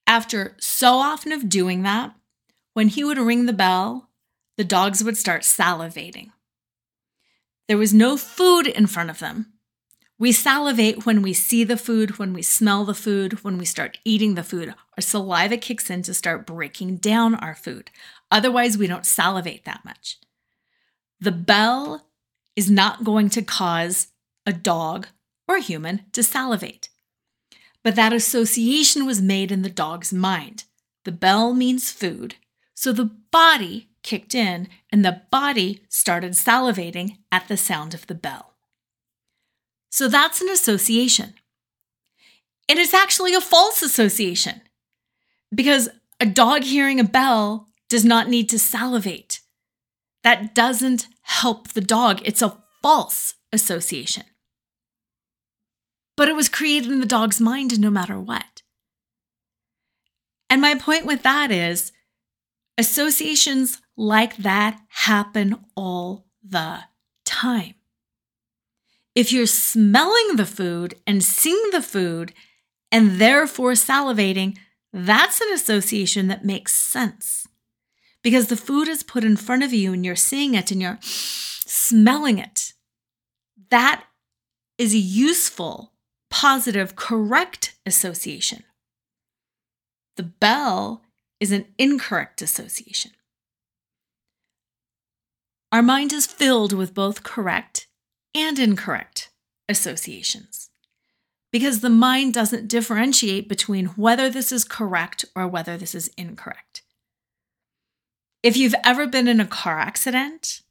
After 0.07 0.55
so 0.59 0.95
often 0.95 1.31
of 1.31 1.49
doing 1.49 1.83
that, 1.83 2.15
when 2.73 2.87
he 2.87 3.03
would 3.03 3.19
ring 3.19 3.45
the 3.45 3.53
bell, 3.53 4.09
the 4.57 4.63
dogs 4.63 5.03
would 5.03 5.17
start 5.17 5.43
salivating. 5.43 6.31
There 7.67 7.77
was 7.77 7.93
no 7.93 8.17
food 8.17 8.67
in 8.67 8.87
front 8.87 9.09
of 9.09 9.19
them. 9.19 9.53
We 10.17 10.31
salivate 10.31 11.05
when 11.05 11.21
we 11.21 11.33
see 11.33 11.63
the 11.63 11.77
food, 11.77 12.17
when 12.17 12.33
we 12.33 12.41
smell 12.41 12.85
the 12.85 12.93
food, 12.93 13.43
when 13.43 13.57
we 13.57 13.65
start 13.65 13.99
eating 14.03 14.35
the 14.35 14.43
food. 14.43 14.69
Our 14.97 15.01
saliva 15.01 15.57
kicks 15.57 15.89
in 15.89 16.01
to 16.03 16.13
start 16.13 16.45
breaking 16.45 16.97
down 16.97 17.35
our 17.35 17.55
food. 17.55 17.91
Otherwise, 18.29 18.77
we 18.77 18.87
don't 18.87 19.05
salivate 19.05 19.65
that 19.65 19.85
much. 19.85 20.17
The 21.21 21.31
bell 21.31 22.07
is 22.55 22.69
not 22.69 23.03
going 23.03 23.29
to 23.29 23.43
cause 23.43 24.07
a 24.45 24.51
dog 24.51 25.07
or 25.47 25.57
a 25.57 25.61
human 25.61 26.01
to 26.13 26.23
salivate. 26.23 26.89
But 27.83 27.95
that 27.95 28.11
association 28.11 29.05
was 29.05 29.21
made 29.21 29.51
in 29.51 29.61
the 29.61 29.69
dog's 29.69 30.11
mind. 30.11 30.65
The 31.05 31.11
bell 31.11 31.53
means 31.53 31.91
food, 31.91 32.35
so 32.73 32.91
the 32.91 33.11
body 33.31 33.89
kicked 34.03 34.33
in 34.33 34.67
and 34.91 35.05
the 35.05 35.21
body 35.31 35.81
started 35.89 36.31
salivating 36.31 37.17
at 37.31 37.47
the 37.47 37.57
sound 37.57 37.93
of 37.93 38.07
the 38.07 38.15
bell. 38.15 38.55
So 39.91 40.07
that's 40.07 40.41
an 40.41 40.49
association. 40.49 41.35
And 42.67 42.79
it's 42.79 42.93
actually 42.93 43.33
a 43.33 43.41
false 43.41 43.81
association 43.81 44.61
because 45.53 45.89
a 46.19 46.25
dog 46.25 46.63
hearing 46.63 46.99
a 46.99 47.03
bell 47.03 47.67
does 47.89 48.05
not 48.05 48.29
need 48.29 48.49
to 48.49 48.59
salivate. 48.59 49.41
That 50.23 50.55
doesn't 50.55 51.07
help 51.21 51.69
the 51.69 51.81
dog. 51.81 52.21
It's 52.25 52.41
a 52.41 52.57
false 52.81 53.35
association. 53.51 54.23
But 56.17 56.27
it 56.27 56.35
was 56.35 56.49
created 56.49 56.91
in 56.91 56.99
the 56.99 57.05
dog's 57.05 57.39
mind 57.39 57.79
no 57.79 57.89
matter 57.89 58.19
what. 58.19 58.61
And 60.49 60.61
my 60.61 60.75
point 60.75 61.05
with 61.05 61.23
that 61.23 61.51
is 61.51 61.91
associations 62.77 63.81
like 63.95 64.37
that 64.37 64.79
happen 64.89 65.57
all 65.75 66.25
the 66.43 66.79
time. 67.25 67.75
If 69.15 69.31
you're 69.31 69.45
smelling 69.45 70.35
the 70.35 70.45
food 70.45 70.95
and 71.05 71.23
seeing 71.23 71.69
the 71.71 71.81
food 71.81 72.33
and 72.91 73.19
therefore 73.19 73.73
salivating, 73.73 74.57
that's 74.93 75.41
an 75.41 75.51
association 75.53 76.27
that 76.27 76.45
makes 76.45 76.73
sense 76.73 77.47
because 78.23 78.47
the 78.47 78.57
food 78.57 78.87
is 78.87 79.03
put 79.03 79.23
in 79.23 79.35
front 79.35 79.63
of 79.63 79.73
you 79.73 79.93
and 79.93 80.05
you're 80.05 80.15
seeing 80.15 80.53
it 80.53 80.71
and 80.71 80.81
you're 80.81 80.99
smelling 81.01 82.37
it. 82.37 82.73
That 83.69 84.03
is 84.77 84.93
a 84.93 84.99
useful, 84.99 85.93
positive, 86.29 86.95
correct 86.95 87.75
association. 87.85 88.63
The 90.17 90.23
bell 90.23 91.03
is 91.39 91.51
an 91.51 91.65
incorrect 91.77 92.41
association. 92.41 93.11
Our 95.71 95.81
mind 95.81 96.11
is 96.11 96.25
filled 96.25 96.73
with 96.73 96.93
both 96.93 97.23
correct 97.23 97.87
and 98.35 98.59
incorrect 98.59 99.29
associations 99.69 100.69
because 101.51 101.79
the 101.79 101.89
mind 101.89 102.33
doesn't 102.33 102.67
differentiate 102.67 103.47
between 103.47 103.87
whether 103.87 104.29
this 104.29 104.51
is 104.51 104.63
correct 104.63 105.25
or 105.35 105.47
whether 105.47 105.77
this 105.77 105.95
is 105.95 106.09
incorrect. 106.17 106.81
If 108.43 108.57
you've 108.57 108.75
ever 108.83 109.05
been 109.05 109.27
in 109.27 109.39
a 109.39 109.45
car 109.45 109.77
accident, 109.77 110.61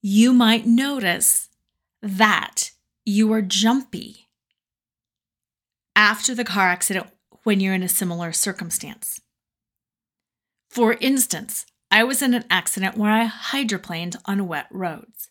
you 0.00 0.32
might 0.32 0.66
notice 0.66 1.50
that 2.02 2.70
you 3.04 3.30
are 3.32 3.42
jumpy 3.42 4.28
after 5.94 6.34
the 6.34 6.44
car 6.44 6.68
accident 6.68 7.08
when 7.42 7.60
you're 7.60 7.74
in 7.74 7.82
a 7.82 7.88
similar 7.88 8.32
circumstance. 8.32 9.20
For 10.70 10.94
instance, 11.00 11.66
I 11.90 12.02
was 12.02 12.22
in 12.22 12.32
an 12.32 12.44
accident 12.48 12.96
where 12.96 13.10
I 13.10 13.26
hydroplaned 13.26 14.16
on 14.24 14.48
wet 14.48 14.68
roads. 14.70 15.30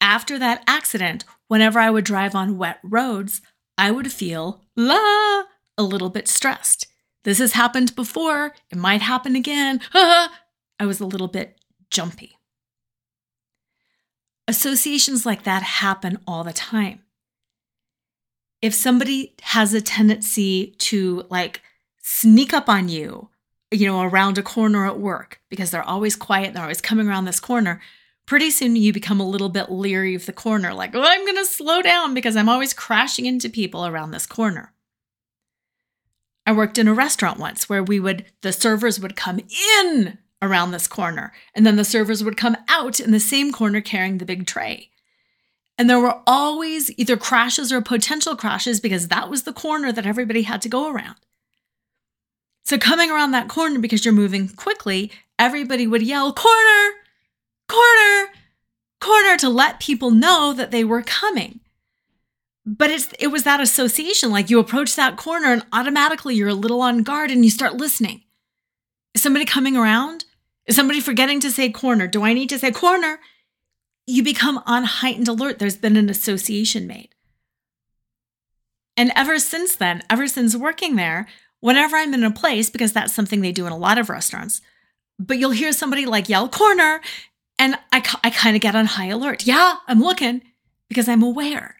After 0.00 0.38
that 0.38 0.62
accident, 0.68 1.24
whenever 1.48 1.80
I 1.80 1.90
would 1.90 2.04
drive 2.04 2.34
on 2.34 2.58
wet 2.58 2.78
roads, 2.84 3.40
I 3.76 3.90
would 3.90 4.12
feel 4.12 4.62
la 4.76 5.44
a 5.76 5.82
little 5.82 6.10
bit 6.10 6.28
stressed. 6.28 6.86
This 7.24 7.38
has 7.38 7.52
happened 7.52 7.94
before. 7.94 8.54
It 8.70 8.78
might 8.78 9.02
happen 9.02 9.36
again. 9.36 9.80
I 9.94 10.30
was 10.80 11.00
a 11.00 11.06
little 11.06 11.28
bit 11.28 11.60
jumpy. 11.90 12.38
Associations 14.46 15.26
like 15.26 15.44
that 15.44 15.62
happen 15.62 16.18
all 16.26 16.44
the 16.44 16.52
time. 16.52 17.02
If 18.62 18.74
somebody 18.74 19.34
has 19.42 19.74
a 19.74 19.80
tendency 19.80 20.74
to 20.78 21.24
like 21.28 21.60
sneak 22.00 22.52
up 22.52 22.68
on 22.68 22.88
you, 22.88 23.28
you 23.70 23.86
know, 23.86 24.00
around 24.00 24.38
a 24.38 24.42
corner 24.42 24.86
at 24.86 24.98
work 24.98 25.40
because 25.50 25.70
they're 25.70 25.82
always 25.82 26.16
quiet, 26.16 26.54
they're 26.54 26.62
always 26.62 26.80
coming 26.80 27.08
around 27.08 27.26
this 27.26 27.40
corner, 27.40 27.80
pretty 28.26 28.50
soon 28.50 28.76
you 28.76 28.92
become 28.92 29.20
a 29.20 29.28
little 29.28 29.48
bit 29.48 29.70
leery 29.70 30.14
of 30.14 30.26
the 30.26 30.32
corner, 30.32 30.72
like, 30.72 30.94
oh, 30.94 31.02
I'm 31.02 31.24
going 31.24 31.36
to 31.36 31.44
slow 31.44 31.82
down 31.82 32.14
because 32.14 32.36
I'm 32.36 32.48
always 32.48 32.72
crashing 32.72 33.26
into 33.26 33.48
people 33.48 33.86
around 33.86 34.10
this 34.10 34.26
corner. 34.26 34.72
I 36.48 36.52
worked 36.52 36.78
in 36.78 36.88
a 36.88 36.94
restaurant 36.94 37.38
once 37.38 37.68
where 37.68 37.82
we 37.82 38.00
would, 38.00 38.24
the 38.40 38.54
servers 38.54 38.98
would 38.98 39.16
come 39.16 39.38
in 39.84 40.16
around 40.40 40.70
this 40.70 40.86
corner, 40.86 41.34
and 41.54 41.66
then 41.66 41.76
the 41.76 41.84
servers 41.84 42.24
would 42.24 42.38
come 42.38 42.56
out 42.68 43.00
in 43.00 43.10
the 43.10 43.20
same 43.20 43.52
corner 43.52 43.82
carrying 43.82 44.16
the 44.16 44.24
big 44.24 44.46
tray. 44.46 44.88
And 45.76 45.90
there 45.90 46.00
were 46.00 46.22
always 46.26 46.90
either 46.98 47.18
crashes 47.18 47.70
or 47.70 47.82
potential 47.82 48.34
crashes 48.34 48.80
because 48.80 49.08
that 49.08 49.28
was 49.28 49.42
the 49.42 49.52
corner 49.52 49.92
that 49.92 50.06
everybody 50.06 50.40
had 50.40 50.62
to 50.62 50.70
go 50.70 50.90
around. 50.90 51.16
So, 52.64 52.78
coming 52.78 53.10
around 53.10 53.32
that 53.32 53.48
corner 53.50 53.78
because 53.78 54.06
you're 54.06 54.14
moving 54.14 54.48
quickly, 54.48 55.12
everybody 55.38 55.86
would 55.86 56.02
yell, 56.02 56.32
Corner, 56.32 56.94
corner, 57.68 58.32
corner 59.02 59.36
to 59.36 59.50
let 59.50 59.80
people 59.80 60.10
know 60.10 60.54
that 60.54 60.70
they 60.70 60.82
were 60.82 61.02
coming 61.02 61.60
but 62.68 62.90
it's 62.90 63.08
it 63.18 63.28
was 63.28 63.44
that 63.44 63.60
association 63.60 64.30
like 64.30 64.50
you 64.50 64.58
approach 64.58 64.94
that 64.94 65.16
corner 65.16 65.52
and 65.52 65.64
automatically 65.72 66.34
you're 66.34 66.48
a 66.48 66.54
little 66.54 66.82
on 66.82 67.02
guard 67.02 67.30
and 67.30 67.42
you 67.42 67.50
start 67.50 67.74
listening. 67.74 68.22
Is 69.14 69.22
somebody 69.22 69.46
coming 69.46 69.74
around? 69.74 70.26
Is 70.66 70.76
somebody 70.76 71.00
forgetting 71.00 71.40
to 71.40 71.50
say 71.50 71.70
corner? 71.70 72.06
Do 72.06 72.24
i 72.24 72.34
need 72.34 72.50
to 72.50 72.58
say 72.58 72.70
corner? 72.70 73.20
You 74.06 74.22
become 74.22 74.62
on 74.66 74.84
heightened 74.84 75.28
alert. 75.28 75.58
There's 75.58 75.76
been 75.76 75.96
an 75.96 76.10
association 76.10 76.86
made. 76.86 77.14
And 78.98 79.12
ever 79.16 79.38
since 79.38 79.74
then 79.74 80.02
ever 80.10 80.26
since 80.28 80.54
working 80.54 80.96
there 80.96 81.26
whenever 81.60 81.96
i'm 81.96 82.12
in 82.12 82.22
a 82.22 82.30
place 82.30 82.68
because 82.68 82.92
that's 82.92 83.14
something 83.14 83.40
they 83.40 83.52
do 83.52 83.66
in 83.66 83.72
a 83.72 83.78
lot 83.78 83.96
of 83.96 84.10
restaurants 84.10 84.60
but 85.18 85.38
you'll 85.38 85.50
hear 85.50 85.72
somebody 85.72 86.04
like 86.06 86.28
yell 86.28 86.48
corner! 86.48 87.00
and 87.58 87.76
i, 87.92 88.02
I 88.22 88.30
kind 88.30 88.54
of 88.56 88.62
get 88.62 88.76
on 88.76 88.84
high 88.84 89.08
alert. 89.08 89.46
Yeah 89.46 89.76
i'm 89.86 90.00
looking 90.00 90.42
because 90.88 91.08
i'm 91.08 91.22
aware 91.22 91.77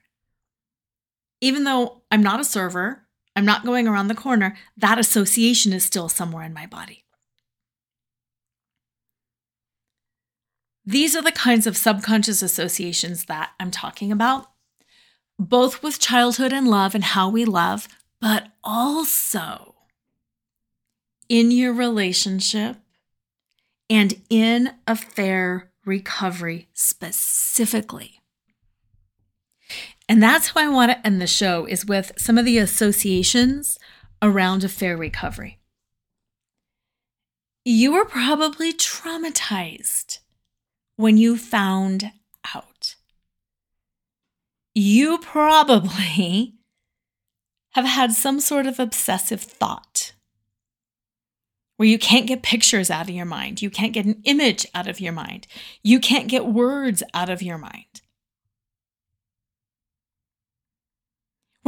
even 1.41 1.65
though 1.65 2.03
I'm 2.11 2.23
not 2.23 2.41
a 2.41 2.45
server, 2.45 3.07
I'm 3.37 3.45
not 3.45 3.65
going 3.65 3.87
around 3.87 4.09
the 4.09 4.15
corner, 4.15 4.57
that 4.77 4.99
association 4.99 5.73
is 5.73 5.85
still 5.85 6.09
somewhere 6.09 6.45
in 6.45 6.53
my 6.53 6.67
body. 6.67 7.05
These 10.85 11.15
are 11.15 11.23
the 11.23 11.33
kinds 11.33 11.67
of 11.67 11.77
subconscious 11.77 12.43
associations 12.43 13.27
that 13.27 13.51
I'm 13.61 13.71
talking 13.71 14.11
about, 14.11 14.51
both 15.39 15.83
with 15.83 16.01
childhood 16.01 16.53
and 16.53 16.67
love 16.67 16.95
and 16.95 17.05
how 17.05 17.29
we 17.29 17.45
love, 17.45 17.89
but 18.21 18.49
also 18.65 19.75
in 21.29 21.51
your 21.51 21.75
relationship 21.75 22.77
and 23.91 24.21
in 24.31 24.71
affair 24.87 25.71
recovery 25.85 26.69
specifically. 26.73 28.18
And 30.09 30.23
that's 30.23 30.49
how 30.49 30.61
I 30.61 30.69
want 30.69 30.91
to 30.91 31.07
end 31.07 31.21
the 31.21 31.27
show 31.27 31.67
is 31.67 31.85
with 31.85 32.13
some 32.17 32.39
of 32.39 32.45
the 32.45 32.59
associations 32.59 33.79
around 34.23 34.65
affair 34.65 34.97
recovery. 34.97 35.59
You 37.65 37.93
were 37.93 38.07
probably 38.07 38.73
traumatized 38.73 40.21
when 40.97 41.19
you 41.19 41.37
found 41.37 42.13
out. 42.55 42.97
You 44.75 45.19
probably 45.19 46.55
have 47.73 47.85
had 47.85 48.13
some 48.13 48.41
sort 48.41 48.67
of 48.67 48.81
obsessive 48.81 49.43
thought 49.43 50.13
where 51.77 51.89
you 51.89 51.99
can't 51.99 52.27
get 52.27 52.43
pictures 52.43 52.91
out 52.91 53.09
of 53.09 53.15
your 53.15 53.27
mind. 53.27 53.61
You 53.61 53.71
can't 53.71 53.93
get 53.93 54.07
an 54.07 54.21
image 54.25 54.67
out 54.75 54.89
of 54.89 54.99
your 54.99 55.13
mind. 55.13 55.47
You 55.83 56.01
can't 56.01 56.27
get 56.27 56.47
words 56.47 57.03
out 57.15 57.29
of 57.29 57.43
your 57.43 57.59
mind. 57.59 58.03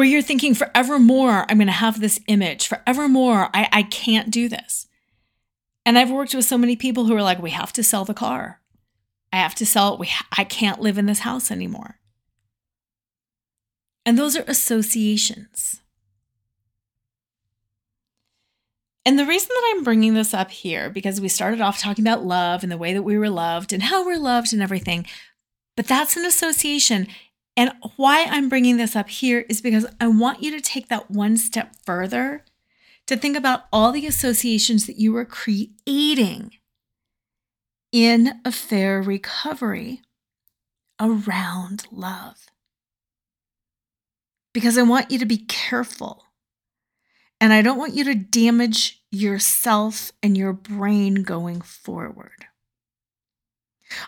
Where 0.01 0.09
you're 0.09 0.22
thinking 0.22 0.55
forevermore, 0.55 1.44
I'm 1.46 1.59
going 1.59 1.66
to 1.66 1.72
have 1.74 2.01
this 2.01 2.18
image, 2.26 2.68
forevermore, 2.68 3.51
I, 3.53 3.68
I 3.70 3.82
can't 3.82 4.30
do 4.30 4.48
this. 4.48 4.86
And 5.84 5.98
I've 5.98 6.11
worked 6.11 6.34
with 6.34 6.46
so 6.46 6.57
many 6.57 6.74
people 6.74 7.05
who 7.05 7.14
are 7.14 7.22
like, 7.22 7.42
we 7.42 7.51
have 7.51 7.70
to 7.74 7.82
sell 7.82 8.07
the 8.07 8.14
car. 8.14 8.62
I 9.30 9.36
have 9.36 9.55
to 9.57 9.66
sell 9.66 9.92
it. 9.92 10.01
We 10.01 10.07
ha- 10.07 10.26
I 10.38 10.44
can't 10.44 10.80
live 10.80 10.96
in 10.96 11.05
this 11.05 11.18
house 11.18 11.51
anymore. 11.51 11.98
And 14.07 14.18
those 14.18 14.38
are 14.38 14.44
associations. 14.48 15.82
And 19.05 19.18
the 19.18 19.26
reason 19.26 19.51
that 19.51 19.74
I'm 19.74 19.84
bringing 19.84 20.14
this 20.14 20.32
up 20.32 20.51
here, 20.51 20.88
because 20.88 21.20
we 21.20 21.28
started 21.28 21.61
off 21.61 21.78
talking 21.78 22.07
about 22.07 22.24
love 22.24 22.62
and 22.62 22.72
the 22.72 22.78
way 22.78 22.94
that 22.94 23.03
we 23.03 23.18
were 23.18 23.28
loved 23.28 23.70
and 23.70 23.82
how 23.82 24.07
we're 24.07 24.16
loved 24.16 24.55
and 24.55 24.62
everything, 24.62 25.05
but 25.76 25.86
that's 25.86 26.16
an 26.16 26.24
association. 26.24 27.07
And 27.57 27.72
why 27.96 28.26
I'm 28.28 28.48
bringing 28.48 28.76
this 28.76 28.96
up 28.96 29.09
here 29.09 29.44
is 29.48 29.61
because 29.61 29.86
I 30.01 30.07
want 30.07 30.42
you 30.42 30.51
to 30.53 30.61
take 30.61 30.88
that 30.88 31.11
one 31.11 31.36
step 31.36 31.74
further 31.84 32.44
to 33.07 33.16
think 33.16 33.36
about 33.36 33.64
all 33.72 33.92
the 33.92 34.07
associations 34.07 34.86
that 34.86 34.98
you 34.98 35.14
are 35.16 35.24
creating 35.24 36.53
in 37.92 38.40
affair 38.44 39.03
recovery 39.03 40.01
around 41.01 41.86
love. 41.90 42.46
Because 44.53 44.78
I 44.78 44.82
want 44.82 45.11
you 45.11 45.18
to 45.18 45.26
be 45.26 45.38
careful. 45.38 46.24
And 47.40 47.53
I 47.53 47.62
don't 47.62 47.78
want 47.78 47.94
you 47.94 48.05
to 48.05 48.14
damage 48.14 49.03
yourself 49.11 50.12
and 50.22 50.36
your 50.36 50.53
brain 50.53 51.22
going 51.22 51.62
forward. 51.62 52.46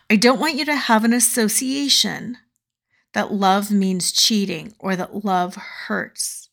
I 0.08 0.16
don't 0.16 0.38
want 0.38 0.56
you 0.56 0.64
to 0.66 0.76
have 0.76 1.04
an 1.04 1.12
association 1.12 2.38
that 3.14 3.32
love 3.32 3.70
means 3.70 4.12
cheating 4.12 4.74
or 4.78 4.96
that 4.96 5.24
love 5.24 5.56
hurts 5.56 6.48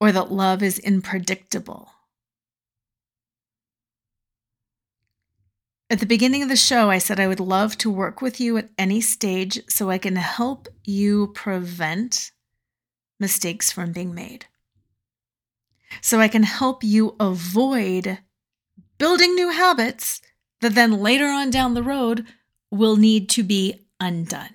or 0.00 0.12
that 0.12 0.32
love 0.32 0.62
is 0.62 0.80
unpredictable. 0.86 1.90
At 5.88 6.00
the 6.00 6.06
beginning 6.06 6.42
of 6.42 6.48
the 6.48 6.56
show, 6.56 6.88
I 6.90 6.98
said 6.98 7.20
I 7.20 7.28
would 7.28 7.38
love 7.38 7.76
to 7.78 7.90
work 7.90 8.22
with 8.22 8.40
you 8.40 8.56
at 8.56 8.70
any 8.78 9.00
stage 9.00 9.60
so 9.68 9.90
I 9.90 9.98
can 9.98 10.16
help 10.16 10.66
you 10.84 11.28
prevent 11.34 12.32
mistakes 13.20 13.70
from 13.70 13.92
being 13.92 14.14
made. 14.14 14.46
So 16.00 16.18
I 16.18 16.28
can 16.28 16.44
help 16.44 16.82
you 16.82 17.14
avoid 17.20 18.18
building 18.96 19.34
new 19.34 19.50
habits 19.50 20.22
that 20.62 20.74
then 20.74 20.92
later 20.92 21.26
on 21.26 21.50
down 21.50 21.74
the 21.74 21.82
road 21.82 22.24
will 22.70 22.96
need 22.96 23.28
to 23.30 23.42
be 23.42 23.86
undone. 24.00 24.54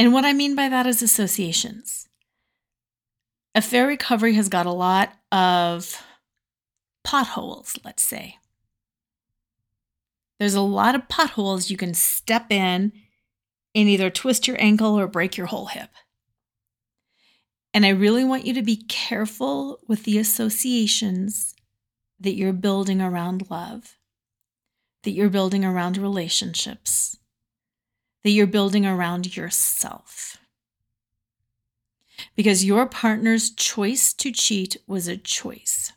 And 0.00 0.14
what 0.14 0.24
I 0.24 0.32
mean 0.32 0.54
by 0.54 0.70
that 0.70 0.86
is 0.86 1.02
associations. 1.02 2.08
Affair 3.54 3.86
recovery 3.86 4.32
has 4.32 4.48
got 4.48 4.64
a 4.64 4.72
lot 4.72 5.12
of 5.30 6.02
potholes, 7.04 7.78
let's 7.84 8.02
say. 8.02 8.38
There's 10.38 10.54
a 10.54 10.62
lot 10.62 10.94
of 10.94 11.10
potholes 11.10 11.68
you 11.68 11.76
can 11.76 11.92
step 11.92 12.50
in 12.50 12.92
and 13.74 13.88
either 13.90 14.08
twist 14.08 14.48
your 14.48 14.58
ankle 14.58 14.98
or 14.98 15.06
break 15.06 15.36
your 15.36 15.48
whole 15.48 15.66
hip. 15.66 15.90
And 17.74 17.84
I 17.84 17.90
really 17.90 18.24
want 18.24 18.46
you 18.46 18.54
to 18.54 18.62
be 18.62 18.76
careful 18.76 19.80
with 19.86 20.04
the 20.04 20.16
associations 20.16 21.54
that 22.18 22.36
you're 22.36 22.54
building 22.54 23.02
around 23.02 23.50
love, 23.50 23.98
that 25.02 25.10
you're 25.10 25.28
building 25.28 25.62
around 25.62 25.98
relationships, 25.98 27.18
that 28.22 28.30
you're 28.30 28.46
building 28.46 28.86
around 28.86 29.36
yourself. 29.36 30.36
Because 32.36 32.64
your 32.64 32.86
partner's 32.86 33.50
choice 33.50 34.12
to 34.14 34.30
cheat 34.30 34.76
was 34.86 35.08
a 35.08 35.16
choice. 35.16 35.92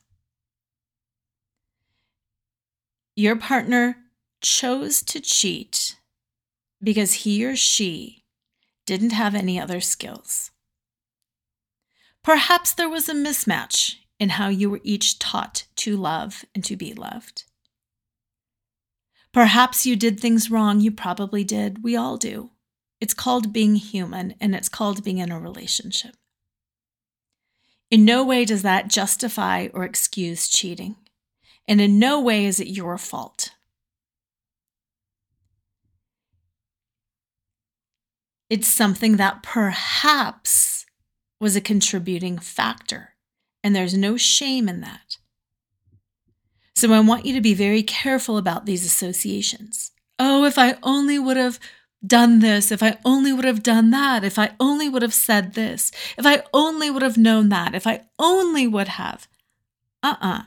Your 3.15 3.35
partner 3.35 3.97
chose 4.41 5.01
to 5.03 5.19
cheat 5.19 5.97
because 6.81 7.13
he 7.13 7.45
or 7.45 7.55
she 7.55 8.23
didn't 8.85 9.11
have 9.11 9.35
any 9.35 9.59
other 9.59 9.79
skills. 9.79 10.51
Perhaps 12.23 12.73
there 12.73 12.89
was 12.89 13.09
a 13.09 13.13
mismatch 13.13 13.95
in 14.19 14.29
how 14.29 14.47
you 14.47 14.69
were 14.69 14.81
each 14.83 15.19
taught 15.19 15.65
to 15.75 15.97
love 15.97 16.45
and 16.55 16.63
to 16.63 16.75
be 16.75 16.93
loved. 16.93 17.43
Perhaps 19.33 19.85
you 19.85 19.95
did 19.95 20.19
things 20.19 20.51
wrong. 20.51 20.79
You 20.79 20.91
probably 20.91 21.43
did. 21.43 21.83
We 21.83 21.95
all 21.95 22.17
do. 22.17 22.51
It's 23.01 23.13
called 23.13 23.51
being 23.51 23.75
human 23.75 24.35
and 24.39 24.55
it's 24.55 24.69
called 24.69 25.03
being 25.03 25.17
in 25.17 25.31
a 25.31 25.39
relationship. 25.39 26.15
In 27.89 28.05
no 28.05 28.23
way 28.23 28.45
does 28.45 28.61
that 28.61 28.87
justify 28.87 29.67
or 29.73 29.83
excuse 29.83 30.47
cheating. 30.47 30.95
And 31.67 31.81
in 31.81 31.99
no 31.99 32.21
way 32.21 32.45
is 32.45 32.59
it 32.59 32.67
your 32.67 32.97
fault. 32.97 33.51
It's 38.49 38.67
something 38.67 39.17
that 39.17 39.41
perhaps 39.41 40.85
was 41.39 41.55
a 41.55 41.61
contributing 41.61 42.37
factor, 42.37 43.15
and 43.63 43.75
there's 43.75 43.97
no 43.97 44.15
shame 44.15 44.69
in 44.69 44.81
that. 44.81 45.17
So 46.83 46.91
I 46.91 46.99
want 46.99 47.25
you 47.25 47.33
to 47.35 47.39
be 47.39 47.53
very 47.53 47.81
careful 47.81 48.37
about 48.37 48.65
these 48.65 48.85
associations. 48.85 49.91
Oh, 50.19 50.43
if 50.43 50.57
I 50.57 50.75
only 50.83 51.17
would 51.17 51.37
have 51.37 51.57
done 52.05 52.41
this, 52.41 52.73
if 52.73 52.83
I 52.83 52.97
only 53.05 53.31
would 53.31 53.45
have 53.45 53.63
done 53.63 53.91
that, 53.91 54.25
if 54.25 54.37
I 54.37 54.51
only 54.59 54.89
would 54.89 55.01
have 55.01 55.13
said 55.13 55.53
this, 55.53 55.93
if 56.17 56.25
I 56.25 56.43
only 56.53 56.91
would 56.91 57.01
have 57.01 57.17
known 57.17 57.47
that, 57.47 57.73
if 57.73 57.87
I 57.87 58.01
only 58.19 58.67
would 58.67 58.89
have. 58.89 59.29
Uh 60.03 60.17
uh-uh. 60.19 60.39
uh. 60.39 60.41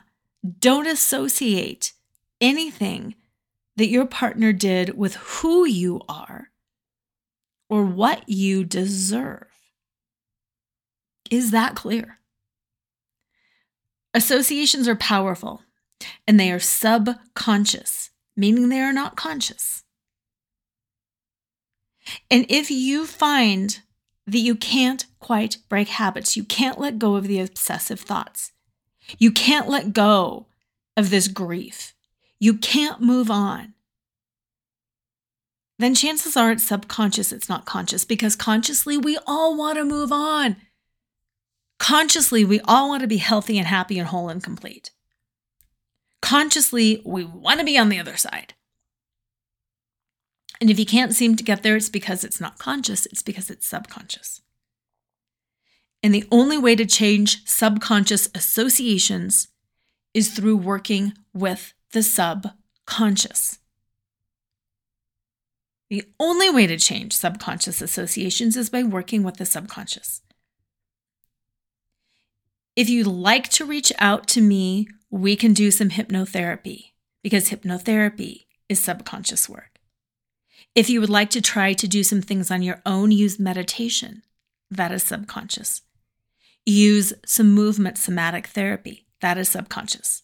do 0.59 0.83
not 0.83 0.85
associate 0.85 1.93
anything 2.39 3.15
that 3.75 3.89
your 3.89 4.05
partner 4.05 4.53
did 4.53 4.95
with 4.95 5.15
who 5.15 5.65
you 5.65 6.01
are 6.07 6.49
or 7.67 7.83
what 7.83 8.29
you 8.29 8.63
deserve. 8.63 9.47
Is 11.31 11.49
that 11.49 11.73
clear? 11.73 12.19
Associations 14.13 14.87
are 14.87 14.95
powerful 14.95 15.63
and 16.27 16.39
they 16.39 16.51
are 16.51 16.59
subconscious, 16.59 18.11
meaning 18.35 18.69
they 18.69 18.79
are 18.79 18.93
not 18.93 19.15
conscious. 19.15 19.83
And 22.31 22.45
if 22.49 22.71
you 22.71 23.05
find 23.05 23.79
that 24.25 24.39
you 24.39 24.55
can't 24.55 25.05
quite 25.19 25.57
break 25.69 25.89
habits, 25.89 26.37
you 26.37 26.43
can't 26.43 26.79
let 26.79 26.99
go 26.99 27.15
of 27.15 27.27
the 27.27 27.39
obsessive 27.39 27.99
thoughts, 27.99 28.51
you 29.17 29.31
can't 29.31 29.69
let 29.69 29.93
go 29.93 30.47
of 30.95 31.09
this 31.09 31.27
grief, 31.27 31.93
you 32.39 32.55
can't 32.55 33.01
move 33.01 33.31
on, 33.31 33.73
then 35.79 35.93
chances 35.93 36.35
are 36.35 36.51
it's 36.51 36.63
subconscious, 36.63 37.31
it's 37.31 37.49
not 37.49 37.65
conscious, 37.65 38.03
because 38.03 38.35
consciously 38.35 38.97
we 38.97 39.17
all 39.27 39.55
want 39.55 39.77
to 39.77 39.85
move 39.85 40.11
on. 40.11 40.57
Consciously, 41.79 42.43
we 42.43 42.59
all 42.61 42.89
want 42.89 43.01
to 43.01 43.07
be 43.07 43.17
healthy 43.17 43.59
and 43.59 43.67
happy 43.67 43.99
and 43.99 44.07
whole 44.07 44.29
and 44.29 44.41
complete. 44.41 44.89
Consciously, 46.21 47.01
we 47.05 47.23
want 47.23 47.59
to 47.59 47.65
be 47.65 47.77
on 47.77 47.89
the 47.89 47.99
other 47.99 48.17
side. 48.17 48.53
And 50.59 50.69
if 50.69 50.79
you 50.79 50.85
can't 50.85 51.13
seem 51.13 51.35
to 51.35 51.43
get 51.43 51.63
there, 51.63 51.75
it's 51.75 51.89
because 51.89 52.23
it's 52.23 52.41
not 52.41 52.57
conscious, 52.57 53.05
it's 53.07 53.21
because 53.21 53.49
it's 53.49 53.67
subconscious. 53.67 54.41
And 56.01 56.13
the 56.13 56.27
only 56.31 56.57
way 56.57 56.75
to 56.75 56.85
change 56.85 57.45
subconscious 57.45 58.29
associations 58.33 59.49
is 60.13 60.29
through 60.33 60.57
working 60.57 61.13
with 61.33 61.73
the 61.91 62.01
subconscious. 62.01 63.59
The 65.89 66.03
only 66.19 66.49
way 66.49 66.67
to 66.67 66.77
change 66.77 67.13
subconscious 67.13 67.81
associations 67.81 68.57
is 68.57 68.69
by 68.69 68.83
working 68.83 69.23
with 69.23 69.37
the 69.37 69.45
subconscious. 69.45 70.21
If 72.75 72.89
you'd 72.89 73.07
like 73.07 73.49
to 73.49 73.65
reach 73.65 73.91
out 73.97 74.27
to 74.29 74.41
me, 74.41 74.87
we 75.09 75.35
can 75.35 75.53
do 75.53 75.71
some 75.71 75.89
hypnotherapy 75.89 76.91
because 77.23 77.49
hypnotherapy 77.49 78.45
is 78.69 78.79
subconscious 78.79 79.47
work. 79.47 79.79
If 80.75 80.89
you 80.89 80.99
would 81.01 81.09
like 81.09 81.29
to 81.31 81.41
try 81.41 81.73
to 81.73 81.87
do 81.87 82.03
some 82.03 82.21
things 82.21 82.51
on 82.51 82.61
your 82.61 82.81
own, 82.85 83.11
use 83.11 83.39
meditation. 83.39 84.23
That 84.69 84.91
is 84.91 85.03
subconscious. 85.03 85.81
Use 86.65 87.13
some 87.25 87.51
movement 87.51 87.97
somatic 87.97 88.47
therapy. 88.47 89.07
That 89.21 89.37
is 89.37 89.49
subconscious. 89.49 90.23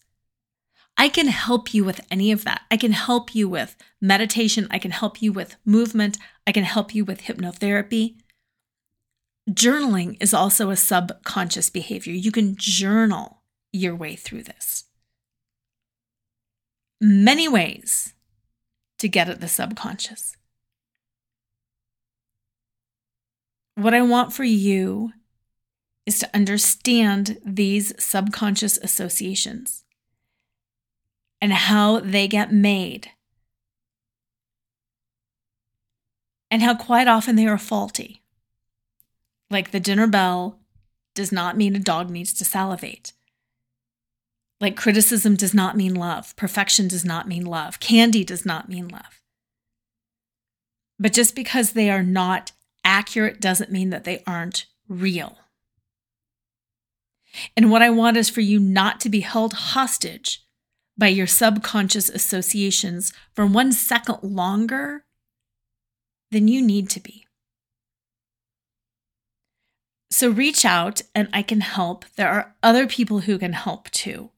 I 0.96 1.08
can 1.08 1.26
help 1.26 1.74
you 1.74 1.82
with 1.84 2.00
any 2.10 2.30
of 2.30 2.44
that. 2.44 2.62
I 2.70 2.76
can 2.76 2.92
help 2.92 3.34
you 3.34 3.48
with 3.48 3.74
meditation. 4.00 4.68
I 4.70 4.78
can 4.78 4.92
help 4.92 5.20
you 5.20 5.32
with 5.32 5.56
movement. 5.64 6.18
I 6.46 6.52
can 6.52 6.64
help 6.64 6.94
you 6.94 7.04
with 7.04 7.22
hypnotherapy. 7.22 8.16
Journaling 9.50 10.16
is 10.20 10.32
also 10.32 10.70
a 10.70 10.76
subconscious 10.76 11.68
behavior. 11.68 12.12
You 12.12 12.30
can 12.30 12.54
journal 12.56 13.33
your 13.74 13.96
way 13.96 14.14
through 14.14 14.44
this. 14.44 14.84
Many 17.00 17.48
ways 17.48 18.14
to 18.98 19.08
get 19.08 19.28
at 19.28 19.40
the 19.40 19.48
subconscious. 19.48 20.36
What 23.74 23.92
I 23.92 24.02
want 24.02 24.32
for 24.32 24.44
you 24.44 25.12
is 26.06 26.20
to 26.20 26.30
understand 26.32 27.38
these 27.44 27.92
subconscious 28.02 28.78
associations 28.78 29.84
and 31.40 31.52
how 31.52 31.98
they 31.98 32.28
get 32.28 32.52
made, 32.52 33.10
and 36.50 36.62
how 36.62 36.74
quite 36.74 37.08
often 37.08 37.34
they 37.34 37.46
are 37.46 37.58
faulty. 37.58 38.22
Like 39.50 39.72
the 39.72 39.80
dinner 39.80 40.06
bell 40.06 40.60
does 41.14 41.32
not 41.32 41.56
mean 41.56 41.74
a 41.74 41.80
dog 41.80 42.08
needs 42.08 42.32
to 42.34 42.44
salivate. 42.44 43.12
Like 44.60 44.76
criticism 44.76 45.36
does 45.36 45.52
not 45.52 45.76
mean 45.76 45.94
love, 45.94 46.34
perfection 46.36 46.88
does 46.88 47.04
not 47.04 47.28
mean 47.28 47.44
love, 47.44 47.80
candy 47.80 48.24
does 48.24 48.46
not 48.46 48.68
mean 48.68 48.88
love. 48.88 49.20
But 50.98 51.12
just 51.12 51.34
because 51.34 51.72
they 51.72 51.90
are 51.90 52.02
not 52.02 52.52
accurate 52.84 53.40
doesn't 53.40 53.72
mean 53.72 53.90
that 53.90 54.04
they 54.04 54.22
aren't 54.26 54.66
real. 54.88 55.38
And 57.56 57.70
what 57.70 57.82
I 57.82 57.90
want 57.90 58.16
is 58.16 58.30
for 58.30 58.40
you 58.40 58.60
not 58.60 59.00
to 59.00 59.08
be 59.08 59.20
held 59.20 59.54
hostage 59.54 60.44
by 60.96 61.08
your 61.08 61.26
subconscious 61.26 62.08
associations 62.08 63.12
for 63.32 63.44
one 63.44 63.72
second 63.72 64.18
longer 64.22 65.04
than 66.30 66.46
you 66.46 66.62
need 66.62 66.88
to 66.90 67.00
be. 67.00 67.26
So 70.10 70.30
reach 70.30 70.64
out 70.64 71.02
and 71.12 71.28
I 71.32 71.42
can 71.42 71.60
help. 71.60 72.04
There 72.14 72.28
are 72.28 72.54
other 72.62 72.86
people 72.86 73.20
who 73.20 73.36
can 73.36 73.52
help 73.52 73.90
too. 73.90 74.30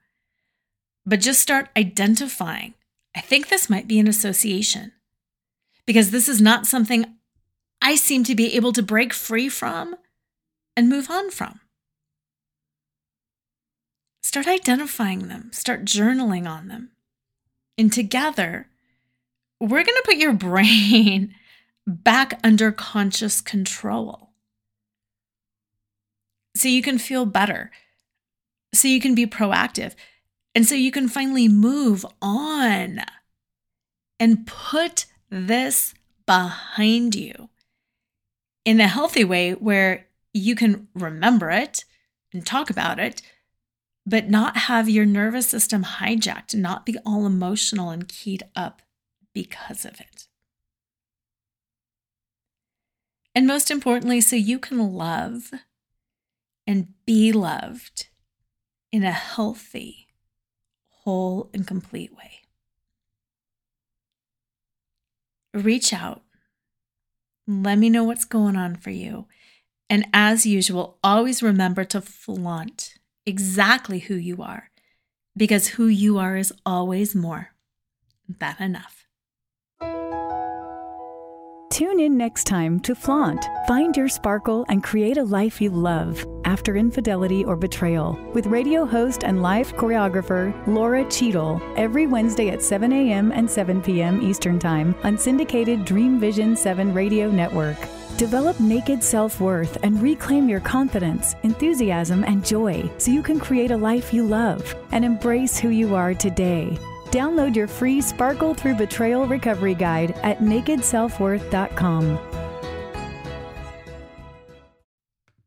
But 1.06 1.20
just 1.20 1.40
start 1.40 1.68
identifying. 1.76 2.74
I 3.14 3.20
think 3.20 3.48
this 3.48 3.70
might 3.70 3.86
be 3.86 3.98
an 3.98 4.08
association 4.08 4.92
because 5.86 6.10
this 6.10 6.28
is 6.28 6.42
not 6.42 6.66
something 6.66 7.14
I 7.80 7.94
seem 7.94 8.24
to 8.24 8.34
be 8.34 8.54
able 8.56 8.72
to 8.72 8.82
break 8.82 9.12
free 9.12 9.48
from 9.48 9.96
and 10.76 10.88
move 10.88 11.08
on 11.08 11.30
from. 11.30 11.60
Start 14.22 14.48
identifying 14.48 15.28
them, 15.28 15.50
start 15.52 15.84
journaling 15.84 16.48
on 16.48 16.68
them. 16.68 16.90
And 17.78 17.92
together, 17.92 18.68
we're 19.60 19.84
going 19.84 19.86
to 19.86 20.02
put 20.04 20.16
your 20.16 20.32
brain 20.34 21.34
back 21.86 22.40
under 22.42 22.72
conscious 22.72 23.40
control 23.40 24.30
so 26.56 26.68
you 26.68 26.82
can 26.82 26.98
feel 26.98 27.26
better, 27.26 27.70
so 28.74 28.88
you 28.88 29.00
can 29.00 29.14
be 29.14 29.26
proactive, 29.26 29.94
and 30.56 30.66
so 30.66 30.74
you 30.74 30.90
can 30.90 31.06
finally 31.06 31.48
move 31.48 32.06
on 32.22 33.00
and 34.18 34.46
put 34.46 35.04
this 35.28 35.92
behind 36.24 37.14
you 37.14 37.50
in 38.64 38.80
a 38.80 38.88
healthy 38.88 39.22
way 39.22 39.52
where 39.52 40.06
you 40.32 40.56
can 40.56 40.88
remember 40.94 41.50
it 41.50 41.84
and 42.32 42.46
talk 42.46 42.70
about 42.70 42.98
it, 42.98 43.20
but 44.06 44.30
not 44.30 44.56
have 44.56 44.88
your 44.88 45.04
nervous 45.04 45.46
system 45.46 45.84
hijacked, 45.84 46.54
not 46.54 46.86
be 46.86 46.96
all 47.04 47.26
emotional 47.26 47.90
and 47.90 48.08
keyed 48.08 48.42
up 48.56 48.80
because 49.34 49.84
of 49.84 50.00
it. 50.00 50.26
And 53.34 53.46
most 53.46 53.70
importantly, 53.70 54.22
so 54.22 54.36
you 54.36 54.58
can 54.58 54.94
love 54.94 55.50
and 56.66 56.94
be 57.04 57.30
loved 57.30 58.06
in 58.90 59.04
a 59.04 59.12
healthy, 59.12 60.05
whole, 61.06 61.48
and 61.54 61.66
complete 61.66 62.14
way. 62.14 62.42
Reach 65.54 65.94
out. 65.94 66.22
Let 67.46 67.78
me 67.78 67.88
know 67.88 68.02
what's 68.02 68.24
going 68.24 68.56
on 68.56 68.74
for 68.74 68.90
you. 68.90 69.26
And 69.88 70.06
as 70.12 70.44
usual, 70.44 70.98
always 71.04 71.44
remember 71.44 71.84
to 71.84 72.00
flaunt 72.00 72.94
exactly 73.24 74.00
who 74.00 74.16
you 74.16 74.42
are 74.42 74.70
because 75.36 75.68
who 75.68 75.86
you 75.86 76.18
are 76.18 76.36
is 76.36 76.52
always 76.66 77.14
more 77.14 77.52
than 78.28 78.56
enough. 78.58 79.06
Tune 81.70 82.00
in 82.00 82.16
next 82.16 82.44
time 82.44 82.80
to 82.80 82.94
Flaunt. 82.94 83.44
Find 83.68 83.96
your 83.96 84.08
sparkle 84.08 84.64
and 84.68 84.82
create 84.82 85.18
a 85.18 85.22
life 85.22 85.60
you 85.60 85.70
love 85.70 86.24
after 86.56 86.76
infidelity 86.76 87.44
or 87.44 87.54
betrayal 87.54 88.18
with 88.32 88.46
radio 88.46 88.86
host 88.86 89.24
and 89.24 89.42
live 89.42 89.76
choreographer 89.76 90.54
Lora 90.66 91.04
Cheadle 91.10 91.60
every 91.76 92.06
Wednesday 92.06 92.48
at 92.48 92.62
7 92.62 92.90
a.m. 92.94 93.30
and 93.30 93.50
7 93.50 93.82
p.m. 93.82 94.22
Eastern 94.22 94.58
Time 94.58 94.94
on 95.04 95.18
syndicated 95.18 95.84
Dream 95.84 96.18
Vision 96.18 96.56
7 96.56 96.94
radio 96.94 97.30
network. 97.30 97.76
Develop 98.16 98.58
naked 98.58 99.04
self 99.04 99.38
worth 99.38 99.76
and 99.82 100.00
reclaim 100.00 100.48
your 100.48 100.60
confidence, 100.60 101.34
enthusiasm, 101.42 102.24
and 102.24 102.42
joy 102.42 102.90
so 102.96 103.10
you 103.10 103.22
can 103.22 103.38
create 103.38 103.70
a 103.70 103.76
life 103.76 104.14
you 104.14 104.26
love 104.26 104.74
and 104.92 105.04
embrace 105.04 105.58
who 105.58 105.68
you 105.68 105.94
are 105.94 106.14
today. 106.14 106.78
Download 107.10 107.54
your 107.54 107.68
free 107.68 108.00
Sparkle 108.00 108.54
Through 108.54 108.76
Betrayal 108.76 109.26
Recovery 109.26 109.74
Guide 109.74 110.12
at 110.22 110.38
nakedselfworth.com. 110.38 112.45